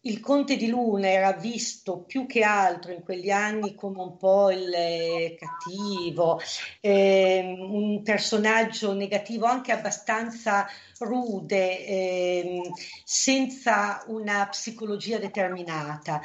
il 0.00 0.18
Conte 0.18 0.56
di 0.56 0.66
Luna 0.66 1.06
era 1.06 1.32
visto 1.34 2.00
più 2.00 2.26
che 2.26 2.42
altro 2.42 2.90
in 2.90 3.04
quegli 3.04 3.30
anni 3.30 3.76
come 3.76 4.02
un 4.02 4.16
po' 4.16 4.50
il 4.50 4.68
eh, 4.74 5.36
cattivo, 5.38 6.40
eh, 6.80 7.54
un 7.56 8.02
personaggio 8.02 8.94
negativo 8.94 9.46
anche 9.46 9.70
abbastanza 9.70 10.66
rude, 10.98 11.86
eh, 11.86 12.60
senza 13.04 14.02
una 14.08 14.44
psicologia 14.50 15.18
determinata. 15.18 16.20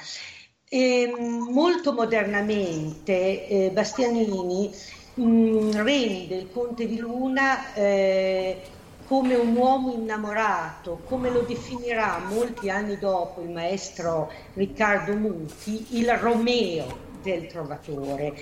E, 0.71 1.11
molto 1.17 1.93
modernamente 1.93 3.47
eh, 3.47 3.71
Bastianini 3.73 4.71
mh, 5.15 5.23
mm, 5.23 5.71
rende 5.71 6.35
il 6.35 6.51
Conte 6.51 6.85
di 6.85 6.99
Luna 6.99 7.73
eh, 7.73 8.61
come 9.07 9.33
un 9.33 9.55
uomo 9.55 9.91
innamorato, 9.91 11.01
come 11.05 11.31
lo 11.31 11.41
definirà 11.41 12.19
molti 12.19 12.69
anni 12.69 12.99
dopo 12.99 13.41
il 13.41 13.49
maestro 13.49 14.31
Riccardo 14.53 15.15
Muti, 15.15 15.97
il 15.97 16.15
Romeo 16.15 17.07
del 17.23 17.47
Trovatore. 17.47 18.35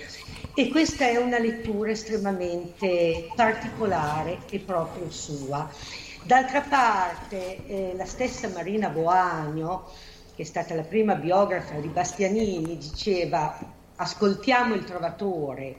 E 0.54 0.68
questa 0.68 1.06
è 1.06 1.16
una 1.16 1.38
lettura 1.38 1.92
estremamente 1.92 3.30
particolare 3.34 4.40
e 4.50 4.58
proprio 4.58 5.10
sua. 5.10 5.66
D'altra 6.24 6.60
parte, 6.60 7.66
eh, 7.66 7.94
la 7.96 8.04
stessa 8.04 8.50
Marina 8.50 8.90
Boagno, 8.90 9.86
che 10.38 10.44
è 10.44 10.46
stata 10.46 10.76
la 10.76 10.82
prima 10.82 11.16
biografa 11.16 11.80
di 11.80 11.88
Bastianini, 11.88 12.78
diceva 12.78 13.58
ascoltiamo 13.96 14.76
il 14.76 14.84
Trovatore 14.84 15.74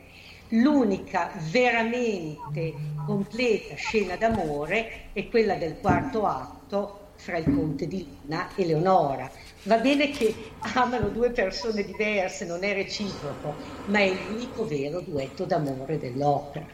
L'unica 0.49 1.32
veramente 1.51 2.74
completa 3.05 3.76
scena 3.76 4.18
d'amore 4.18 5.12
è 5.14 5.30
quella 5.30 5.53
del 5.53 5.78
quarto 5.80 6.26
atto 6.26 7.12
fra 7.16 7.38
il 7.38 7.45
conte 7.45 7.88
di 7.88 8.18
Luna 8.22 8.53
e 8.55 8.66
Leonora. 8.66 9.30
Va 9.64 9.78
bene 9.78 10.10
che 10.10 10.34
amano 10.74 11.10
due 11.10 11.30
persone 11.30 11.84
diverse, 11.84 12.45
non 12.45 12.64
è 12.64 12.74
reciproco, 12.74 13.53
ma 13.86 13.99
è 13.99 14.12
l'unico 14.12 14.66
vero 14.66 15.01
duetto 15.01 15.45
d'amore 15.45 15.99
dell'opera. 15.99 16.66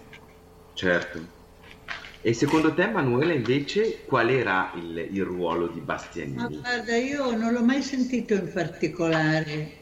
Certo. 0.74 1.35
E 2.28 2.34
secondo 2.34 2.74
te, 2.74 2.82
Emanuele, 2.84 3.36
invece, 3.36 4.04
qual 4.08 4.30
era 4.30 4.72
il, 4.76 5.10
il 5.12 5.24
ruolo 5.24 5.68
di 5.68 5.80
Bastianini? 5.80 6.36
Ma 6.36 6.48
guarda, 6.48 6.96
io 6.96 7.36
non 7.36 7.54
l'ho 7.54 7.64
mai 7.64 7.84
sentito 7.84 8.34
in 8.34 8.52
particolare 8.52 9.74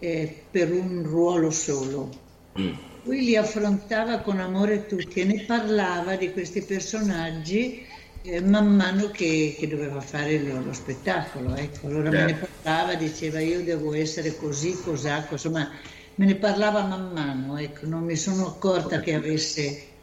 eh, 0.00 0.48
per 0.50 0.72
un 0.72 1.04
ruolo 1.04 1.50
solo. 1.50 2.10
Mm 2.58 2.92
lui 3.04 3.22
li 3.22 3.36
affrontava 3.36 4.20
con 4.20 4.40
amore 4.40 4.86
tutti 4.86 5.20
e 5.20 5.24
ne 5.24 5.44
parlava 5.46 6.16
di 6.16 6.32
questi 6.32 6.62
personaggi 6.62 7.84
eh, 8.22 8.40
man 8.40 8.74
mano 8.74 9.10
che, 9.10 9.54
che 9.58 9.68
doveva 9.68 10.00
fare 10.00 10.38
lo, 10.38 10.62
lo 10.62 10.72
spettacolo. 10.72 11.54
Ecco. 11.54 11.86
Allora 11.86 12.10
certo. 12.10 12.24
me 12.26 12.32
ne 12.32 12.38
certo. 12.38 12.54
parlava, 12.62 12.94
diceva 12.94 13.40
io 13.40 13.62
devo 13.62 13.92
essere 13.94 14.36
così, 14.36 14.80
cos'ha, 14.82 15.26
insomma 15.30 15.70
me 16.14 16.26
ne 16.26 16.36
parlava 16.36 16.86
man 16.86 17.12
mano, 17.12 17.58
ecco. 17.58 17.86
non 17.86 18.04
mi 18.04 18.16
sono 18.16 18.46
accorta 18.46 19.00
che 19.00 19.14
avesse 19.14 19.93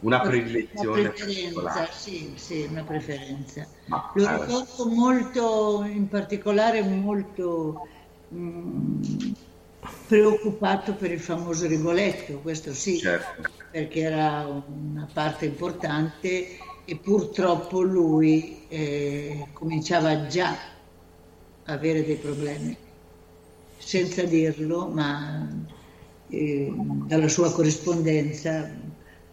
una 0.00 0.20
predilezione 0.20 1.00
una 1.00 1.10
preferenza, 1.10 1.88
sì, 1.90 2.32
sì, 2.36 2.66
una 2.70 2.82
preferenza. 2.82 3.66
Ma, 3.86 4.10
Lo 4.14 4.28
eh, 4.28 4.32
ricordo 4.40 4.86
molto, 4.86 5.84
in 5.84 6.08
particolare 6.08 6.82
molto... 6.82 7.86
Mm, 8.32 9.02
preoccupato 10.06 10.94
per 10.94 11.12
il 11.12 11.20
famoso 11.20 11.66
Rigoletto, 11.66 12.38
questo 12.40 12.72
sì, 12.72 12.98
certo. 12.98 13.48
perché 13.70 14.00
era 14.00 14.46
una 14.46 15.08
parte 15.12 15.46
importante 15.46 16.56
e 16.84 16.96
purtroppo 16.96 17.82
lui 17.82 18.64
eh, 18.68 19.46
cominciava 19.52 20.26
già 20.26 20.56
a 21.64 21.72
avere 21.72 22.04
dei 22.04 22.16
problemi, 22.16 22.76
senza 23.76 24.22
dirlo, 24.22 24.86
ma 24.88 25.46
eh, 26.30 26.72
dalla 26.74 27.28
sua 27.28 27.52
corrispondenza 27.52 28.70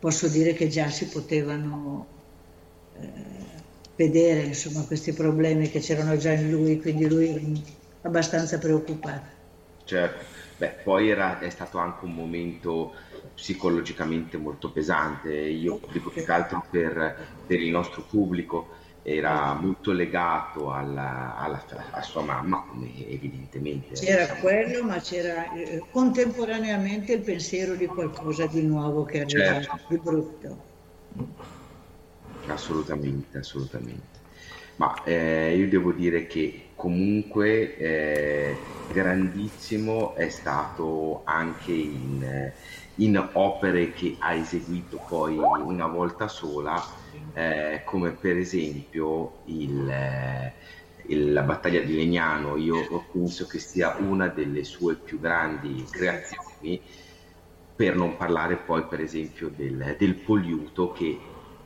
posso 0.06 0.28
dire 0.28 0.54
che 0.54 0.68
già 0.68 0.88
si 0.90 1.08
potevano 1.08 2.06
eh, 2.94 3.08
vedere 3.96 4.42
insomma, 4.42 4.84
questi 4.84 5.14
problemi 5.14 5.68
che 5.68 5.80
c'erano 5.80 6.16
già 6.16 6.32
in 6.32 6.52
lui, 6.52 6.80
quindi 6.80 7.08
lui 7.08 7.64
abbastanza 8.04 8.60
preoccupato. 8.60 9.26
Certo. 9.84 10.24
Beh, 10.58 10.76
poi 10.84 11.10
era, 11.10 11.40
è 11.40 11.50
stato 11.50 11.80
anche 11.80 12.06
un 12.06 12.14
momento 12.14 12.94
psicologicamente 13.34 14.38
molto 14.38 14.70
pesante. 14.70 15.34
Io 15.34 15.80
dico 15.92 16.12
più 16.12 16.24
che 16.24 16.32
altro 16.32 16.64
per, 16.70 17.18
per 17.48 17.60
il 17.60 17.72
nostro 17.72 18.04
pubblico 18.04 18.68
era 19.08 19.54
molto 19.54 19.92
legato 19.92 20.72
alla, 20.72 21.38
alla, 21.38 21.64
alla, 21.92 22.02
sua 22.02 22.24
mamma, 22.24 22.66
come 22.68 22.90
evidentemente. 23.08 23.94
C'era 23.94 24.26
quello, 24.38 24.84
ma 24.84 24.98
c'era 24.98 25.54
eh, 25.54 25.84
contemporaneamente 25.92 27.14
il 27.14 27.22
pensiero 27.22 27.76
di 27.76 27.86
qualcosa 27.86 28.48
di 28.48 28.64
nuovo 28.64 29.06
che 29.06 29.22
arrivava, 29.22 29.62
certo. 29.62 29.80
di 29.90 29.98
brutto. 30.00 30.58
Assolutamente, 32.48 33.38
assolutamente. 33.38 34.24
Ma 34.78 35.04
eh, 35.04 35.56
io 35.56 35.70
devo 35.70 35.92
dire 35.92 36.26
che 36.26 36.70
comunque 36.74 37.78
eh, 37.78 38.58
grandissimo 38.92 40.16
è 40.16 40.30
stato 40.30 41.22
anche 41.26 41.74
in, 41.74 42.52
in, 42.96 43.30
opere 43.34 43.94
che 43.94 44.16
ha 44.18 44.34
eseguito 44.34 45.00
poi 45.08 45.38
una 45.38 45.86
volta 45.86 46.28
sola, 46.28 46.84
eh, 47.34 47.82
come 47.86 48.12
per 48.12 48.38
esempio 48.38 49.42
il, 49.46 49.94
il, 51.08 51.34
la 51.34 51.42
battaglia 51.42 51.82
di 51.82 51.96
Legnano. 51.96 52.58
Io 52.58 53.06
penso 53.12 53.46
che 53.46 53.60
sia 53.60 53.96
una 54.00 54.28
delle 54.28 54.64
sue 54.64 54.96
più 54.96 55.20
grandi 55.20 55.86
creazioni, 55.90 56.82
per 57.76 57.96
non 57.96 58.16
parlare 58.16 58.56
poi 58.56 58.86
per 58.86 59.02
esempio 59.02 59.50
del, 59.50 59.96
del 59.98 60.16
Poliuto 60.16 60.92
che 60.92 61.20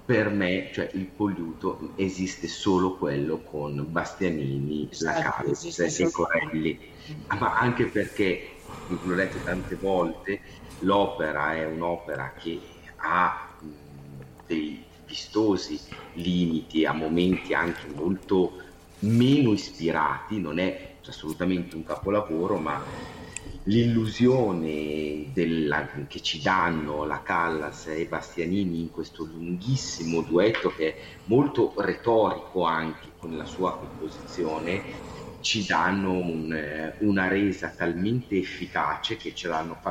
per 0.09 0.31
me, 0.31 0.71
cioè 0.73 0.89
il 0.93 1.05
polluto 1.05 1.91
esiste 1.95 2.47
solo 2.47 2.97
quello 2.97 3.43
con 3.43 3.85
Bastianini, 3.91 4.89
la 5.01 5.13
Calz 5.13 5.77
e 5.77 6.09
Corelli, 6.09 6.79
ma 7.37 7.59
anche 7.59 7.85
perché, 7.85 8.55
l'ho 8.87 9.13
detto 9.13 9.39
tante 9.43 9.75
volte, 9.75 10.41
l'opera 10.79 11.53
è 11.53 11.63
un'opera 11.67 12.33
che 12.33 12.59
ha 12.95 13.55
dei 14.47 14.88
vistosi 15.10 15.80
limiti, 16.14 16.86
a 16.86 16.93
momenti 16.93 17.53
anche 17.53 17.88
molto 17.93 18.53
meno 18.99 19.51
ispirati, 19.51 20.39
non 20.39 20.60
è 20.60 20.97
assolutamente 21.05 21.76
un 21.76 21.84
capolavoro, 21.84 22.57
ma 22.57 22.82
l'illusione 23.64 25.32
della, 25.34 25.88
che 26.07 26.22
ci 26.22 26.41
danno 26.41 27.05
la 27.05 27.22
Callas 27.22 27.88
e 27.88 28.05
Bastianini 28.05 28.82
in 28.82 28.91
questo 28.91 29.26
lunghissimo 29.26 30.22
duetto 30.22 30.70
che 30.70 30.95
è 30.95 30.97
molto 31.26 31.74
retorico 31.78 32.64
anche 32.64 33.10
con 33.18 33.36
la 33.36 33.45
sua 33.45 33.78
composizione 33.78 35.07
ci 35.41 35.66
danno 35.66 36.12
un, 36.12 36.93
una 36.99 37.28
resa 37.28 37.70
talmente 37.70 38.38
efficace 38.38 39.18
che 39.18 39.34
ce, 39.34 39.49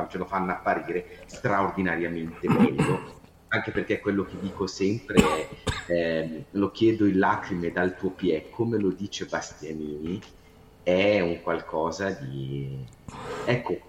ce, 0.09 0.17
lo 0.17 0.25
fanno 0.25 0.51
apparire 0.51 1.23
straordinariamente 1.25 2.47
bello 2.47 3.18
anche 3.49 3.71
perché 3.71 3.99
quello 3.99 4.23
che 4.25 4.39
dico 4.39 4.67
sempre 4.67 5.15
è 5.17 5.91
eh, 5.91 6.45
lo 6.51 6.71
chiedo 6.71 7.05
in 7.05 7.19
lacrime 7.19 7.71
dal 7.71 7.97
tuo 7.97 8.11
piede 8.11 8.49
come 8.49 8.77
lo 8.77 8.89
dice 8.89 9.25
Bastianini 9.25 10.21
è 10.83 11.19
un 11.19 11.41
qualcosa 11.41 12.09
di... 12.09 12.85
Ecco, 13.45 13.79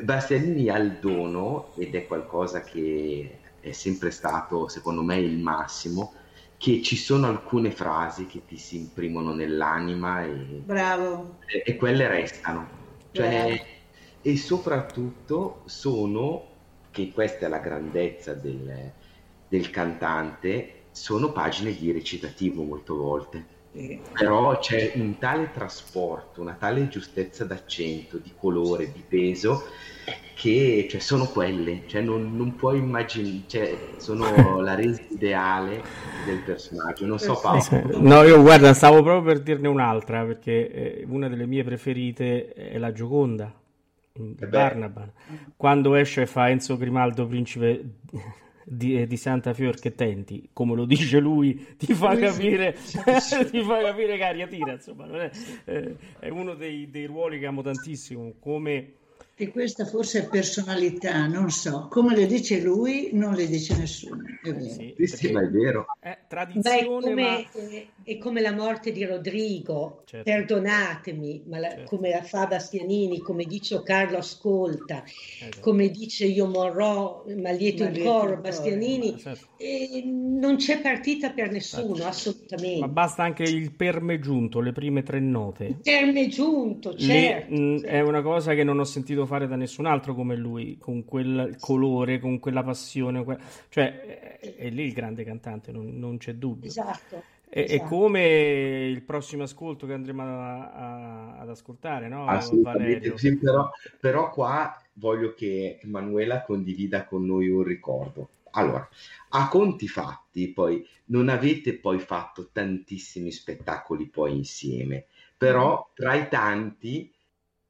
Bastianini 0.00 0.68
ha 0.68 0.78
il 0.78 0.98
dono, 1.00 1.72
ed 1.76 1.94
è 1.94 2.06
qualcosa 2.06 2.62
che 2.62 3.38
è 3.60 3.72
sempre 3.72 4.10
stato, 4.10 4.68
secondo 4.68 5.02
me, 5.02 5.18
il 5.18 5.38
massimo, 5.38 6.14
che 6.56 6.82
ci 6.82 6.96
sono 6.96 7.26
alcune 7.26 7.70
frasi 7.70 8.26
che 8.26 8.42
ti 8.46 8.56
si 8.56 8.76
imprimono 8.76 9.34
nell'anima 9.34 10.24
e, 10.24 10.62
Bravo. 10.64 11.38
e, 11.46 11.62
e 11.66 11.76
quelle 11.76 12.08
restano. 12.08 12.84
Cioè, 13.12 13.64
e 14.22 14.36
soprattutto 14.36 15.62
sono, 15.66 16.54
che 16.90 17.10
questa 17.12 17.46
è 17.46 17.48
la 17.48 17.58
grandezza 17.58 18.32
del, 18.32 18.92
del 19.48 19.70
cantante, 19.70 20.84
sono 20.90 21.32
pagine 21.32 21.74
di 21.74 21.92
recitativo 21.92 22.62
molte 22.62 22.92
volte 22.92 23.54
sì. 23.76 24.00
Però 24.10 24.58
c'è 24.58 24.92
un 24.94 25.18
tale 25.18 25.50
trasporto, 25.52 26.40
una 26.40 26.54
tale 26.54 26.88
giustezza 26.88 27.44
d'accento, 27.44 28.16
di 28.16 28.32
colore, 28.34 28.90
di 28.90 29.04
peso, 29.06 29.64
che 30.34 30.86
cioè, 30.88 30.98
sono 30.98 31.26
quelle, 31.26 31.82
cioè, 31.86 32.00
non, 32.00 32.34
non 32.34 32.56
puoi 32.56 32.78
immaginare, 32.78 33.42
cioè, 33.46 33.76
sono 33.98 34.24
la 34.62 34.74
resa 34.74 35.02
ideale 35.10 35.82
del 36.24 36.38
personaggio. 36.38 37.04
Non 37.04 37.18
so 37.18 37.38
Paolo. 37.38 38.00
No, 38.00 38.22
io 38.22 38.40
guarda, 38.40 38.72
stavo 38.72 39.02
proprio 39.02 39.34
per 39.34 39.42
dirne 39.42 39.68
un'altra, 39.68 40.24
perché 40.24 40.72
eh, 40.72 41.04
una 41.06 41.28
delle 41.28 41.46
mie 41.46 41.62
preferite 41.62 42.54
è 42.54 42.78
la 42.78 42.92
Gioconda. 42.92 43.52
Barnaban. 44.18 45.12
Quando 45.54 45.94
esce 45.94 46.22
e 46.22 46.26
fa 46.26 46.48
Enzo 46.48 46.78
Grimaldo 46.78 47.26
principe 47.26 47.84
di, 48.68 49.00
eh, 49.00 49.06
di 49.06 49.16
Santa 49.16 49.54
Fior 49.54 49.78
che 49.78 49.94
tenti, 49.94 50.48
come 50.52 50.74
lo 50.74 50.84
dice 50.86 51.20
lui, 51.20 51.76
ti 51.76 51.94
fa 51.94 52.16
capire, 52.16 52.72
ti 52.74 53.62
fa 53.62 53.80
capire 53.80 54.16
che 54.16 54.24
aria 54.24 54.48
tira, 54.48 54.72
insomma, 54.72 55.06
è, 55.06 55.30
eh, 55.66 55.96
è, 56.18 56.28
uno 56.30 56.54
dei, 56.54 56.90
dei 56.90 57.06
ruoli 57.06 57.38
che 57.38 57.46
amo 57.46 57.62
tantissimo, 57.62 58.34
come 58.40 58.92
e 59.38 59.50
questa 59.50 59.84
forse 59.84 60.24
è 60.24 60.28
personalità, 60.28 61.26
non 61.26 61.50
so. 61.50 61.88
Come 61.90 62.16
le 62.16 62.24
dice 62.26 62.62
lui, 62.62 63.10
non 63.12 63.34
le 63.34 63.46
dice 63.46 63.76
nessuno. 63.76 64.22
È 64.42 64.50
vero. 64.50 64.94
Sì, 64.96 65.06
sì 65.06 65.30
ma 65.30 65.42
è 65.42 65.48
vero. 65.48 65.84
È 66.00 66.16
tradizione, 66.26 66.80
Beh, 66.80 66.86
come, 66.86 67.14
ma... 67.14 67.36
è, 67.36 67.86
è, 68.02 68.16
come 68.16 68.40
la 68.40 68.52
morte 68.52 68.92
di 68.92 69.04
Rodrigo, 69.04 70.04
certo. 70.06 70.30
perdonatemi, 70.30 71.42
ma 71.48 71.58
la, 71.58 71.68
certo. 71.68 71.96
come 71.96 72.10
la 72.10 72.22
fa 72.22 72.46
Bastianini, 72.46 73.18
come 73.18 73.44
dice 73.44 73.82
Carlo 73.82 74.16
Ascolta, 74.16 75.04
esatto. 75.04 75.60
come 75.60 75.90
dice 75.90 76.24
Io 76.24 76.46
morrò, 76.46 77.26
ma 77.36 77.50
lieto 77.50 77.84
il 77.84 78.02
coro, 78.02 78.38
Bastianini, 78.38 79.18
certo. 79.18 79.48
non 80.04 80.56
c'è 80.56 80.80
partita 80.80 81.28
per 81.32 81.50
nessuno, 81.50 81.96
certo. 81.96 82.08
assolutamente. 82.08 82.80
Ma 82.80 82.88
basta 82.88 83.22
anche 83.22 83.42
il 83.42 83.70
perme 83.72 84.18
giunto, 84.18 84.60
le 84.60 84.72
prime 84.72 85.02
tre 85.02 85.20
note. 85.20 85.64
Il 85.64 85.80
perme 85.82 86.26
giunto, 86.28 86.96
certo. 86.96 87.52
Le, 87.52 87.58
mh, 87.58 87.82
è 87.82 88.00
una 88.00 88.22
cosa 88.22 88.54
che 88.54 88.64
non 88.64 88.78
ho 88.78 88.84
sentito 88.84 89.24
fare 89.26 89.46
da 89.46 89.56
nessun 89.56 89.86
altro 89.86 90.14
come 90.14 90.36
lui, 90.36 90.78
con 90.78 91.04
quel 91.04 91.56
colore, 91.60 92.18
con 92.18 92.38
quella 92.38 92.62
passione, 92.62 93.24
que... 93.24 93.38
cioè 93.68 94.38
è, 94.38 94.54
è, 94.56 94.70
lì 94.70 94.84
il 94.84 94.92
grande 94.92 95.24
cantante, 95.24 95.72
non, 95.72 95.98
non 95.98 96.16
c'è 96.16 96.34
dubbio. 96.34 96.68
Esatto. 96.68 97.22
E, 97.48 97.62
esatto. 97.62 97.84
e, 97.84 97.86
come 97.86 98.86
il 98.86 99.02
prossimo 99.02 99.44
ascolto 99.44 99.86
che 99.86 99.92
andremo 99.92 100.22
a, 100.22 100.70
a, 100.70 101.38
ad 101.38 101.48
ascoltare, 101.48 102.08
no? 102.08 102.26
Assolutamente 102.26 103.16
sì, 103.18 103.36
però, 103.36 103.70
però 104.00 104.30
qua 104.30 104.80
voglio 104.94 105.34
che 105.34 105.78
Emanuela 105.82 106.42
condivida 106.42 107.04
con 107.04 107.24
noi 107.24 107.48
un 107.48 107.62
ricordo. 107.62 108.30
Allora, 108.52 108.88
a 109.30 109.48
conti 109.48 109.86
fatti, 109.86 110.48
poi 110.48 110.86
non 111.06 111.28
avete 111.28 111.74
poi 111.74 111.98
fatto 111.98 112.48
tantissimi 112.50 113.30
spettacoli 113.30 114.08
poi 114.08 114.34
insieme, 114.34 115.06
però 115.36 115.90
tra 115.94 116.14
i 116.14 116.28
tanti 116.28 117.12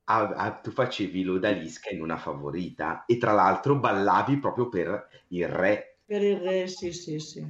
a, 0.08 0.28
a, 0.28 0.50
tu 0.52 0.70
facevi 0.70 1.22
l'odalisca 1.22 1.90
in 1.90 2.00
una 2.00 2.16
favorita 2.16 3.04
e 3.06 3.16
tra 3.18 3.32
l'altro 3.32 3.76
ballavi 3.76 4.38
proprio 4.38 4.68
per 4.68 5.08
il 5.28 5.48
re. 5.48 5.98
Per 6.04 6.22
il 6.22 6.36
re, 6.36 6.66
sì, 6.68 6.92
sì, 6.92 7.18
sì. 7.18 7.44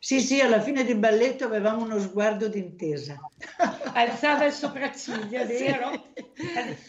Sì, 0.00 0.20
sì, 0.20 0.40
alla 0.40 0.60
fine 0.60 0.84
del 0.84 0.96
balletto 0.96 1.44
avevamo 1.44 1.82
uno 1.82 1.98
sguardo 1.98 2.48
d'intesa. 2.48 3.18
Alzava 3.92 4.46
il 4.46 4.52
sopracciglio, 4.52 5.44
vero? 5.44 6.04
Sì. 6.34 6.46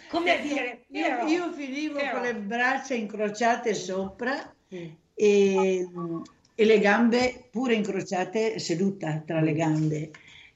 Come 0.09 0.37
a 0.37 0.39
dire, 0.39 0.85
io, 0.89 1.25
io 1.25 1.51
finivo 1.51 1.95
però. 1.95 2.11
con 2.13 2.21
le 2.21 2.35
braccia 2.35 2.93
incrociate 2.93 3.73
sopra 3.73 4.53
e, 4.67 4.95
e, 5.15 6.65
le 6.65 6.79
gambe 6.79 7.47
pure 7.49 7.73
incrociate 7.73 8.59
seduta 8.59 9.23
tra 9.25 9.41
le 9.41 9.53
gambe 9.53 10.11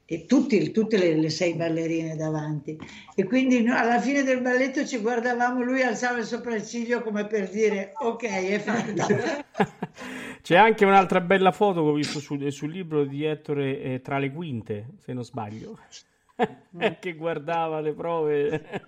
e 0.06 0.26
tutti, 0.26 0.72
tutte 0.72 0.98
le, 0.98 1.16
le, 1.16 1.30
sei 1.30 1.54
ballerine 1.54 2.16
davanti. 2.16 2.78
E 3.16 3.24
quindi 3.24 3.64
no, 3.64 3.76
alla 3.76 4.00
fine 4.00 4.24
del 4.24 4.42
balletto 4.42 4.86
ci 4.86 4.98
guardavamo, 4.98 5.64
lui 5.64 5.82
alzava 5.82 6.20
il 6.20 6.26
sopracciglio 6.26 7.02
come 7.02 7.26
per 7.26 7.50
dire 7.50 7.94
ok, 7.96 8.24
è 8.24 8.60
fatta. 8.60 9.08
C'è 10.42 10.56
anche 10.58 10.84
un'altra 10.84 11.22
bella 11.22 11.52
foto 11.52 11.84
che 11.84 11.90
ho 11.90 11.94
visto 11.94 12.20
sul, 12.20 12.52
sul 12.52 12.72
libro 12.72 13.06
di 13.06 13.24
Ettore 13.24 13.82
eh, 13.82 14.02
tra 14.02 14.18
le 14.18 14.32
quinte, 14.32 14.88
se 15.00 15.14
non 15.14 15.24
sbaglio. 15.24 15.80
che 17.00 17.14
guardava 17.14 17.80
le 17.80 17.94
prove. 17.94 18.82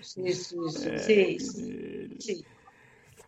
sì, 0.00 0.32
sì, 0.32 0.56
sì. 0.68 0.88
Eh, 0.88 0.98
sì, 0.98 1.38
sì. 1.38 2.14
sì. 2.18 2.44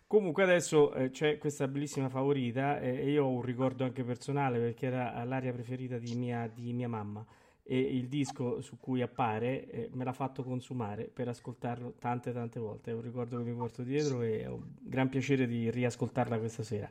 Comunque 0.07 0.43
adesso 0.43 0.93
eh, 0.93 1.09
c'è 1.09 1.37
questa 1.39 1.67
bellissima 1.67 2.09
favorita 2.09 2.79
eh, 2.79 2.99
e 2.99 3.11
io 3.11 3.25
ho 3.25 3.29
un 3.29 3.41
ricordo 3.41 3.83
anche 3.83 4.03
personale 4.03 4.59
perché 4.59 4.85
era 4.85 5.23
l'aria 5.23 5.51
preferita 5.51 5.97
di 5.97 6.13
mia, 6.13 6.47
di 6.47 6.73
mia 6.73 6.87
mamma 6.87 7.25
e 7.67 7.79
il 7.79 8.07
disco 8.07 8.61
su 8.61 8.77
cui 8.79 9.01
appare 9.01 9.67
eh, 9.71 9.89
me 9.93 10.03
l'ha 10.03 10.13
fatto 10.13 10.43
consumare 10.43 11.05
per 11.05 11.27
ascoltarlo 11.29 11.95
tante 11.97 12.31
tante 12.31 12.59
volte. 12.59 12.91
È 12.91 12.93
un 12.93 13.01
ricordo 13.01 13.37
che 13.37 13.43
mi 13.43 13.55
porto 13.55 13.81
dietro 13.81 14.21
e 14.21 14.45
ho 14.45 14.53
un 14.53 14.63
gran 14.79 15.09
piacere 15.09 15.47
di 15.47 15.71
riascoltarla 15.71 16.37
questa 16.37 16.61
sera. 16.61 16.87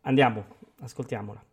Andiamo, 0.00 0.46
ascoltiamola. 0.80 1.44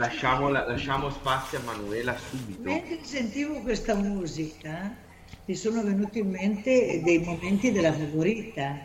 Lasciamo, 0.00 0.48
lasciamo 0.48 1.10
spazio 1.10 1.58
a 1.58 1.62
Manuela 1.62 2.16
subito. 2.16 2.62
Mentre 2.62 3.00
sentivo 3.02 3.60
questa 3.60 3.94
musica, 3.94 4.96
mi 5.44 5.54
sono 5.54 5.82
venuti 5.82 6.20
in 6.20 6.30
mente 6.30 7.02
dei 7.04 7.18
momenti 7.18 7.70
della 7.70 7.92
favorita. 7.92 8.80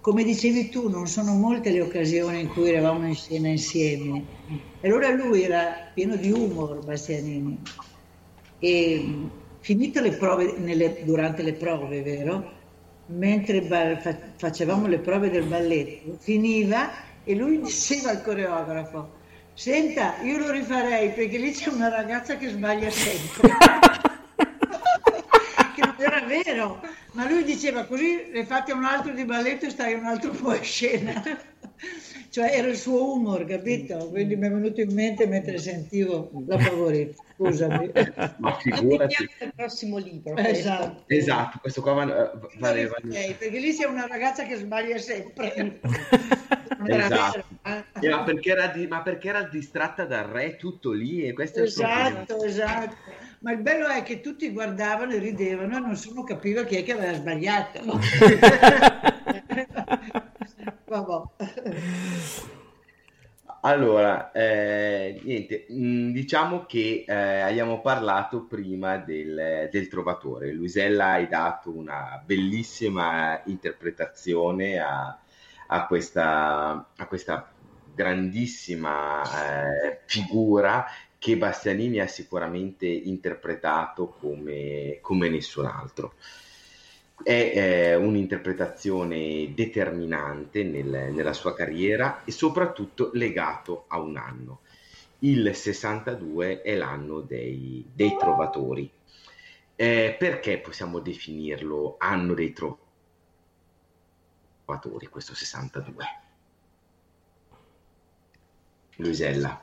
Come 0.00 0.24
dicevi 0.24 0.70
tu, 0.70 0.88
non 0.88 1.08
sono 1.08 1.34
molte 1.34 1.70
le 1.70 1.82
occasioni 1.82 2.40
in 2.40 2.48
cui 2.48 2.70
eravamo 2.70 3.06
in 3.06 3.14
scena 3.14 3.48
insieme. 3.48 4.24
Allora 4.82 5.10
lui 5.10 5.42
era 5.42 5.90
pieno 5.92 6.16
di 6.16 6.30
humor, 6.30 6.82
Bastianini. 6.82 7.60
E 8.58 9.04
finite 9.60 10.00
le 10.00 10.12
prove, 10.12 10.54
nelle- 10.56 11.04
durante 11.04 11.42
le 11.42 11.52
prove, 11.52 12.00
vero? 12.00 12.52
Mentre 13.08 13.60
ba- 13.60 13.98
fa- 13.98 14.32
facevamo 14.38 14.86
le 14.86 15.00
prove 15.00 15.28
del 15.28 15.44
balletto, 15.44 16.16
finiva 16.18 16.88
e 17.24 17.34
lui 17.34 17.60
diceva 17.60 18.08
al 18.08 18.22
coreografo, 18.22 19.18
senta, 19.56 20.16
io 20.22 20.36
lo 20.36 20.50
rifarei 20.50 21.12
perché 21.12 21.38
lì 21.38 21.50
c'è 21.50 21.70
una 21.70 21.88
ragazza 21.88 22.36
che 22.36 22.50
sbaglia 22.50 22.90
sempre. 22.90 23.48
che 25.74 25.80
non 25.80 25.94
era 25.98 26.20
vero, 26.20 26.82
ma 27.12 27.26
lui 27.26 27.42
diceva 27.42 27.84
così 27.84 28.28
le 28.30 28.44
fate 28.44 28.72
un 28.72 28.84
altro 28.84 29.12
di 29.12 29.24
balletto 29.24 29.64
e 29.64 29.70
stai 29.70 29.94
un 29.94 30.04
altro 30.04 30.30
po' 30.30 30.54
in 30.54 30.62
scena. 30.62 31.22
Cioè 32.36 32.50
era 32.52 32.68
il 32.68 32.76
suo 32.76 33.14
humor, 33.14 33.46
capito? 33.46 34.10
Quindi 34.10 34.36
mi 34.36 34.46
è 34.46 34.50
venuto 34.50 34.82
in 34.82 34.92
mente 34.92 35.26
mentre 35.26 35.56
sentivo 35.56 36.30
la 36.46 36.58
favorita, 36.58 37.22
scusami. 37.34 37.90
Ma 38.36 38.58
figurati. 38.58 39.22
il 39.40 39.52
prossimo 39.56 39.96
libro. 39.96 40.36
Esatto. 40.36 41.04
Esatto, 41.06 41.56
questo 41.62 41.80
qua 41.80 41.92
Io 42.04 42.50
valeva... 42.58 42.94
rifarei, 43.00 43.32
perché 43.38 43.58
lì 43.58 43.74
c'è 43.74 43.86
una 43.86 44.06
ragazza 44.06 44.44
che 44.44 44.56
sbaglia 44.56 44.98
sempre. 44.98 45.80
Esatto. 46.88 47.42
eh? 47.64 47.84
Eh, 48.00 48.08
ma, 48.10 48.22
perché 48.22 48.50
era 48.50 48.66
di- 48.66 48.86
ma 48.86 49.00
perché 49.00 49.28
era 49.28 49.42
distratta 49.44 50.04
dal 50.04 50.26
re 50.26 50.56
tutto 50.56 50.92
lì 50.92 51.26
e 51.26 51.32
questo 51.32 51.60
è. 51.60 51.62
Esatto, 51.62 52.44
esatto. 52.44 52.94
Ma 53.40 53.52
il 53.52 53.58
bello 53.58 53.88
è 53.88 54.02
che 54.02 54.20
tutti 54.20 54.50
guardavano 54.50 55.14
e 55.14 55.18
ridevano 55.18 55.78
e 55.78 55.80
nessuno 55.80 56.22
capiva 56.22 56.64
chi 56.64 56.76
è 56.76 56.84
che 56.84 56.92
aveva 56.92 57.14
sbagliato. 57.14 57.80
Allora, 63.62 64.30
eh, 64.30 65.20
niente, 65.24 65.66
mh, 65.68 66.12
diciamo 66.12 66.66
che 66.66 67.04
eh, 67.06 67.12
abbiamo 67.40 67.80
parlato 67.80 68.44
prima 68.44 68.96
del, 68.98 69.68
del 69.70 69.88
Trovatore. 69.88 70.52
Luisella 70.52 71.12
hai 71.12 71.26
dato 71.26 71.70
una 71.76 72.22
bellissima 72.24 73.42
interpretazione 73.46 74.78
a, 74.78 75.18
a 75.68 75.86
questa, 75.86 76.90
a 76.96 77.06
questa 77.08 77.50
grandissima 77.92 79.22
eh, 79.22 80.00
figura 80.04 80.86
che 81.18 81.36
Bastianini 81.36 81.98
ha 81.98 82.06
sicuramente 82.06 82.86
interpretato 82.86 84.10
come, 84.10 84.98
come 85.00 85.28
nessun 85.28 85.66
altro. 85.66 86.14
È 87.22 87.30
eh, 87.30 87.94
un'interpretazione 87.96 89.52
determinante 89.54 90.62
nel- 90.64 91.12
nella 91.12 91.32
sua 91.32 91.54
carriera 91.54 92.22
e 92.24 92.30
soprattutto 92.30 93.10
legato 93.14 93.84
a 93.88 93.98
un 94.00 94.16
anno. 94.16 94.60
Il 95.20 95.54
62 95.54 96.62
è 96.62 96.74
l'anno 96.76 97.20
dei, 97.20 97.84
dei 97.92 98.16
trovatori. 98.16 98.90
Eh, 99.76 100.16
perché 100.18 100.58
possiamo 100.58 101.00
definirlo 101.00 101.96
anno 101.98 102.34
dei 102.34 102.52
trovatori, 104.64 105.06
questo 105.08 105.34
62? 105.34 106.04
Luisella. 108.96 109.62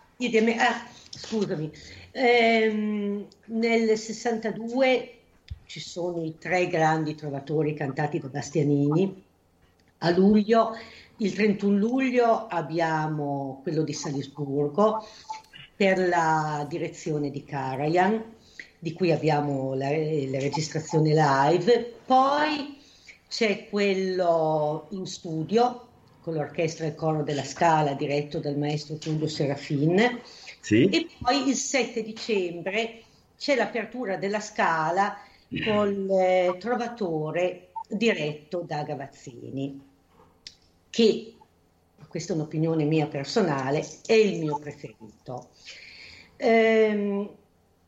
Ah, 0.57 0.87
scusami, 1.09 1.71
Ehm, 2.11 3.27
nel 3.47 3.97
62 3.97 5.22
ci 5.73 5.79
sono 5.79 6.23
i 6.23 6.37
tre 6.37 6.67
grandi 6.67 7.15
trovatori 7.15 7.73
cantati 7.73 8.19
da 8.19 8.27
Bastianini. 8.27 9.23
A 9.99 10.11
luglio, 10.11 10.77
il 11.17 11.33
31 11.33 11.75
luglio, 11.75 12.45
abbiamo 12.45 13.59
quello 13.63 13.81
di 13.81 13.91
Salisburgo 13.91 15.03
per 15.75 15.97
la 15.97 16.63
direzione 16.69 17.31
di 17.31 17.43
Karajan, 17.43 18.23
di 18.77 18.93
cui 18.93 19.11
abbiamo 19.11 19.73
la, 19.73 19.89
la 19.89 20.39
registrazione 20.39 21.15
live. 21.15 21.95
Poi 22.05 22.77
c'è 23.27 23.67
quello 23.67 24.85
in 24.91 25.07
studio 25.07 25.87
con 26.21 26.35
l'orchestra 26.35 26.85
e 26.85 26.89
il 26.89 26.95
coro 26.95 27.23
della 27.23 27.43
Scala 27.43 27.93
diretto 27.93 28.37
dal 28.37 28.59
maestro 28.59 28.97
Tullio 28.97 29.27
Serafin. 29.27 30.19
Sì? 30.59 30.87
E 30.89 31.07
poi 31.19 31.47
il 31.47 31.55
7 31.55 32.03
dicembre 32.03 33.01
c'è 33.39 33.55
l'apertura 33.55 34.17
della 34.17 34.39
Scala 34.39 35.17
col 35.61 36.09
eh, 36.09 36.55
Trovatore 36.59 37.71
diretto 37.89 38.63
da 38.65 38.83
Gavazzini, 38.83 39.81
che, 40.89 41.35
questa 42.07 42.33
è 42.33 42.35
un'opinione 42.35 42.85
mia 42.85 43.07
personale, 43.07 43.85
è 44.05 44.13
il 44.13 44.39
mio 44.39 44.57
preferito. 44.57 45.49
Ehm, 46.37 47.29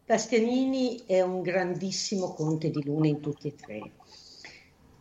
Bastianini 0.05 1.03
è 1.05 1.21
un 1.21 1.41
grandissimo 1.41 2.33
conte 2.33 2.69
di 2.69 2.83
luna 2.83 3.07
in 3.07 3.21
tutti 3.21 3.47
e 3.47 3.55
tre. 3.55 3.91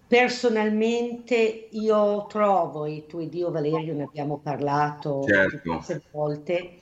Personalmente 0.07 1.69
io 1.71 2.27
trovo, 2.27 2.85
e 2.85 3.05
tu 3.07 3.19
ed 3.19 3.35
io 3.35 3.51
Valerio 3.51 3.95
ne 3.95 4.05
abbiamo 4.05 4.39
parlato 4.39 5.25
Certo. 5.27 5.61
diverse 5.63 6.03
volte, 6.11 6.79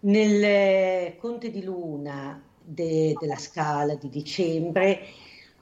nel 0.00 0.44
eh, 0.44 1.16
Conte 1.18 1.50
di 1.50 1.62
Luna 1.62 2.42
de- 2.64 3.16
della 3.18 3.36
Scala 3.36 3.94
di 3.94 4.08
dicembre 4.08 5.00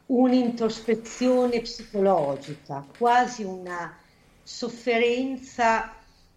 un'introspezione 0.06 1.60
psicologica, 1.60 2.84
quasi 2.98 3.44
una 3.44 3.96
sofferenza, 4.42 5.94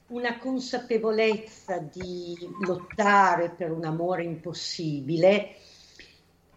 una 0.07 0.37
consapevolezza 0.37 1.79
di 1.79 2.37
lottare 2.65 3.49
per 3.49 3.71
un 3.71 3.83
amore 3.83 4.23
impossibile 4.23 5.55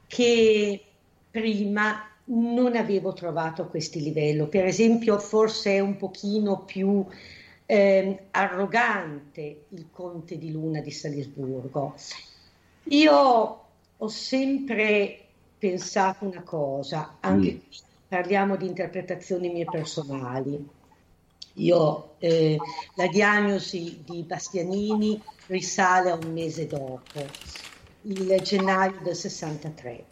che 0.07 0.85
prima 1.31 2.11
non 2.25 2.77
avevo 2.77 3.13
trovato 3.13 3.63
a 3.63 3.67
questi 3.67 4.03
livelli. 4.03 4.47
Per 4.49 4.65
esempio, 4.65 5.19
forse 5.19 5.75
è 5.75 5.81
un 5.81 5.97
pochino 5.97 6.65
più 6.65 7.05
ehm, 7.65 8.19
arrogante 8.31 9.67
il 9.71 9.89
conte 9.91 10.37
di 10.37 10.51
Luna 10.51 10.81
di 10.81 10.91
Salisburgo. 10.91 11.95
Io 12.89 13.66
ho 13.99 14.09
sempre 14.09 15.21
pensato 15.59 16.25
una 16.27 16.43
cosa, 16.43 17.17
anche 17.21 17.53
Mm. 17.53 17.59
parliamo 18.09 18.57
di 18.57 18.67
interpretazioni 18.67 19.49
mie 19.51 19.65
personali. 19.65 20.69
Io, 21.55 22.17
eh, 22.19 22.59
la 22.97 23.07
diagnosi 23.09 24.03
di 24.05 24.23
Bastianini 24.23 25.21
risale 25.47 26.11
a 26.11 26.15
un 26.15 26.33
mese 26.33 26.67
dopo, 26.67 27.25
il 28.03 28.41
gennaio 28.43 29.01
del 29.03 29.17
63. 29.17 30.05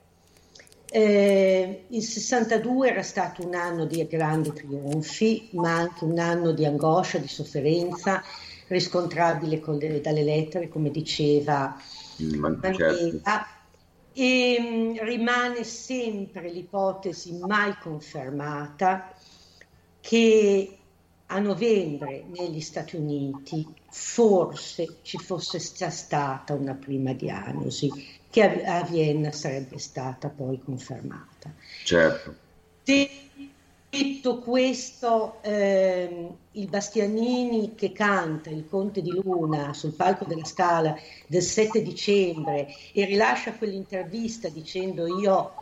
Eh, 0.91 1.85
il 1.89 2.03
62 2.03 2.89
era 2.89 3.03
stato 3.03 3.45
un 3.45 3.55
anno 3.55 3.85
di 3.85 4.07
grandi 4.07 4.53
trionfi, 4.53 5.49
ma 5.53 5.75
anche 5.77 6.05
un 6.05 6.19
anno 6.19 6.53
di 6.53 6.65
angoscia, 6.65 7.19
di 7.19 7.29
sofferenza, 7.29 8.23
riscontrabile 8.69 9.61
con 9.61 9.77
le- 9.77 10.01
dalle 10.01 10.23
lettere, 10.23 10.69
come 10.69 10.91
diceva 10.91 11.77
ma- 12.17 12.59
certo. 12.73 13.21
E 14.15 14.57
mm, 14.61 14.97
rimane 15.01 15.65
sempre 15.65 16.49
l'ipotesi 16.51 17.33
mai 17.39 17.77
confermata 17.79 19.13
che 20.01 20.79
a 21.27 21.39
novembre 21.41 22.25
negli 22.29 22.61
Stati 22.61 22.97
Uniti 22.97 23.67
forse 23.91 24.99
ci 25.03 25.19
fosse 25.19 25.59
già 25.75 25.91
stata 25.91 26.55
una 26.55 26.75
prima 26.75 27.13
diagnosi 27.13 27.91
che 28.31 28.65
a 28.65 28.83
Vienna 28.83 29.33
sarebbe 29.33 29.79
stata 29.79 30.29
poi 30.29 30.61
confermata. 30.61 31.53
Certo. 31.85 32.35
Detto 33.97 34.41
questo, 34.41 35.37
ehm, 35.43 36.37
il 36.51 36.69
Bastianini 36.69 37.77
che 37.77 37.93
canta 37.93 38.51
il 38.51 38.67
Conte 38.69 39.01
di 39.01 39.13
Luna 39.13 39.73
sul 39.73 39.93
palco 39.93 40.25
della 40.25 40.45
Scala 40.45 40.97
del 41.29 41.43
7 41.43 41.81
dicembre 41.81 42.67
e 42.93 43.05
rilascia 43.05 43.53
quell'intervista 43.53 44.49
dicendo 44.49 45.07
io 45.07 45.53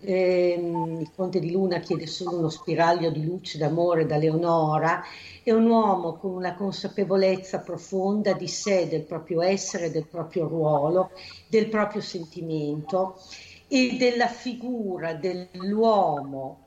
ehm, 0.00 1.00
il 1.00 1.10
Conte 1.14 1.38
di 1.38 1.52
Luna 1.52 1.80
chiede 1.80 2.06
solo 2.06 2.38
uno 2.38 2.48
spiraglio 2.48 3.10
di 3.10 3.26
luce 3.26 3.58
d'amore 3.58 4.06
da 4.06 4.16
Leonora, 4.16 5.02
è 5.42 5.50
un 5.50 5.66
uomo 5.66 6.14
con 6.14 6.30
una 6.30 6.54
consapevolezza 6.54 7.58
profonda 7.58 8.32
di 8.32 8.48
sé, 8.48 8.88
del 8.88 9.02
proprio 9.02 9.42
essere, 9.42 9.90
del 9.90 10.06
proprio 10.06 10.48
ruolo, 10.48 11.10
del 11.46 11.68
proprio 11.68 12.00
sentimento 12.00 13.20
e 13.68 13.98
della 13.98 14.28
figura 14.28 15.12
dell'uomo 15.12 16.61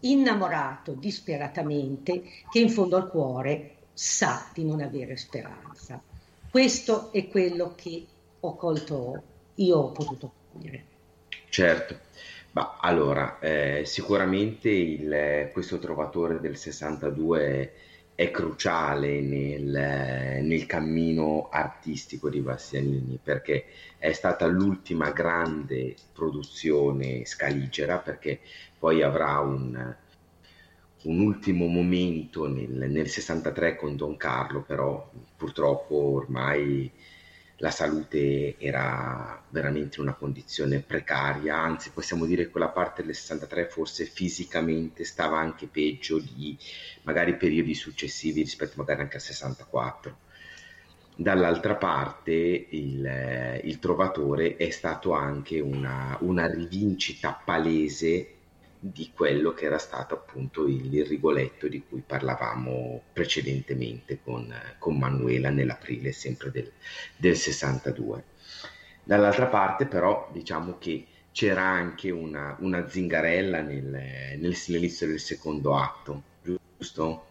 innamorato 0.00 0.92
disperatamente 0.92 2.22
che 2.50 2.58
in 2.58 2.70
fondo 2.70 2.96
al 2.96 3.08
cuore 3.08 3.76
sa 3.92 4.48
di 4.52 4.64
non 4.64 4.80
avere 4.80 5.16
speranza. 5.16 6.00
Questo 6.50 7.12
è 7.12 7.28
quello 7.28 7.74
che 7.74 8.06
ho 8.40 8.56
colto, 8.56 9.22
io 9.56 9.76
ho 9.76 9.90
potuto 9.90 10.32
cogliere. 10.52 10.84
Certo, 11.48 11.98
ma 12.52 12.78
allora 12.80 13.38
eh, 13.40 13.82
sicuramente 13.84 14.70
il, 14.70 15.50
questo 15.52 15.78
trovatore 15.78 16.40
del 16.40 16.56
62 16.56 17.72
è 18.14 18.32
cruciale 18.32 19.20
nel, 19.20 20.42
nel, 20.42 20.66
cammino 20.66 21.48
artistico 21.52 22.28
di 22.28 22.40
Bastianini 22.40 23.18
perché 23.22 23.66
è 23.96 24.12
stata 24.12 24.44
l'ultima 24.46 25.12
grande 25.12 25.94
produzione 26.12 27.24
scaligera 27.24 27.98
perché 27.98 28.40
poi 28.78 29.02
avrà 29.02 29.40
un, 29.40 29.96
un 31.02 31.20
ultimo 31.20 31.66
momento 31.66 32.46
nel, 32.46 32.90
nel, 32.90 33.08
63 33.08 33.76
con 33.76 33.96
Don 33.96 34.16
Carlo, 34.16 34.62
però 34.62 35.10
purtroppo 35.36 35.94
ormai 35.94 36.90
la 37.60 37.70
salute 37.70 38.56
era 38.58 39.42
veramente 39.48 40.00
una 40.00 40.14
condizione 40.14 40.78
precaria, 40.80 41.56
anzi 41.56 41.90
possiamo 41.90 42.24
dire 42.24 42.44
che 42.44 42.50
quella 42.50 42.68
parte 42.68 43.04
del 43.04 43.14
63 43.14 43.66
forse 43.66 44.04
fisicamente 44.04 45.04
stava 45.04 45.38
anche 45.38 45.66
peggio 45.66 46.18
di 46.20 46.56
magari 47.02 47.36
periodi 47.36 47.74
successivi 47.74 48.42
rispetto 48.42 48.74
magari 48.76 49.00
anche 49.00 49.16
al 49.16 49.22
64 49.22 50.18
dall'altra 51.16 51.74
parte 51.74 52.32
il, 52.32 53.60
il, 53.64 53.78
trovatore 53.80 54.54
è 54.54 54.70
stato 54.70 55.10
anche 55.10 55.58
una, 55.58 56.16
una, 56.20 56.46
rivincita 56.46 57.42
palese 57.44 58.37
di 58.80 59.10
quello 59.12 59.52
che 59.52 59.64
era 59.66 59.78
stato 59.78 60.14
appunto 60.14 60.66
il, 60.66 61.04
Rigoletto 61.04 61.68
di 61.68 61.82
cui 61.86 62.02
parlavamo 62.06 63.02
precedentemente 63.12 64.20
con, 64.22 64.52
con 64.78 64.96
Manuela 64.98 65.50
nell'aprile 65.50 66.12
sempre 66.12 66.50
del, 66.50 66.70
del 67.16 67.36
62. 67.36 68.24
Dall'altra 69.02 69.46
parte 69.46 69.86
però 69.86 70.28
diciamo 70.32 70.78
che 70.78 71.06
c'era 71.32 71.62
anche 71.62 72.10
una, 72.10 72.56
una 72.60 72.88
zingarella 72.88 73.60
nel, 73.60 73.84
nel, 73.84 74.56
nell'inizio 74.66 75.06
del 75.06 75.20
secondo 75.20 75.76
atto, 75.76 76.22
giusto? 76.42 77.26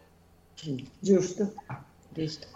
Giusto, 0.98 1.54
giusto. 2.10 2.46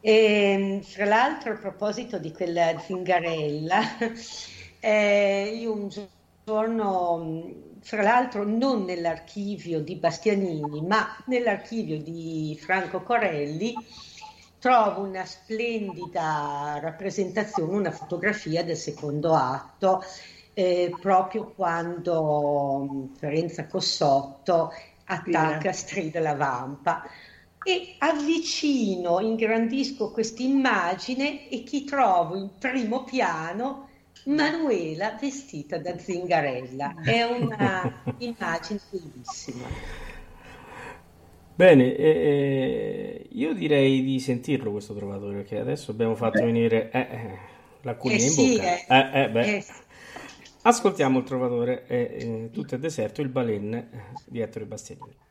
E, 0.00 0.12
ehm, 0.12 0.82
fra 0.82 1.04
l'altro 1.04 1.52
a 1.52 1.56
proposito 1.56 2.18
di 2.18 2.30
quella 2.30 2.78
zingarella, 2.78 3.98
eh, 4.80 5.56
io 5.58 5.72
un 5.72 5.88
giorno 5.88 6.15
giorno, 6.48 7.50
fra 7.80 8.02
l'altro 8.02 8.44
non 8.44 8.84
nell'archivio 8.84 9.80
di 9.80 9.96
Bastianini, 9.96 10.80
ma 10.80 11.16
nell'archivio 11.24 12.00
di 12.00 12.56
Franco 12.62 13.02
Corelli, 13.02 13.74
trovo 14.60 15.00
una 15.00 15.24
splendida 15.24 16.78
rappresentazione, 16.80 17.74
una 17.74 17.90
fotografia 17.90 18.62
del 18.62 18.76
secondo 18.76 19.34
atto, 19.34 20.04
eh, 20.54 20.96
proprio 21.00 21.52
quando 21.52 23.08
Ferenza 23.18 23.66
Cossotto 23.66 24.72
attacca 25.06 25.72
Strida 25.72 26.20
la 26.20 26.36
Vampa. 26.36 27.02
E 27.60 27.96
avvicino, 27.98 29.18
ingrandisco 29.18 30.12
questa 30.12 30.42
immagine 30.42 31.48
e 31.48 31.64
chi 31.64 31.82
trovo 31.82 32.36
in 32.36 32.50
primo 32.56 33.02
piano 33.02 33.85
Manuela 34.24 35.16
vestita 35.20 35.78
da 35.78 35.96
zingarella. 35.96 36.96
È 37.04 37.22
una 37.22 38.02
immagine 38.18 38.80
bellissima. 38.90 39.68
Bene, 41.54 41.96
eh, 41.96 43.28
io 43.30 43.54
direi 43.54 44.02
di 44.02 44.20
sentirlo 44.20 44.70
questo 44.72 44.94
trovatore, 44.94 45.36
perché 45.36 45.58
adesso 45.58 45.90
abbiamo 45.90 46.14
fatto 46.14 46.40
beh. 46.40 46.44
venire 46.44 46.90
eh, 46.90 46.98
eh, 46.98 47.38
l'acquolina 47.80 48.20
eh 48.20 48.24
in 48.24 48.30
sì, 48.30 48.56
bocca. 48.56 49.32
Eh. 49.32 49.56
Eh, 49.56 49.64
Ascoltiamo 50.62 51.20
il 51.20 51.24
trovatore, 51.24 52.50
tutto 52.52 52.74
è 52.74 52.78
deserto, 52.78 53.22
il 53.22 53.28
balen 53.28 53.88
di 54.26 54.40
Ettore 54.40 54.66
Bastianini. 54.66 55.25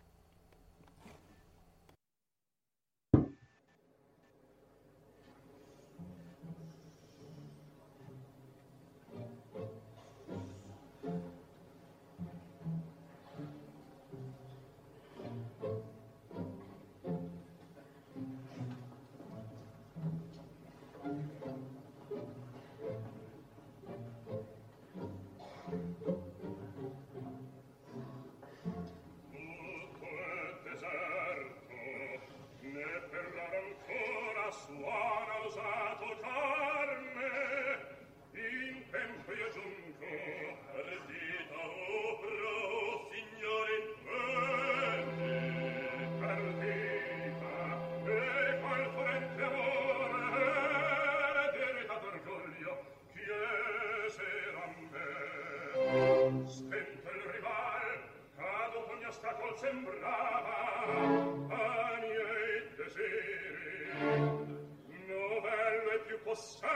possa 66.35 66.67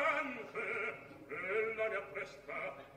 ella 1.27 1.87
ne 1.89 1.95
appresta 1.95 2.88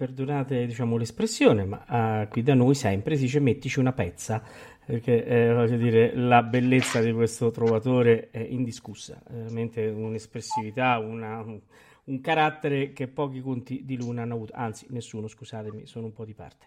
perdonate 0.00 0.64
diciamo, 0.64 0.96
l'espressione, 0.96 1.66
ma 1.66 2.22
uh, 2.22 2.28
qui 2.28 2.42
da 2.42 2.54
noi 2.54 2.74
sempre 2.74 3.16
si 3.16 3.24
dice 3.24 3.38
mettici 3.38 3.80
una 3.80 3.92
pezza, 3.92 4.42
perché 4.86 5.26
eh, 5.26 5.52
voglio 5.52 5.76
dire, 5.76 6.14
la 6.14 6.42
bellezza 6.42 7.02
di 7.02 7.12
questo 7.12 7.50
trovatore 7.50 8.30
è 8.30 8.38
indiscussa, 8.38 9.20
veramente 9.28 9.86
un'espressività, 9.88 10.96
una, 10.96 11.42
un, 11.42 12.20
carattere 12.22 12.94
che 12.94 13.08
pochi 13.08 13.42
conti 13.42 13.84
di 13.84 13.98
Luna 13.98 14.22
hanno 14.22 14.36
avuto, 14.36 14.54
anzi 14.54 14.86
nessuno, 14.88 15.28
scusatemi, 15.28 15.84
sono 15.84 16.06
un 16.06 16.14
po' 16.14 16.24
di 16.24 16.32
parte. 16.32 16.66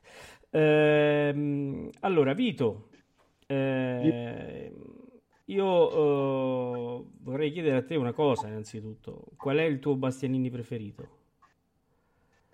Ehm, 0.51 1.89
allora, 2.01 2.33
Vito, 2.33 2.89
eh, 3.47 4.71
io 5.45 5.97
uh, 5.97 7.09
vorrei 7.19 7.51
chiedere 7.51 7.77
a 7.77 7.83
te 7.83 7.95
una 7.95 8.13
cosa 8.13 8.47
innanzitutto, 8.47 9.23
qual 9.37 9.57
è 9.57 9.63
il 9.63 9.79
tuo 9.79 9.95
Bastianini 9.95 10.51
preferito? 10.51 11.21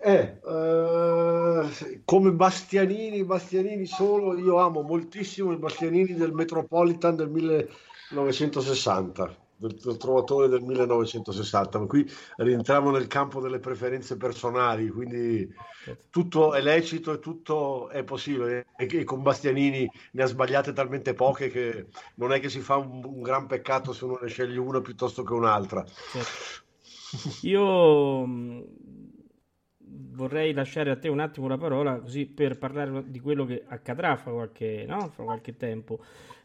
Eh, 0.02 0.40
eh, 0.42 1.98
come 2.10 2.32
Bastianini, 2.32 3.22
Bastianini 3.22 3.86
solo, 3.86 4.36
io 4.36 4.56
amo 4.56 4.82
moltissimo 4.82 5.52
i 5.52 5.58
Bastianini 5.58 6.14
del 6.14 6.32
Metropolitan 6.32 7.14
del 7.14 7.30
1960, 7.30 9.36
del, 9.54 9.76
del 9.76 9.96
trovatore 9.96 10.48
del 10.48 10.60
1960, 10.60 11.78
ma 11.78 11.86
qui 11.86 12.04
rientriamo 12.38 12.90
nel 12.90 13.06
campo 13.06 13.40
delle 13.40 13.60
preferenze 13.60 14.16
personali, 14.16 14.88
quindi 14.88 15.48
certo. 15.84 16.06
tutto 16.10 16.52
è 16.52 16.60
lecito 16.60 17.12
e 17.12 17.20
tutto 17.20 17.88
è 17.90 18.02
possibile 18.02 18.66
e, 18.76 18.88
e 18.90 19.04
con 19.04 19.22
Bastianini 19.22 19.88
ne 20.10 20.22
ha 20.24 20.26
sbagliate 20.26 20.72
talmente 20.72 21.14
poche 21.14 21.48
che 21.48 21.86
non 22.16 22.32
è 22.32 22.40
che 22.40 22.48
si 22.48 22.58
fa 22.58 22.74
un, 22.74 23.04
un 23.04 23.22
gran 23.22 23.46
peccato 23.46 23.92
se 23.92 24.04
uno 24.04 24.18
ne 24.20 24.26
sceglie 24.26 24.58
una 24.58 24.80
piuttosto 24.80 25.22
che 25.22 25.32
un'altra. 25.32 25.84
Certo. 25.86 26.66
Io 27.46 28.26
vorrei 30.12 30.52
lasciare 30.52 30.90
a 30.90 30.96
te 30.96 31.08
un 31.08 31.20
attimo 31.20 31.48
la 31.48 31.58
parola 31.58 31.98
così 31.98 32.26
per 32.26 32.58
parlare 32.58 33.04
di 33.06 33.20
quello 33.20 33.44
che 33.44 33.62
accadrà 33.66 34.16
fra 34.16 34.32
qualche, 34.32 34.84
no? 34.86 35.08
fra 35.08 35.24
qualche 35.24 35.56
tempo 35.56 36.00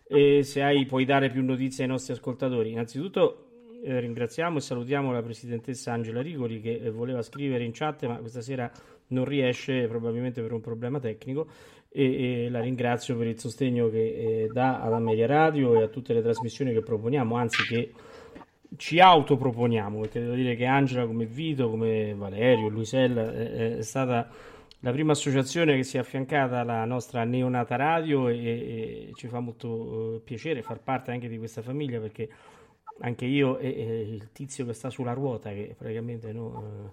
e 0.08 0.44
se 0.44 0.62
hai 0.62 0.86
puoi 0.86 1.06
dare 1.06 1.30
più 1.30 1.44
notizie 1.44 1.84
ai 1.84 1.90
nostri 1.90 2.14
ascoltatori. 2.14 2.72
Innanzitutto 2.72 3.46
eh, 3.84 4.00
ringraziamo 4.00 4.58
e 4.58 4.62
salutiamo 4.62 5.12
la 5.12 5.22
presidentessa 5.22 5.94
Angela 5.94 6.22
Rigoli 6.22 6.60
che 6.62 6.80
eh, 6.82 6.90
voleva 6.92 7.22
scrivere 7.22 7.64
in 7.64 7.72
chat 7.72 8.06
ma 8.06 8.18
questa 8.18 8.42
sera 8.42 8.72
non 9.08 9.26
riesce 9.26 9.88
probabilmente 9.88 10.42
per 10.42 10.52
un 10.52 10.62
problema 10.62 11.00
tecnico 11.00 11.48
e, 11.90 12.46
e 12.46 12.50
la 12.50 12.60
ringrazio 12.60 13.16
per 13.18 13.28
il 13.28 13.40
sostegno 13.40 13.90
che 13.90 14.44
eh, 14.44 14.50
dà 14.52 14.82
ad 14.82 14.92
Ameria 14.92 15.28
Radio 15.28 15.80
e 15.80 15.84
a 15.84 15.88
tutte 15.88 16.14
le 16.14 16.22
trasmissioni 16.22 16.74
che 16.74 16.82
proponiamo, 16.82 17.36
anzi 17.36 17.64
che 17.64 17.92
ci 18.78 19.00
autoproponiamo, 19.00 20.00
perché 20.02 20.20
devo 20.20 20.36
dire 20.36 20.56
che 20.56 20.66
Angela 20.66 21.06
come 21.06 21.26
Vito, 21.26 21.70
come 21.70 22.14
Valerio, 22.16 22.68
Luisella 22.68 23.32
è, 23.34 23.78
è 23.78 23.82
stata 23.82 24.30
la 24.86 24.92
prima 24.92 25.14
associazione 25.14 25.76
che 25.76 25.84
si 25.84 25.98
è 25.98 26.00
affiancata 26.00 26.60
alla 26.60 26.86
nostra 26.86 27.24
neonata 27.24 27.76
radio 27.76 28.30
e, 28.30 28.38
e 28.38 29.12
ci 29.16 29.28
fa 29.28 29.40
molto 29.40 29.68
uh, 29.68 30.22
piacere 30.24 30.62
far 30.62 30.80
parte 30.80 31.12
anche 31.12 31.28
di 31.28 31.40
questa 31.40 31.64
famiglia 31.64 32.00
perché 32.00 32.30
anche 33.00 33.26
io 33.26 33.58
e, 33.58 33.68
e 33.68 34.02
il 34.02 34.32
tizio 34.32 34.64
che 34.66 34.74
sta 34.74 34.92
sulla 34.92 35.14
ruota 35.14 35.50
che 35.50 35.74
praticamente 35.76 36.32
no, 36.32 36.46
uh, 36.46 36.92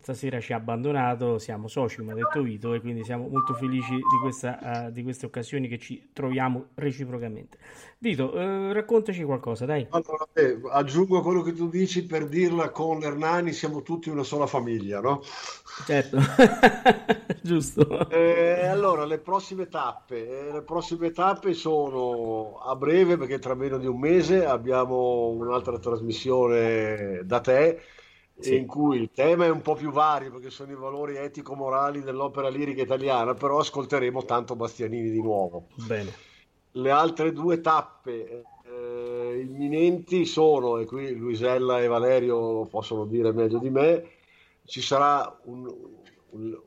stasera 0.00 0.40
ci 0.40 0.52
ha 0.52 0.56
abbandonato, 0.56 1.38
siamo 1.38 1.68
soci, 1.68 1.96
come 1.96 2.12
ha 2.12 2.14
detto 2.14 2.42
Vito, 2.42 2.74
e 2.74 2.80
quindi 2.80 3.04
siamo 3.04 3.28
molto 3.28 3.54
felici 3.54 3.94
di, 3.94 4.18
questa, 4.20 4.86
uh, 4.86 4.90
di 4.90 5.02
queste 5.02 5.26
occasioni 5.26 5.68
che 5.68 5.78
ci 5.78 6.10
troviamo 6.12 6.68
reciprocamente. 6.74 7.58
Vito, 7.98 8.34
uh, 8.34 8.72
raccontaci 8.72 9.22
qualcosa, 9.24 9.64
dai. 9.64 9.86
Allora, 9.90 10.26
eh, 10.34 10.60
aggiungo 10.70 11.22
quello 11.22 11.42
che 11.42 11.52
tu 11.52 11.68
dici 11.68 12.04
per 12.06 12.28
dirla 12.28 12.70
con 12.70 13.02
Hernani, 13.02 13.52
siamo 13.52 13.82
tutti 13.82 14.08
una 14.10 14.22
sola 14.22 14.46
famiglia, 14.46 15.00
no? 15.00 15.22
Certo, 15.84 16.18
giusto. 17.42 18.08
Eh, 18.10 18.66
allora, 18.66 19.04
le 19.04 19.18
prossime 19.18 19.68
tappe, 19.68 20.48
eh, 20.48 20.52
le 20.52 20.62
prossime 20.62 21.10
tappe 21.12 21.54
sono 21.54 22.58
a 22.58 22.76
breve, 22.76 23.16
perché 23.16 23.38
tra 23.38 23.54
meno 23.54 23.78
di 23.78 23.86
un 23.86 23.98
mese 23.98 24.44
abbiamo 24.44 25.28
un'altra 25.28 25.78
trasmissione 25.78 27.22
da 27.24 27.40
te, 27.40 27.80
sì. 28.40 28.56
in 28.56 28.66
cui 28.66 28.98
il 28.98 29.10
tema 29.12 29.46
è 29.46 29.50
un 29.50 29.62
po' 29.62 29.74
più 29.74 29.90
vario 29.90 30.30
perché 30.30 30.50
sono 30.50 30.72
i 30.72 30.76
valori 30.76 31.16
etico-morali 31.16 32.02
dell'opera 32.02 32.48
lirica 32.48 32.82
italiana, 32.82 33.34
però 33.34 33.58
ascolteremo 33.58 34.24
tanto 34.24 34.56
Bastianini 34.56 35.10
di 35.10 35.20
nuovo. 35.20 35.66
Bene. 35.86 36.12
Le 36.72 36.90
altre 36.90 37.32
due 37.32 37.60
tappe 37.60 38.44
eh, 38.64 39.46
imminenti 39.48 40.24
sono, 40.24 40.78
e 40.78 40.86
qui 40.86 41.14
Luisella 41.14 41.80
e 41.80 41.86
Valerio 41.88 42.66
possono 42.66 43.04
dire 43.04 43.32
meglio 43.32 43.58
di 43.58 43.70
me, 43.70 44.10
ci 44.64 44.80
sarà 44.80 45.36
un, 45.44 45.66
un, 46.30 46.58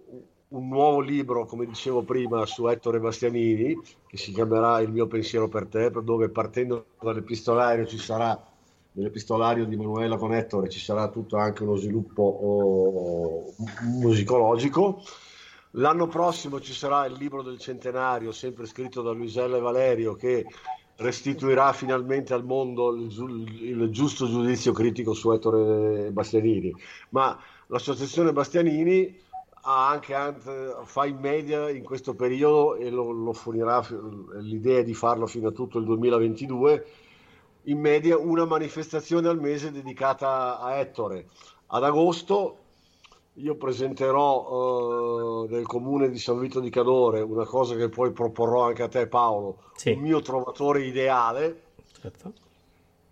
un 0.49 0.67
nuovo 0.67 0.99
libro, 0.99 1.45
come 1.45 1.65
dicevo 1.65 2.01
prima, 2.01 2.45
su 2.45 2.67
Ettore 2.67 2.99
Bastianini, 2.99 3.79
che 4.07 4.17
si 4.17 4.33
chiamerà 4.33 4.81
Il 4.81 4.91
mio 4.91 5.07
pensiero 5.07 5.47
per 5.47 5.67
te, 5.67 5.89
dove 5.89 6.29
partendo 6.29 6.87
dall'epistolario 6.99 7.85
ci 7.85 7.97
sarà 7.97 8.50
nell'epistolario 8.93 9.65
di 9.65 9.75
Manuela 9.75 10.17
con 10.17 10.33
Ettore 10.33 10.69
ci 10.69 10.79
sarà 10.79 11.07
tutto 11.09 11.37
anche 11.37 11.63
uno 11.63 11.75
sviluppo 11.75 12.21
oh, 12.23 13.53
musicologico. 13.83 15.03
L'anno 15.75 16.07
prossimo 16.07 16.59
ci 16.59 16.73
sarà 16.73 17.05
il 17.05 17.13
libro 17.13 17.41
del 17.41 17.57
centenario, 17.57 18.33
sempre 18.33 18.65
scritto 18.65 19.01
da 19.01 19.11
Luisella 19.11 19.55
e 19.55 19.61
Valerio, 19.61 20.15
che 20.15 20.45
restituirà 20.97 21.71
finalmente 21.71 22.33
al 22.33 22.43
mondo 22.43 22.93
il, 22.93 23.09
il 23.61 23.89
giusto 23.89 24.27
giudizio 24.27 24.73
critico 24.73 25.13
su 25.13 25.31
Ettore 25.31 26.11
Bastianini. 26.11 26.75
Ma 27.09 27.39
l'associazione 27.67 28.33
Bastianini 28.33 29.17
ha 29.63 29.89
anche, 29.89 30.35
fa 30.83 31.05
in 31.05 31.17
media 31.17 31.69
in 31.69 31.83
questo 31.83 32.15
periodo 32.15 32.75
e 32.75 32.89
lo, 32.89 33.11
lo 33.11 33.31
fornirà 33.31 33.81
l'idea 34.39 34.81
di 34.81 34.93
farlo 34.93 35.25
fino 35.25 35.49
a 35.49 35.51
tutto 35.51 35.77
il 35.77 35.85
2022 35.85 36.85
in 37.63 37.79
media 37.79 38.17
una 38.17 38.45
manifestazione 38.45 39.27
al 39.27 39.39
mese 39.39 39.71
dedicata 39.71 40.59
a 40.59 40.75
Ettore. 40.75 41.27
Ad 41.67 41.83
agosto 41.83 42.57
io 43.35 43.55
presenterò 43.55 45.43
uh, 45.43 45.47
nel 45.49 45.65
comune 45.65 46.09
di 46.09 46.17
San 46.17 46.39
Vito 46.39 46.59
di 46.59 46.69
Cadore 46.69 47.21
una 47.21 47.45
cosa 47.45 47.75
che 47.75 47.87
poi 47.87 48.11
proporrò 48.11 48.65
anche 48.65 48.83
a 48.83 48.89
te 48.89 49.07
Paolo, 49.07 49.63
sì. 49.75 49.91
il 49.91 49.99
mio 49.99 50.21
trovatore 50.21 50.83
ideale, 50.83 51.61
certo. 52.01 52.33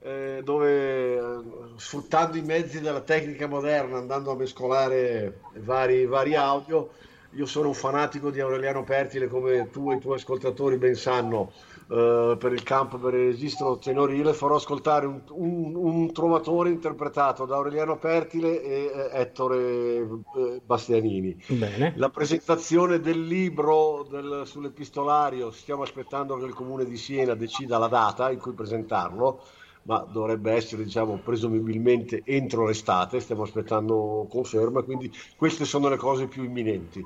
eh, 0.02 0.42
dove 0.44 1.16
eh, 1.16 1.42
sfruttando 1.78 2.36
i 2.38 2.42
mezzi 2.42 2.82
della 2.82 3.02
tecnica 3.02 3.48
moderna, 3.48 3.98
andando 3.98 4.32
a 4.32 4.36
mescolare 4.36 5.40
vari, 5.60 6.06
vari 6.06 6.36
audio, 6.36 6.90
io 7.32 7.46
sono 7.46 7.70
un 7.70 7.74
fanatico 7.74 8.30
di 8.30 8.42
Aureliano 8.42 8.84
Pertile 8.84 9.28
come 9.28 9.70
tu 9.70 9.92
e 9.92 9.96
i 9.96 10.00
tuoi 10.00 10.18
ascoltatori 10.18 10.78
ben 10.78 10.96
sanno, 10.96 11.52
eh, 11.92 12.36
per 12.38 12.54
il 12.54 12.62
campo 12.62 13.00
per 13.00 13.16
il 13.16 13.32
registro 13.32 13.80
tenorile 13.80 14.34
farò 14.34 14.58
ascoltare 14.58 15.08
un, 15.08 15.22
un, 15.30 15.76
un, 15.76 16.14
trovatore 16.14 16.70
interpretato 16.70 17.46
da 17.46 17.56
Aureliano 17.56 17.98
Pertile 17.98 18.62
e 18.62 18.92
eh, 18.94 19.20
Ettore 19.20 19.98
eh, 19.98 20.62
Bastianini. 20.64 21.36
Bene. 21.48 21.94
La 21.96 22.10
presentazione 22.10 23.00
del 23.00 23.26
libro 23.26 24.08
del, 24.08 24.44
sull'epistolario, 24.46 25.50
stiamo 25.50 25.82
aspettando 25.82 26.38
che 26.38 26.46
il 26.46 26.54
comune 26.54 26.86
di 26.86 26.96
Siena 26.96 27.34
decida 27.34 27.80
la 27.80 27.88
data 27.88 28.30
in 28.30 28.38
cui 28.38 28.54
presentarlo 28.54 29.42
ma 29.84 30.06
dovrebbe 30.08 30.52
essere 30.52 30.84
diciamo 30.84 31.18
presumibilmente 31.18 32.22
entro 32.26 32.68
l'estate, 32.68 33.20
stiamo 33.20 33.42
aspettando 33.42 34.28
conferma, 34.30 34.84
quindi 34.84 35.12
queste 35.36 35.66
sono 35.66 35.90
le 35.90 35.98
cose 35.98 36.28
più 36.28 36.44
imminenti. 36.44 37.04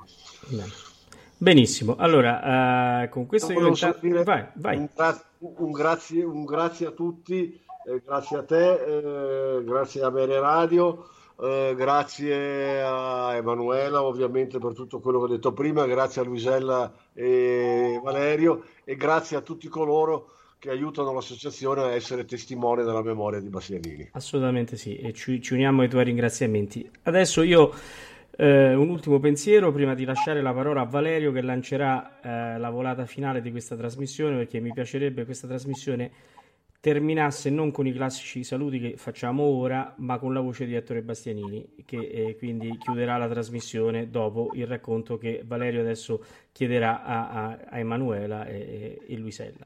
Bene. 0.49 0.91
Benissimo, 1.44 1.98
allora 1.98 3.03
uh, 3.03 3.10
con 3.10 3.26
questo 3.26 3.52
diventa... 3.52 3.98
dire 3.99 4.24
vai, 4.24 4.45
vai. 4.53 4.78
Un, 4.78 4.88
gra- 4.95 5.24
un, 5.40 5.72
grazie, 5.72 6.24
un, 6.24 6.45
grazie, 6.45 6.86
a 6.88 6.91
tutti, 6.91 7.60
eh, 7.86 8.02
grazie 8.06 8.38
a 8.38 8.44
te, 8.44 8.72
eh, 9.57 9.64
grazie 9.65 10.03
a 10.03 10.10
Bere 10.10 10.40
Radio, 10.40 11.06
eh, 11.41 11.74
grazie 11.76 12.82
a 12.82 13.36
Emanuela 13.36 14.03
ovviamente 14.03 14.57
per 14.57 14.74
tutto 14.74 15.02
quello 15.02 15.20
che 15.20 15.26
ho 15.26 15.36
detto 15.36 15.52
prima, 15.52 15.86
grazie 15.86 16.22
a 16.22 16.24
Luisella 16.24 16.94
e 17.14 17.99
Valerio 18.02 18.64
e 18.86 18.95
grazie 18.95 19.36
a 19.36 19.41
tutti 19.41 19.68
coloro 19.68 20.30
che 20.60 20.70
aiutano 20.70 21.11
l'associazione 21.11 21.82
a 21.82 21.91
essere 21.91 22.24
testimone 22.24 22.86
della 22.86 23.03
memoria 23.03 23.41
di 23.41 23.49
Bastianini. 23.49 24.11
Assolutamente 24.14 24.78
sì, 24.78 24.95
e 24.95 25.11
ci, 25.11 25.41
ci 25.41 25.56
uniamo 25.56 25.82
ai 25.82 25.90
tuoi 25.90 26.06
ringraziamenti. 26.06 26.90
Adesso 27.02 27.41
io 27.41 27.74
eh, 28.35 28.73
un 28.73 28.89
ultimo 28.89 29.19
pensiero 29.19 29.72
prima 29.72 29.93
di 29.93 30.05
lasciare 30.05 30.41
la 30.41 30.53
parola 30.53 30.81
a 30.81 30.85
Valerio 30.85 31.31
che 31.31 31.41
lancerà 31.41 32.19
eh, 32.22 32.57
la 32.57 32.69
volata 32.69 33.05
finale 33.05 33.41
di 33.41 33.51
questa 33.51 33.76
trasmissione 33.76 34.38
perché 34.38 34.60
mi 34.60 34.72
piacerebbe 34.73 35.26
questa 35.26 35.47
trasmissione 35.47 36.11
terminasse 36.84 37.49
non 37.49 37.72
con 37.72 37.88
i 37.88 37.93
classici 37.93 38.43
saluti 38.43 38.77
che 38.77 38.97
facciamo 38.97 39.43
ora, 39.43 39.93
ma 39.99 40.19
con 40.19 40.34
la 40.34 40.41
voce 40.41 40.65
di 40.65 40.76
Ettore 40.76 41.01
Bastianini, 41.01 41.76
che 41.85 41.95
eh, 41.95 42.35
quindi 42.38 42.77
chiuderà 42.77 43.15
la 43.15 43.30
trasmissione 43.30 44.10
dopo 44.10 44.51
il 44.53 44.68
racconto 44.68 45.18
che 45.18 45.43
Valerio 45.45 45.80
adesso 45.80 46.22
chiederà 46.51 47.01
a, 47.05 47.30
a, 47.30 47.60
a 47.69 47.80
Emanuela 47.80 48.45
e, 48.47 48.99
e 49.07 49.15
Luisella. 49.15 49.65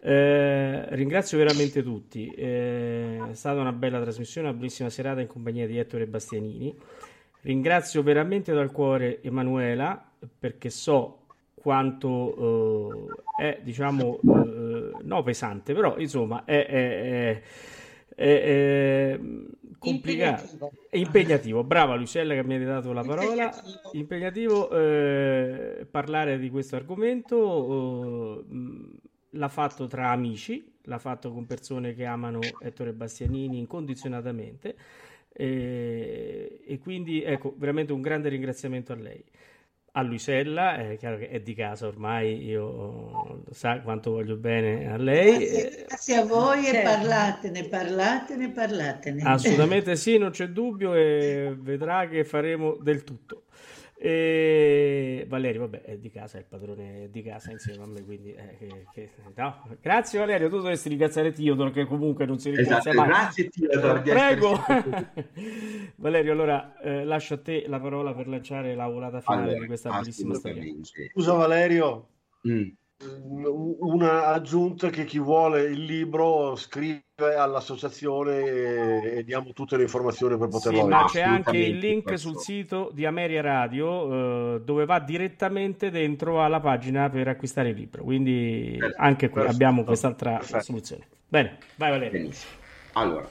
Eh, 0.00 0.94
ringrazio 0.94 1.38
veramente 1.38 1.82
tutti, 1.82 2.28
eh, 2.28 3.18
è 3.30 3.34
stata 3.34 3.58
una 3.58 3.72
bella 3.72 4.02
trasmissione, 4.02 4.48
una 4.48 4.56
bellissima 4.58 4.90
serata 4.90 5.22
in 5.22 5.26
compagnia 5.26 5.66
di 5.66 5.78
Ettore 5.78 6.06
Bastianini. 6.06 6.76
Ringrazio 7.42 8.02
veramente 8.02 8.52
dal 8.52 8.72
cuore 8.72 9.22
Emanuela 9.22 10.10
perché 10.38 10.70
so 10.70 11.26
quanto 11.54 13.08
eh, 13.38 13.50
è, 13.56 13.60
diciamo, 13.62 14.18
eh, 14.22 14.90
no 15.02 15.22
pesante, 15.22 15.74
però 15.74 15.98
insomma 15.98 16.44
è, 16.44 16.66
è, 16.66 17.42
è 18.14 19.20
complicato, 19.78 20.42
impegnativo. 20.42 20.72
è 20.88 20.96
impegnativo. 20.96 21.64
Brava 21.64 21.94
Lucella 21.94 22.34
che 22.34 22.44
mi 22.44 22.56
ha 22.56 22.64
dato 22.64 22.92
la 22.92 23.02
parola. 23.02 23.44
Impegnativo, 23.44 23.90
impegnativo 23.92 24.70
eh, 24.70 25.86
parlare 25.90 26.38
di 26.38 26.50
questo 26.50 26.76
argomento. 26.76 28.44
l'ha 29.30 29.48
fatto 29.48 29.86
tra 29.86 30.10
amici, 30.10 30.78
l'ha 30.82 30.98
fatto 30.98 31.32
con 31.32 31.46
persone 31.46 31.94
che 31.94 32.04
amano 32.04 32.40
Ettore 32.60 32.92
Bastianini 32.92 33.58
incondizionatamente. 33.58 34.76
E, 35.40 36.62
e 36.66 36.78
quindi 36.80 37.22
ecco 37.22 37.54
veramente 37.56 37.92
un 37.92 38.00
grande 38.00 38.28
ringraziamento 38.28 38.92
a 38.92 38.96
lei 38.96 39.24
a 39.92 40.02
Luisella, 40.02 40.76
è 40.76 40.96
chiaro 40.96 41.16
che 41.18 41.28
è 41.28 41.40
di 41.40 41.54
casa 41.54 41.88
ormai, 41.88 42.44
io 42.44 43.42
sa 43.50 43.80
quanto 43.80 44.12
voglio 44.12 44.36
bene 44.36 44.92
a 44.92 44.96
lei. 44.96 45.38
Grazie, 45.38 45.84
grazie 45.86 46.14
a 46.14 46.24
voi 46.24 46.64
certo. 46.64 46.78
e 46.78 46.82
parlatene, 46.82 47.64
parlatene, 47.64 48.50
parlatene. 48.50 49.22
Assolutamente 49.24 49.96
sì, 49.96 50.16
non 50.16 50.30
c'è 50.30 50.48
dubbio 50.48 50.94
e 50.94 51.56
vedrà 51.58 52.06
che 52.06 52.24
faremo 52.24 52.76
del 52.76 53.02
tutto. 53.02 53.44
E 54.00 55.24
Valerio, 55.28 55.62
vabbè, 55.62 55.82
è 55.82 55.96
di 55.96 56.08
casa, 56.08 56.36
è 56.38 56.40
il 56.40 56.46
padrone 56.46 57.08
di 57.10 57.20
casa 57.20 57.50
insieme 57.50 57.82
a 57.82 57.86
me, 57.86 58.04
quindi 58.04 58.32
eh, 58.32 58.56
che, 58.56 58.86
che, 58.92 59.10
no. 59.34 59.76
grazie 59.80 60.20
Valerio, 60.20 60.48
tu 60.48 60.58
dovresti 60.58 60.88
ringraziare 60.88 61.32
Teodoro 61.32 61.70
che 61.70 61.84
comunque 61.84 62.24
non 62.24 62.38
si 62.38 62.50
ringrazia 62.50 62.92
esatto, 62.92 62.96
mai. 62.96 63.08
Grazie 63.08 63.48
Teodoro, 63.48 64.02
prego. 64.02 64.64
Valerio, 65.96 66.30
allora 66.30 66.78
eh, 66.80 67.04
lascio 67.04 67.34
a 67.34 67.38
te 67.38 67.64
la 67.66 67.80
parola 67.80 68.14
per 68.14 68.28
lanciare 68.28 68.76
la 68.76 68.86
volata 68.86 69.20
finale 69.20 69.42
allora, 69.42 69.60
di 69.60 69.66
questa 69.66 69.90
bellissima 69.90 70.34
storia. 70.34 70.62
Scusa 71.10 71.32
Valerio. 71.32 72.08
Mm 72.48 72.68
una 73.00 74.26
aggiunta 74.26 74.90
che 74.90 75.04
chi 75.04 75.20
vuole 75.20 75.62
il 75.62 75.84
libro 75.84 76.56
scrive 76.56 77.04
all'associazione 77.24 79.02
e, 79.02 79.24
diamo 79.24 79.52
tutte 79.52 79.76
le 79.76 79.82
informazioni 79.82 80.38
per 80.38 80.46
poterlo 80.46 80.82
sì, 80.82 80.86
ma 80.86 81.04
c'è 81.06 81.20
anche 81.20 81.56
il 81.56 81.78
link 81.78 82.04
questo. 82.04 82.28
sul 82.28 82.38
sito 82.38 82.90
di 82.92 83.04
Ameria 83.04 83.40
Radio 83.42 84.54
eh, 84.54 84.60
dove 84.60 84.84
va 84.84 85.00
direttamente 85.00 85.90
dentro 85.90 86.44
alla 86.44 86.60
pagina 86.60 87.10
per 87.10 87.26
acquistare 87.26 87.70
il 87.70 87.76
libro. 87.76 88.04
Quindi 88.04 88.76
perfetto, 88.78 89.02
anche 89.02 89.26
qui 89.26 89.34
perfetto, 89.34 89.54
abbiamo 89.54 89.82
quest'altra 89.84 90.36
perfetto. 90.36 90.62
soluzione. 90.62 91.06
Bene 91.26 91.58
vai 91.74 91.90
Valerio. 91.90 92.20
Benissimo. 92.20 92.52
Allora 92.92 93.28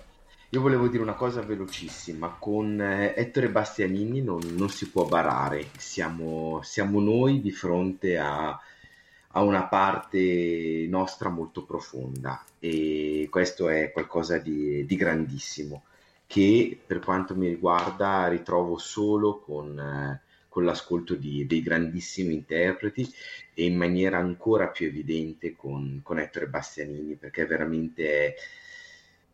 io 0.50 0.62
volevo 0.62 0.88
dire 0.88 1.04
una 1.04 1.14
cosa 1.14 1.42
velocissima, 1.42 2.36
con 2.38 2.82
eh, 2.82 3.14
Ettore 3.16 3.50
Bastianini 3.50 4.22
non, 4.22 4.42
non 4.58 4.70
si 4.70 4.90
può 4.90 5.06
barare, 5.06 5.68
siamo, 5.78 6.60
siamo 6.62 7.00
noi 7.00 7.40
di 7.40 7.52
fronte 7.52 8.18
a, 8.18 8.48
ha 8.50 9.42
una 9.42 9.64
parte 9.64 10.88
nostra 10.90 11.30
molto 11.30 11.64
profonda 11.64 12.44
e 12.60 13.28
questo 13.30 13.70
è 13.70 13.92
qualcosa 13.92 14.38
di, 14.38 14.86
di 14.86 14.96
grandissimo 14.96 15.84
che 16.26 16.78
per 16.86 17.00
quanto 17.00 17.36
mi 17.36 17.48
riguarda 17.48 18.28
ritrovo 18.28 18.78
solo 18.78 19.40
con, 19.40 19.80
eh, 19.80 20.22
con 20.50 20.66
l'ascolto 20.66 21.16
di, 21.16 21.46
dei 21.48 21.62
grandissimi 21.62 22.34
interpreti 22.34 23.10
e 23.54 23.66
in 23.66 23.78
maniera 23.78 24.18
ancora 24.18 24.68
più 24.68 24.88
evidente 24.88 25.56
con, 25.56 26.02
con 26.04 26.20
Ettore 26.20 26.48
Bastianini 26.48 27.16
perché 27.16 27.46
veramente 27.46 28.10
è, 28.10 28.36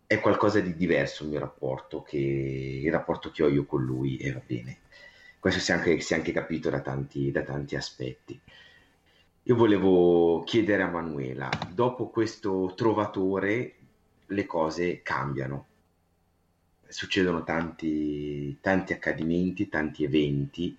è 0.06 0.20
qualcosa 0.20 0.60
di 0.60 0.76
diverso 0.76 1.24
il 1.24 1.30
mio 1.30 1.40
rapporto 1.40 2.04
che 2.04 2.18
il 2.18 2.92
rapporto 2.92 3.32
che 3.32 3.44
ho 3.44 3.50
io 3.50 3.66
con 3.66 3.84
lui 3.84 4.18
e 4.18 4.32
va 4.32 4.42
bene. 4.46 4.78
Questo 5.40 5.60
si 5.60 5.72
è 5.72 5.74
anche, 5.74 6.00
si 6.00 6.14
è 6.14 6.18
anche 6.18 6.32
capito 6.32 6.70
da 6.70 6.80
tanti, 6.80 7.32
da 7.32 7.42
tanti 7.42 7.76
aspetti 7.76 8.40
io 9.46 9.56
volevo 9.58 10.44
chiedere 10.44 10.84
a 10.84 10.90
Manuela, 10.90 11.50
dopo 11.74 12.08
questo 12.08 12.72
trovatore 12.78 13.76
le 14.28 14.46
cose 14.46 15.02
cambiano, 15.02 15.66
succedono 16.88 17.44
tanti, 17.44 18.58
tanti 18.62 18.94
accadimenti, 18.94 19.68
tanti 19.68 20.06
eventi, 20.06 20.78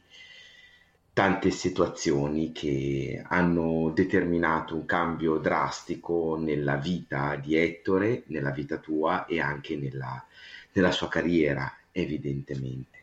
tante 1.12 1.50
situazioni 1.50 2.52
che 2.52 3.22
hanno 3.26 3.90
determinato 3.94 4.74
un 4.74 4.86
cambio 4.86 5.36
drastico 5.36 6.38
nella 6.38 6.76
vita 6.76 7.36
di 7.36 7.56
Ettore, 7.56 8.22
nella 8.28 8.50
vita 8.50 8.78
tua 8.78 9.26
e 9.26 9.40
anche 9.40 9.76
nella, 9.76 10.24
nella 10.72 10.90
sua 10.90 11.08
carriera, 11.08 11.70
evidentemente. 11.92 13.02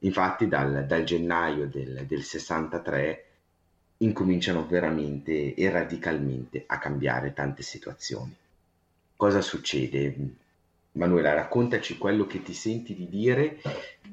Infatti 0.00 0.48
dal, 0.48 0.86
dal 0.88 1.04
gennaio 1.04 1.68
del, 1.68 2.04
del 2.04 2.24
63 2.24 3.26
incominciano 4.02 4.66
veramente 4.66 5.54
e 5.54 5.70
radicalmente 5.70 6.64
a 6.66 6.78
cambiare 6.78 7.32
tante 7.32 7.62
situazioni. 7.62 8.34
Cosa 9.16 9.40
succede? 9.40 10.14
Manuela, 10.92 11.32
raccontaci 11.32 11.96
quello 11.96 12.26
che 12.26 12.42
ti 12.42 12.52
senti 12.52 12.94
di 12.94 13.08
dire 13.08 13.60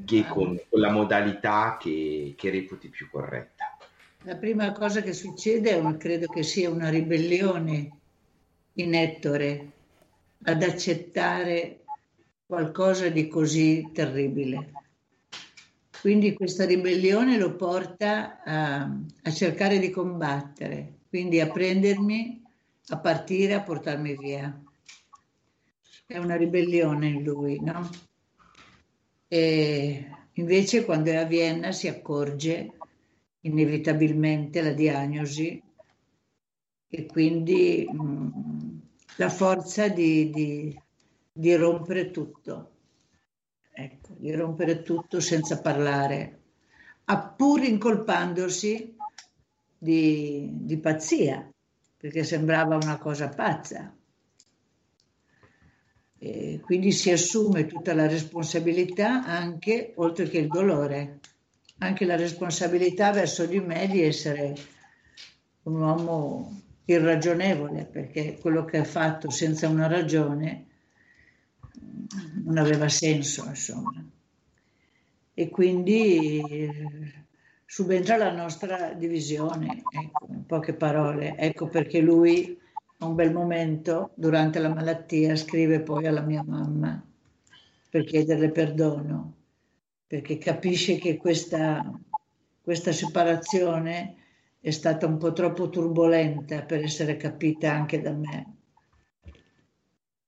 che 0.06 0.26
con, 0.26 0.60
con 0.70 0.80
la 0.80 0.92
modalità 0.92 1.78
che, 1.80 2.36
che, 2.38 2.50
reputi 2.50 2.88
più 2.88 3.10
corretta. 3.10 3.78
La 4.24 4.36
prima 4.36 4.72
cosa 4.72 5.02
che 5.02 5.14
succede 5.14 5.74
un, 5.74 5.98
credo 5.98 6.28
che 6.28 6.44
sia 6.44 6.70
una 6.70 6.90
ribellione 6.90 7.90
in 8.74 8.94
Ettore 8.94 9.72
ad 10.44 10.64
accettare 10.64 11.80
qualcosa 12.46 13.10
di 13.10 13.28
così 13.28 13.90
terribile. 13.94 14.72
Quindi 16.02 16.34
questa 16.34 16.66
ribellione 16.66 17.38
lo 17.38 17.56
porta 17.56 18.42
a, 18.42 18.84
a, 19.24 19.32
cercare 19.32 19.80
di 19.80 19.90
combattere, 19.90 21.00
quindi 21.10 21.42
a 21.42 21.50
prendermi, 21.50 22.42
a 22.88 23.00
partire, 23.00 23.54
a 23.54 23.62
portarmi 23.62 24.16
via. 24.16 24.64
È 26.06 26.18
una 26.18 26.38
ribellione 26.38 27.08
in 27.08 27.24
lui, 27.24 27.60
no? 27.62 27.90
E 29.28 30.10
invece 30.34 30.86
quando 30.86 31.12
è 31.12 31.16
a 31.16 31.26
Vienna 31.26 31.74
si 31.74 31.90
accorge 31.90 32.78
inevitabilmente 33.42 34.62
la 34.62 34.72
diagnosi 34.72 35.62
e 36.88 37.06
quindi 37.08 37.86
mh, 37.92 38.02
mm, 38.02 38.80
la 39.18 39.30
forza 39.30 39.90
di, 39.90 40.30
di, 40.30 40.82
di 41.32 41.56
rompere 41.56 42.10
tutto 42.10 42.78
ecco, 43.84 44.16
di 44.18 44.32
rompere 44.34 44.82
tutto 44.82 45.20
senza 45.20 45.62
parlare, 45.62 46.38
pur 47.36 47.64
incolpandosi 47.64 48.96
di, 49.78 50.50
di 50.52 50.78
pazzia, 50.78 51.50
perché 51.98 52.24
sembrava 52.24 52.76
una 52.76 52.98
cosa 52.98 53.30
pazza. 53.30 53.94
E 56.22 56.60
quindi 56.62 56.92
si 56.92 57.12
assume 57.12 57.66
tutta 57.66 57.94
la 57.94 58.08
responsabilità 58.08 59.24
anche, 59.24 59.94
oltre 59.96 60.28
che 60.28 60.40
il 60.40 60.48
dolore, 60.48 61.20
anche 61.78 62.06
la 62.06 62.18
responsabilità 62.18 63.12
verso 63.12 63.46
di 63.46 63.60
me 63.62 63.88
di 63.88 64.04
essere 64.04 64.54
un 65.64 65.80
uomo 65.80 66.62
irragionevole, 66.86 67.86
perché 67.86 68.38
quello 68.38 68.66
che 68.66 68.80
ha 68.80 68.84
fatto 68.84 69.30
senza 69.30 69.70
una 69.70 69.88
ragione 69.88 70.69
non 72.44 72.58
aveva 72.58 72.90
senso, 72.90 73.46
insomma. 73.48 74.04
E 75.34 75.50
quindi 75.50 76.40
eh, 76.40 77.14
subentra 77.66 78.18
la 78.18 78.32
nostra 78.34 78.94
divisione, 78.94 79.84
ecco, 79.90 80.28
in 80.30 80.46
poche 80.46 80.74
parole. 80.74 81.38
Ecco 81.38 81.68
perché 81.68 82.00
lui 82.02 82.58
a 83.02 83.06
un 83.06 83.16
bel 83.16 83.32
momento, 83.32 84.12
durante 84.16 84.60
la 84.60 84.74
malattia, 84.74 85.36
scrive 85.36 85.80
poi 85.82 86.06
alla 86.06 86.22
mia 86.22 86.44
mamma 86.44 87.02
per 87.90 88.04
chiederle 88.04 88.52
perdono. 88.52 89.34
perché 90.08 90.38
capisce 90.40 90.98
che 90.98 91.18
questa, 91.18 91.84
questa 92.62 92.92
separazione 92.92 94.16
è 94.60 94.72
stata 94.72 95.06
un 95.06 95.18
po' 95.18 95.34
troppo 95.34 95.70
turbolenta 95.70 96.64
per 96.64 96.84
essere 96.84 97.16
capita 97.16 97.72
anche 97.72 98.02
da 98.02 98.12
me. 98.12 98.59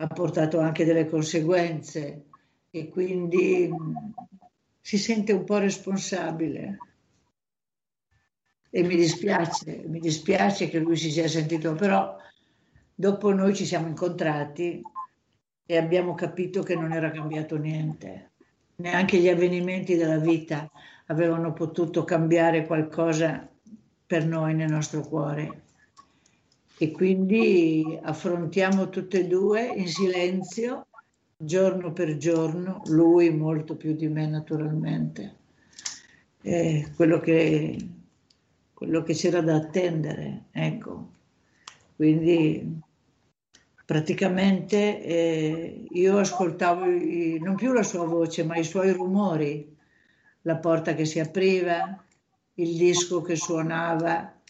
Ha 0.02 0.08
portato 0.08 0.60
anche 0.60 0.84
delle 0.84 1.06
conseguenze 1.06 2.26
e 2.72 2.90
quindi 2.90 3.70
si 4.80 4.98
sente 4.98 5.32
un 5.32 5.44
po' 5.44 5.60
responsabile. 5.60 6.80
E 8.72 8.82
mi 8.82 8.96
dispiace, 8.96 9.84
mi 9.86 10.00
dispiace 10.00 10.70
che 10.70 10.80
lui 10.80 10.96
si 10.98 11.12
sia 11.12 11.28
sentito, 11.28 11.76
però 11.76 12.16
dopo 12.96 13.32
noi 13.32 13.54
ci 13.54 13.64
siamo 13.64 13.90
incontrati 13.90 14.82
e 15.68 15.78
abbiamo 15.78 16.16
capito 16.16 16.64
che 16.64 16.76
non 16.76 16.94
era 16.94 17.12
cambiato 17.12 17.58
niente. 17.58 18.32
Neanche 18.78 19.20
gli 19.20 19.30
avvenimenti 19.30 19.96
della 19.96 20.18
vita 20.18 20.68
avevano 21.06 21.54
potuto 21.54 22.04
cambiare 22.04 22.66
qualcosa 22.66 23.48
per 24.08 24.26
noi 24.26 24.56
nel 24.56 24.72
nostro 24.72 25.02
cuore. 25.02 25.62
E 26.82 26.90
quindi 26.90 28.00
affrontiamo 28.02 28.90
tutte 28.90 29.20
e 29.20 29.28
due 29.28 29.68
in 29.68 29.88
silenzio, 29.88 30.88
giorno 31.38 31.94
per 31.94 32.18
giorno, 32.18 32.82
lui 32.86 33.30
molto 33.30 33.76
più 33.76 33.94
di 33.94 34.08
me 34.08 34.26
naturalmente, 34.26 35.36
eh, 36.42 36.92
quello, 36.96 37.20
che, 37.20 37.78
quello 38.74 39.04
che 39.04 39.14
c'era 39.14 39.42
da 39.42 39.58
attendere. 39.58 40.46
Ecco. 40.50 41.10
Quindi 41.96 42.82
praticamente 43.86 45.04
eh, 45.04 45.86
io 45.88 46.18
ascoltavo 46.18 46.86
i, 46.86 47.38
non 47.40 47.58
più 47.58 47.74
la 47.74 47.84
sua 47.84 48.06
voce, 48.08 48.44
ma 48.44 48.58
i 48.58 48.64
suoi 48.64 48.92
rumori, 48.92 49.78
la 50.42 50.56
porta 50.56 50.96
che 50.96 51.06
si 51.06 51.20
apriva, 51.20 52.04
il 52.56 52.76
disco 52.76 53.22
che 53.22 53.36
suonava, 53.36 54.41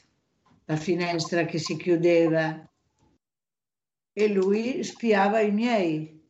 la 0.72 0.78
finestra 0.78 1.44
che 1.44 1.58
si 1.58 1.76
chiudeva 1.76 2.66
e 4.14 4.28
lui 4.30 4.86
spiava 4.86 5.42
i 5.42 5.52
miei, 5.52 6.24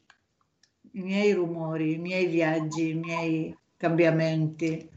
i 0.94 1.02
miei 1.02 1.32
rumori, 1.34 1.94
i 1.94 1.98
miei 2.00 2.26
viaggi, 2.26 2.90
i 2.90 2.96
miei 2.96 3.56
cambiamenti, 3.78 4.90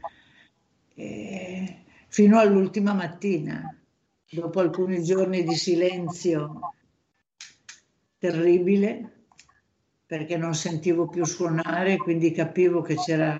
e 0.95 1.83
fino 2.07 2.39
all'ultima 2.39 2.93
mattina, 2.93 3.79
dopo 4.31 4.59
alcuni 4.61 5.03
giorni 5.03 5.43
di 5.43 5.53
silenzio 5.53 6.73
terribile 8.17 9.27
perché 10.07 10.37
non 10.37 10.55
sentivo 10.55 11.07
più 11.07 11.23
suonare, 11.23 11.97
quindi 11.97 12.31
capivo 12.31 12.81
che 12.81 12.95
c'era 12.95 13.39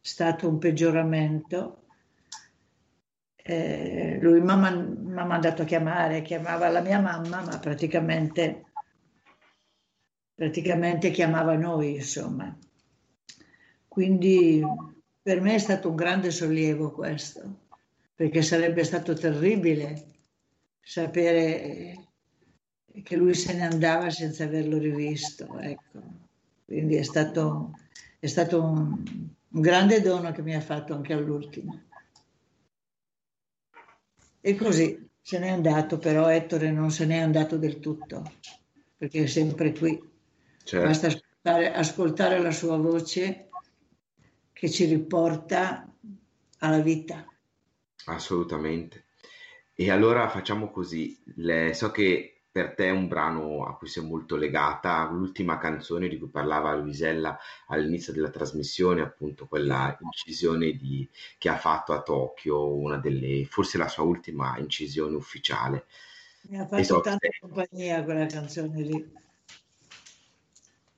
stato 0.00 0.48
un 0.48 0.56
peggioramento. 0.56 1.84
Eh, 3.36 4.18
lui 4.22 4.40
mi 4.40 4.50
ha 4.50 4.56
mandato 5.12 5.62
a 5.62 5.64
chiamare, 5.64 6.22
chiamava 6.22 6.68
la 6.68 6.80
mia 6.80 7.00
mamma, 7.00 7.42
ma 7.42 7.58
praticamente, 7.58 8.64
praticamente 10.34 11.10
chiamava 11.10 11.54
noi, 11.54 11.96
insomma. 11.96 12.56
Quindi 13.86 14.62
per 15.20 15.40
me 15.40 15.54
è 15.54 15.58
stato 15.58 15.90
un 15.90 15.96
grande 15.96 16.30
sollievo 16.30 16.90
questo, 16.90 17.66
perché 18.14 18.42
sarebbe 18.42 18.84
stato 18.84 19.14
terribile 19.14 20.06
sapere 20.80 22.06
che 23.02 23.16
lui 23.16 23.34
se 23.34 23.54
ne 23.54 23.64
andava 23.64 24.10
senza 24.10 24.44
averlo 24.44 24.78
rivisto. 24.78 25.58
Ecco. 25.58 26.00
Quindi 26.64 26.96
è 26.96 27.02
stato, 27.02 27.78
è 28.18 28.26
stato 28.26 28.62
un, 28.62 29.02
un 29.48 29.60
grande 29.60 30.00
dono 30.00 30.32
che 30.32 30.42
mi 30.42 30.54
ha 30.54 30.60
fatto 30.60 30.94
anche 30.94 31.12
all'ultimo. 31.12 31.82
E 34.44 34.56
così 34.56 35.08
se 35.20 35.38
n'è 35.38 35.48
andato, 35.48 35.98
però 35.98 36.28
Ettore 36.28 36.72
non 36.72 36.90
se 36.90 37.06
n'è 37.06 37.18
andato 37.18 37.56
del 37.56 37.78
tutto, 37.78 38.24
perché 38.96 39.22
è 39.22 39.26
sempre 39.26 39.72
qui. 39.72 39.96
Certo. 40.64 40.86
Basta 40.86 41.06
ascoltare, 41.06 41.72
ascoltare 41.72 42.40
la 42.40 42.50
sua 42.50 42.76
voce 42.76 43.48
che 44.52 44.68
ci 44.68 44.84
riporta 44.86 45.88
alla 46.58 46.80
vita. 46.80 47.24
Assolutamente. 48.06 49.04
E 49.74 49.90
allora 49.90 50.28
facciamo 50.28 50.70
così. 50.72 51.16
Le, 51.36 51.72
so 51.72 51.92
che 51.92 52.31
per 52.52 52.74
te 52.74 52.88
è 52.88 52.90
un 52.90 53.08
brano 53.08 53.64
a 53.64 53.74
cui 53.78 53.88
sei 53.88 54.04
molto 54.04 54.36
legata, 54.36 55.08
l'ultima 55.10 55.56
canzone 55.56 56.06
di 56.06 56.18
cui 56.18 56.28
parlava 56.28 56.74
Luisella 56.74 57.38
all'inizio 57.68 58.12
della 58.12 58.28
trasmissione, 58.28 59.00
appunto 59.00 59.46
quella 59.46 59.96
incisione 59.98 60.72
di, 60.72 61.08
che 61.38 61.48
ha 61.48 61.56
fatto 61.56 61.94
a 61.94 62.02
Tokyo, 62.02 62.74
una 62.74 62.98
delle, 62.98 63.46
forse 63.46 63.78
la 63.78 63.88
sua 63.88 64.02
ultima 64.02 64.58
incisione 64.58 65.16
ufficiale. 65.16 65.86
Mi 66.42 66.58
ha 66.58 66.66
fatto 66.66 66.82
so 66.82 67.00
tanta 67.00 67.26
te. 67.26 67.38
compagnia 67.40 68.04
quella 68.04 68.26
canzone 68.26 68.82
lì. 68.82 69.12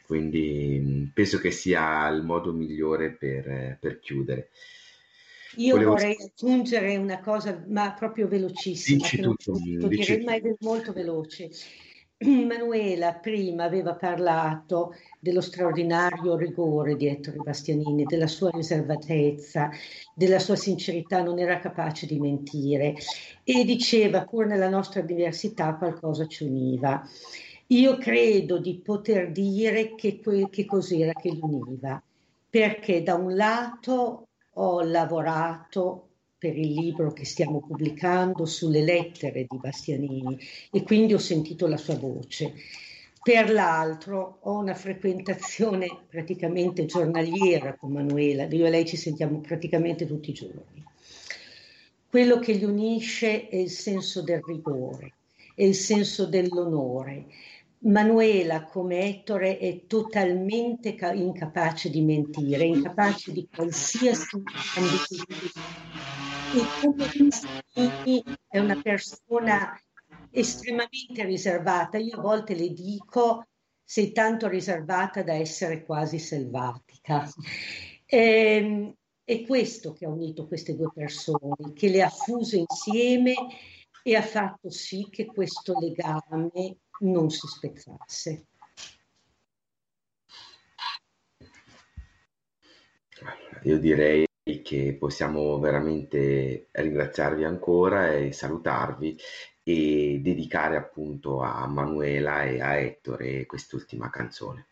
Quindi 0.05 1.09
penso 1.15 1.39
che 1.39 1.53
sia 1.53 2.09
il 2.09 2.25
modo 2.25 2.53
migliore 2.53 3.13
per, 3.13 3.79
per 3.81 4.01
chiudere. 4.01 4.51
Io 5.57 5.75
Volevo... 5.75 5.91
vorrei 5.93 6.17
aggiungere 6.21 6.97
una 6.97 7.21
cosa, 7.21 7.63
ma 7.69 7.93
proprio 7.93 8.29
velocissima, 8.29 8.99
dici 8.99 9.21
tutto, 9.21 9.53
tutto 9.53 9.89
dici 9.89 10.17
dire, 10.17 10.25
ma 10.25 10.35
è 10.35 10.55
molto 10.61 10.93
veloce. 10.93 11.51
Manuela 12.25 13.15
prima 13.15 13.65
aveva 13.65 13.95
parlato 13.95 14.95
dello 15.19 15.41
straordinario 15.41 16.37
rigore 16.37 16.97
di 16.97 17.09
Ettore 17.09 17.39
Bastianini, 17.39 18.05
della 18.05 18.27
sua 18.27 18.51
riservatezza, 18.51 19.71
della 20.15 20.39
sua 20.39 20.57
sincerità, 20.57 21.23
non 21.23 21.39
era 21.39 21.59
capace 21.59 22.07
di 22.07 22.19
mentire 22.19 22.95
e 23.43 23.65
diceva 23.65 24.25
pur 24.25 24.47
nella 24.47 24.69
nostra 24.69 25.01
diversità 25.01 25.75
qualcosa 25.75 26.27
ci 26.27 26.45
univa. 26.45 27.03
Io 27.69 27.97
credo 27.97 28.59
di 28.59 28.79
poter 28.79 29.33
dire 29.33 29.95
che, 29.95 30.21
que- 30.21 30.49
che 30.51 30.65
cos'era 30.65 31.13
che 31.13 31.31
li 31.31 31.41
univa, 31.41 32.01
perché 32.49 33.03
da 33.03 33.15
un 33.15 33.35
lato 33.35 34.29
ho 34.55 34.81
lavorato 34.83 36.09
per 36.39 36.59
il 36.59 36.73
libro 36.73 37.13
che 37.13 37.25
stiamo 37.25 37.61
pubblicando 37.61 38.45
sulle 38.45 38.83
lettere 38.83 39.47
di 39.49 39.57
Bastianini 39.57 40.39
e 40.71 40.83
quindi 40.83 41.15
ho 41.15 41.19
sentito 41.19 41.67
la 41.67 41.79
sua 41.79 41.97
voce. 41.97 42.53
Per 43.23 43.51
l'altro 43.51 44.39
ho 44.41 44.59
una 44.59 44.75
frequentazione 44.75 45.87
praticamente 46.07 46.85
giornaliera 46.85 47.75
con 47.75 47.93
Manuela, 47.93 48.45
io 48.45 48.67
e 48.67 48.71
lei 48.71 48.85
ci 48.85 48.99
sentiamo 48.99 49.41
praticamente 49.41 50.07
tutti 50.07 50.31
i 50.31 50.35
giorni. 50.35 50.85
Quello 52.07 52.39
che 52.39 52.55
gli 52.55 52.65
unisce 52.65 53.49
è 53.49 53.57
il 53.57 53.71
senso 53.71 54.21
del 54.21 54.43
rigore, 54.45 55.15
è 55.55 55.63
il 55.63 55.75
senso 55.75 56.27
dell'onore, 56.27 57.27
Manuela 57.81 58.65
come 58.65 59.01
Ettore 59.01 59.59
è 59.59 59.87
totalmente 59.87 60.95
ca- 60.95 61.13
incapace 61.13 61.91
di 61.91 62.01
mentire, 62.01 62.65
incapace 62.65 63.33
di 63.33 63.47
qualsiasi 63.55 64.43
ambiguità. 64.77 65.63
E 66.55 66.65
come 66.81 67.09
Cristini 67.09 68.23
è 68.49 68.59
una 68.59 68.81
persona 68.81 69.79
estremamente 70.31 71.25
riservata. 71.25 71.99
Io 71.99 72.19
a 72.19 72.23
volte 72.23 72.55
le 72.55 72.73
dico 72.73 73.47
sei 73.85 74.13
tanto 74.13 74.49
riservata 74.49 75.23
da 75.23 75.35
essere 75.35 75.85
quasi 75.85 76.19
selvatica. 76.19 77.29
E, 78.07 78.19
ehm, 78.19 78.95
è 79.25 79.43
questo 79.47 79.93
che 79.93 80.05
ha 80.05 80.11
unito 80.11 80.47
queste 80.47 80.75
due 80.75 80.91
persone, 80.93 81.73
che 81.75 81.89
le 81.89 82.03
ha 82.03 82.11
fuse 82.11 82.59
insieme 82.59 83.35
e 84.03 84.17
ha 84.17 84.23
fatto 84.23 84.71
sì 84.71 85.09
che 85.11 85.27
questo 85.27 85.79
legame 85.79 86.79
non 87.01 87.31
si 87.31 87.47
spezzasse. 87.47 88.47
Io 93.65 93.79
direi 93.79 94.27
che 94.63 94.97
possiamo 94.99 95.59
veramente 95.59 96.69
ringraziarvi 96.71 97.45
ancora 97.45 98.13
e 98.13 98.33
salutarvi 98.33 99.19
e 99.63 100.21
dedicare 100.23 100.77
appunto 100.77 101.41
a 101.41 101.67
Manuela 101.67 102.45
e 102.45 102.61
a 102.61 102.77
Ettore 102.77 103.47
quest'ultima 103.47 104.11
canzone. 104.11 104.67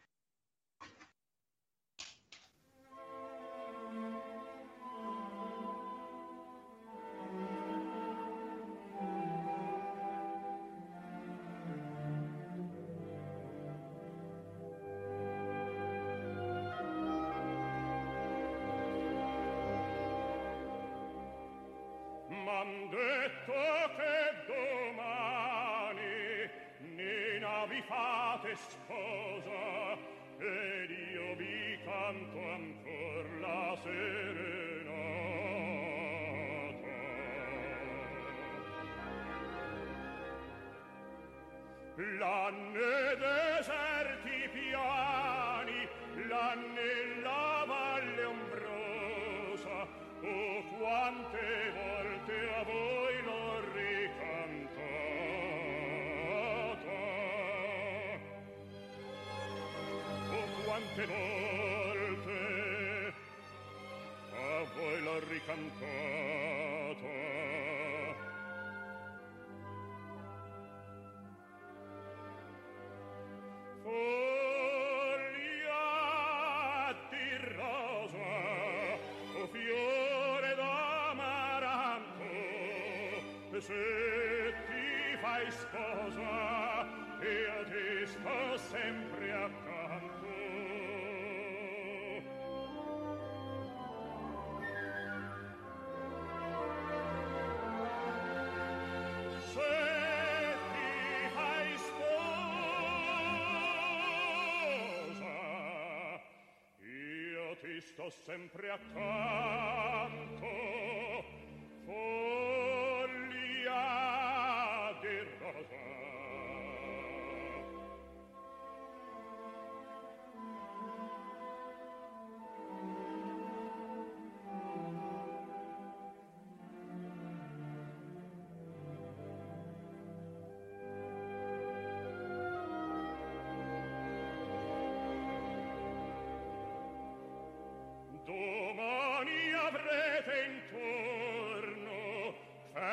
sto 108.02 108.10
sempre 108.10 108.68
accanto 108.70 110.42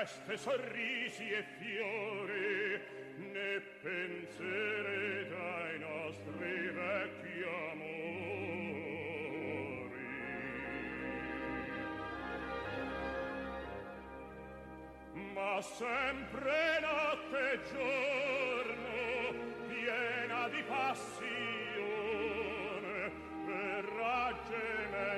feste 0.10 0.38
sorrisi 0.38 1.30
e 1.30 1.44
fiori 1.60 2.82
ne 3.32 3.62
penserete 3.82 5.36
ai 5.36 5.80
nostri 5.80 6.70
vecchi 6.70 7.44
amori. 7.72 7.88
Ma 15.34 15.62
sempre 15.62 16.80
notte 16.82 17.52
e 17.52 17.60
giorno 17.72 18.98
piena 19.68 20.50
di 20.50 20.64
passione 20.64 21.28
verrà 23.46 24.34
gemendo 24.48 25.09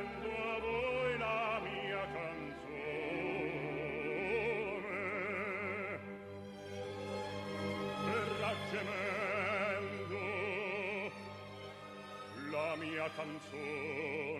mia 13.02 13.10
canzone. 13.18 14.31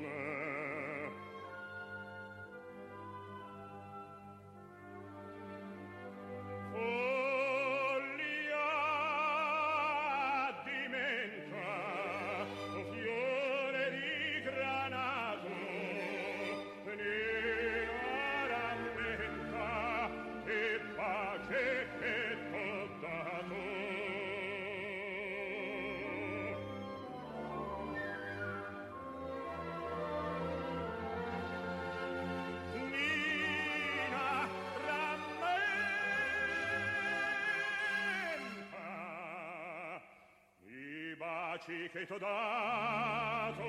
paci 41.62 41.90
che 41.92 42.06
t'ho 42.08 42.18
dato 42.18 43.64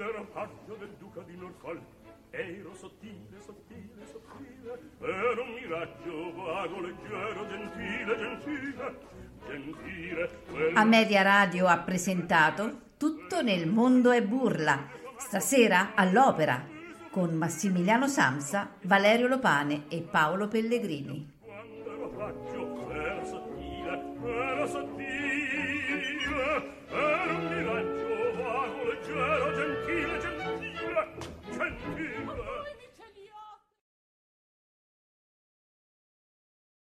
Quando 0.00 0.16
ero 0.16 0.76
del 0.78 0.96
duca 0.98 1.20
di 1.26 1.36
Norfolk 1.36 1.82
ero 2.30 2.74
sottile, 2.74 3.38
sottile, 3.44 4.06
sottile 4.10 4.80
ero 4.98 5.42
un 5.42 5.52
miraggio 5.52 6.34
vago, 6.36 6.80
leggero, 6.80 7.46
gentile, 7.46 8.16
gentile 8.16 8.98
gentile 9.46 10.72
A 10.74 10.84
Media 10.84 11.20
Radio 11.20 11.66
ha 11.66 11.76
presentato 11.80 12.92
Tutto 12.96 13.42
nel 13.42 13.68
mondo 13.68 14.10
è 14.10 14.22
burla, 14.22 14.88
stasera 15.18 15.92
all'opera, 15.94 16.66
con 17.10 17.34
Massimiliano 17.34 18.08
Samsa, 18.08 18.76
Valerio 18.84 19.28
Lopane 19.28 19.84
e 19.88 20.00
Paolo 20.00 20.48
Pellegrini. 20.48 21.19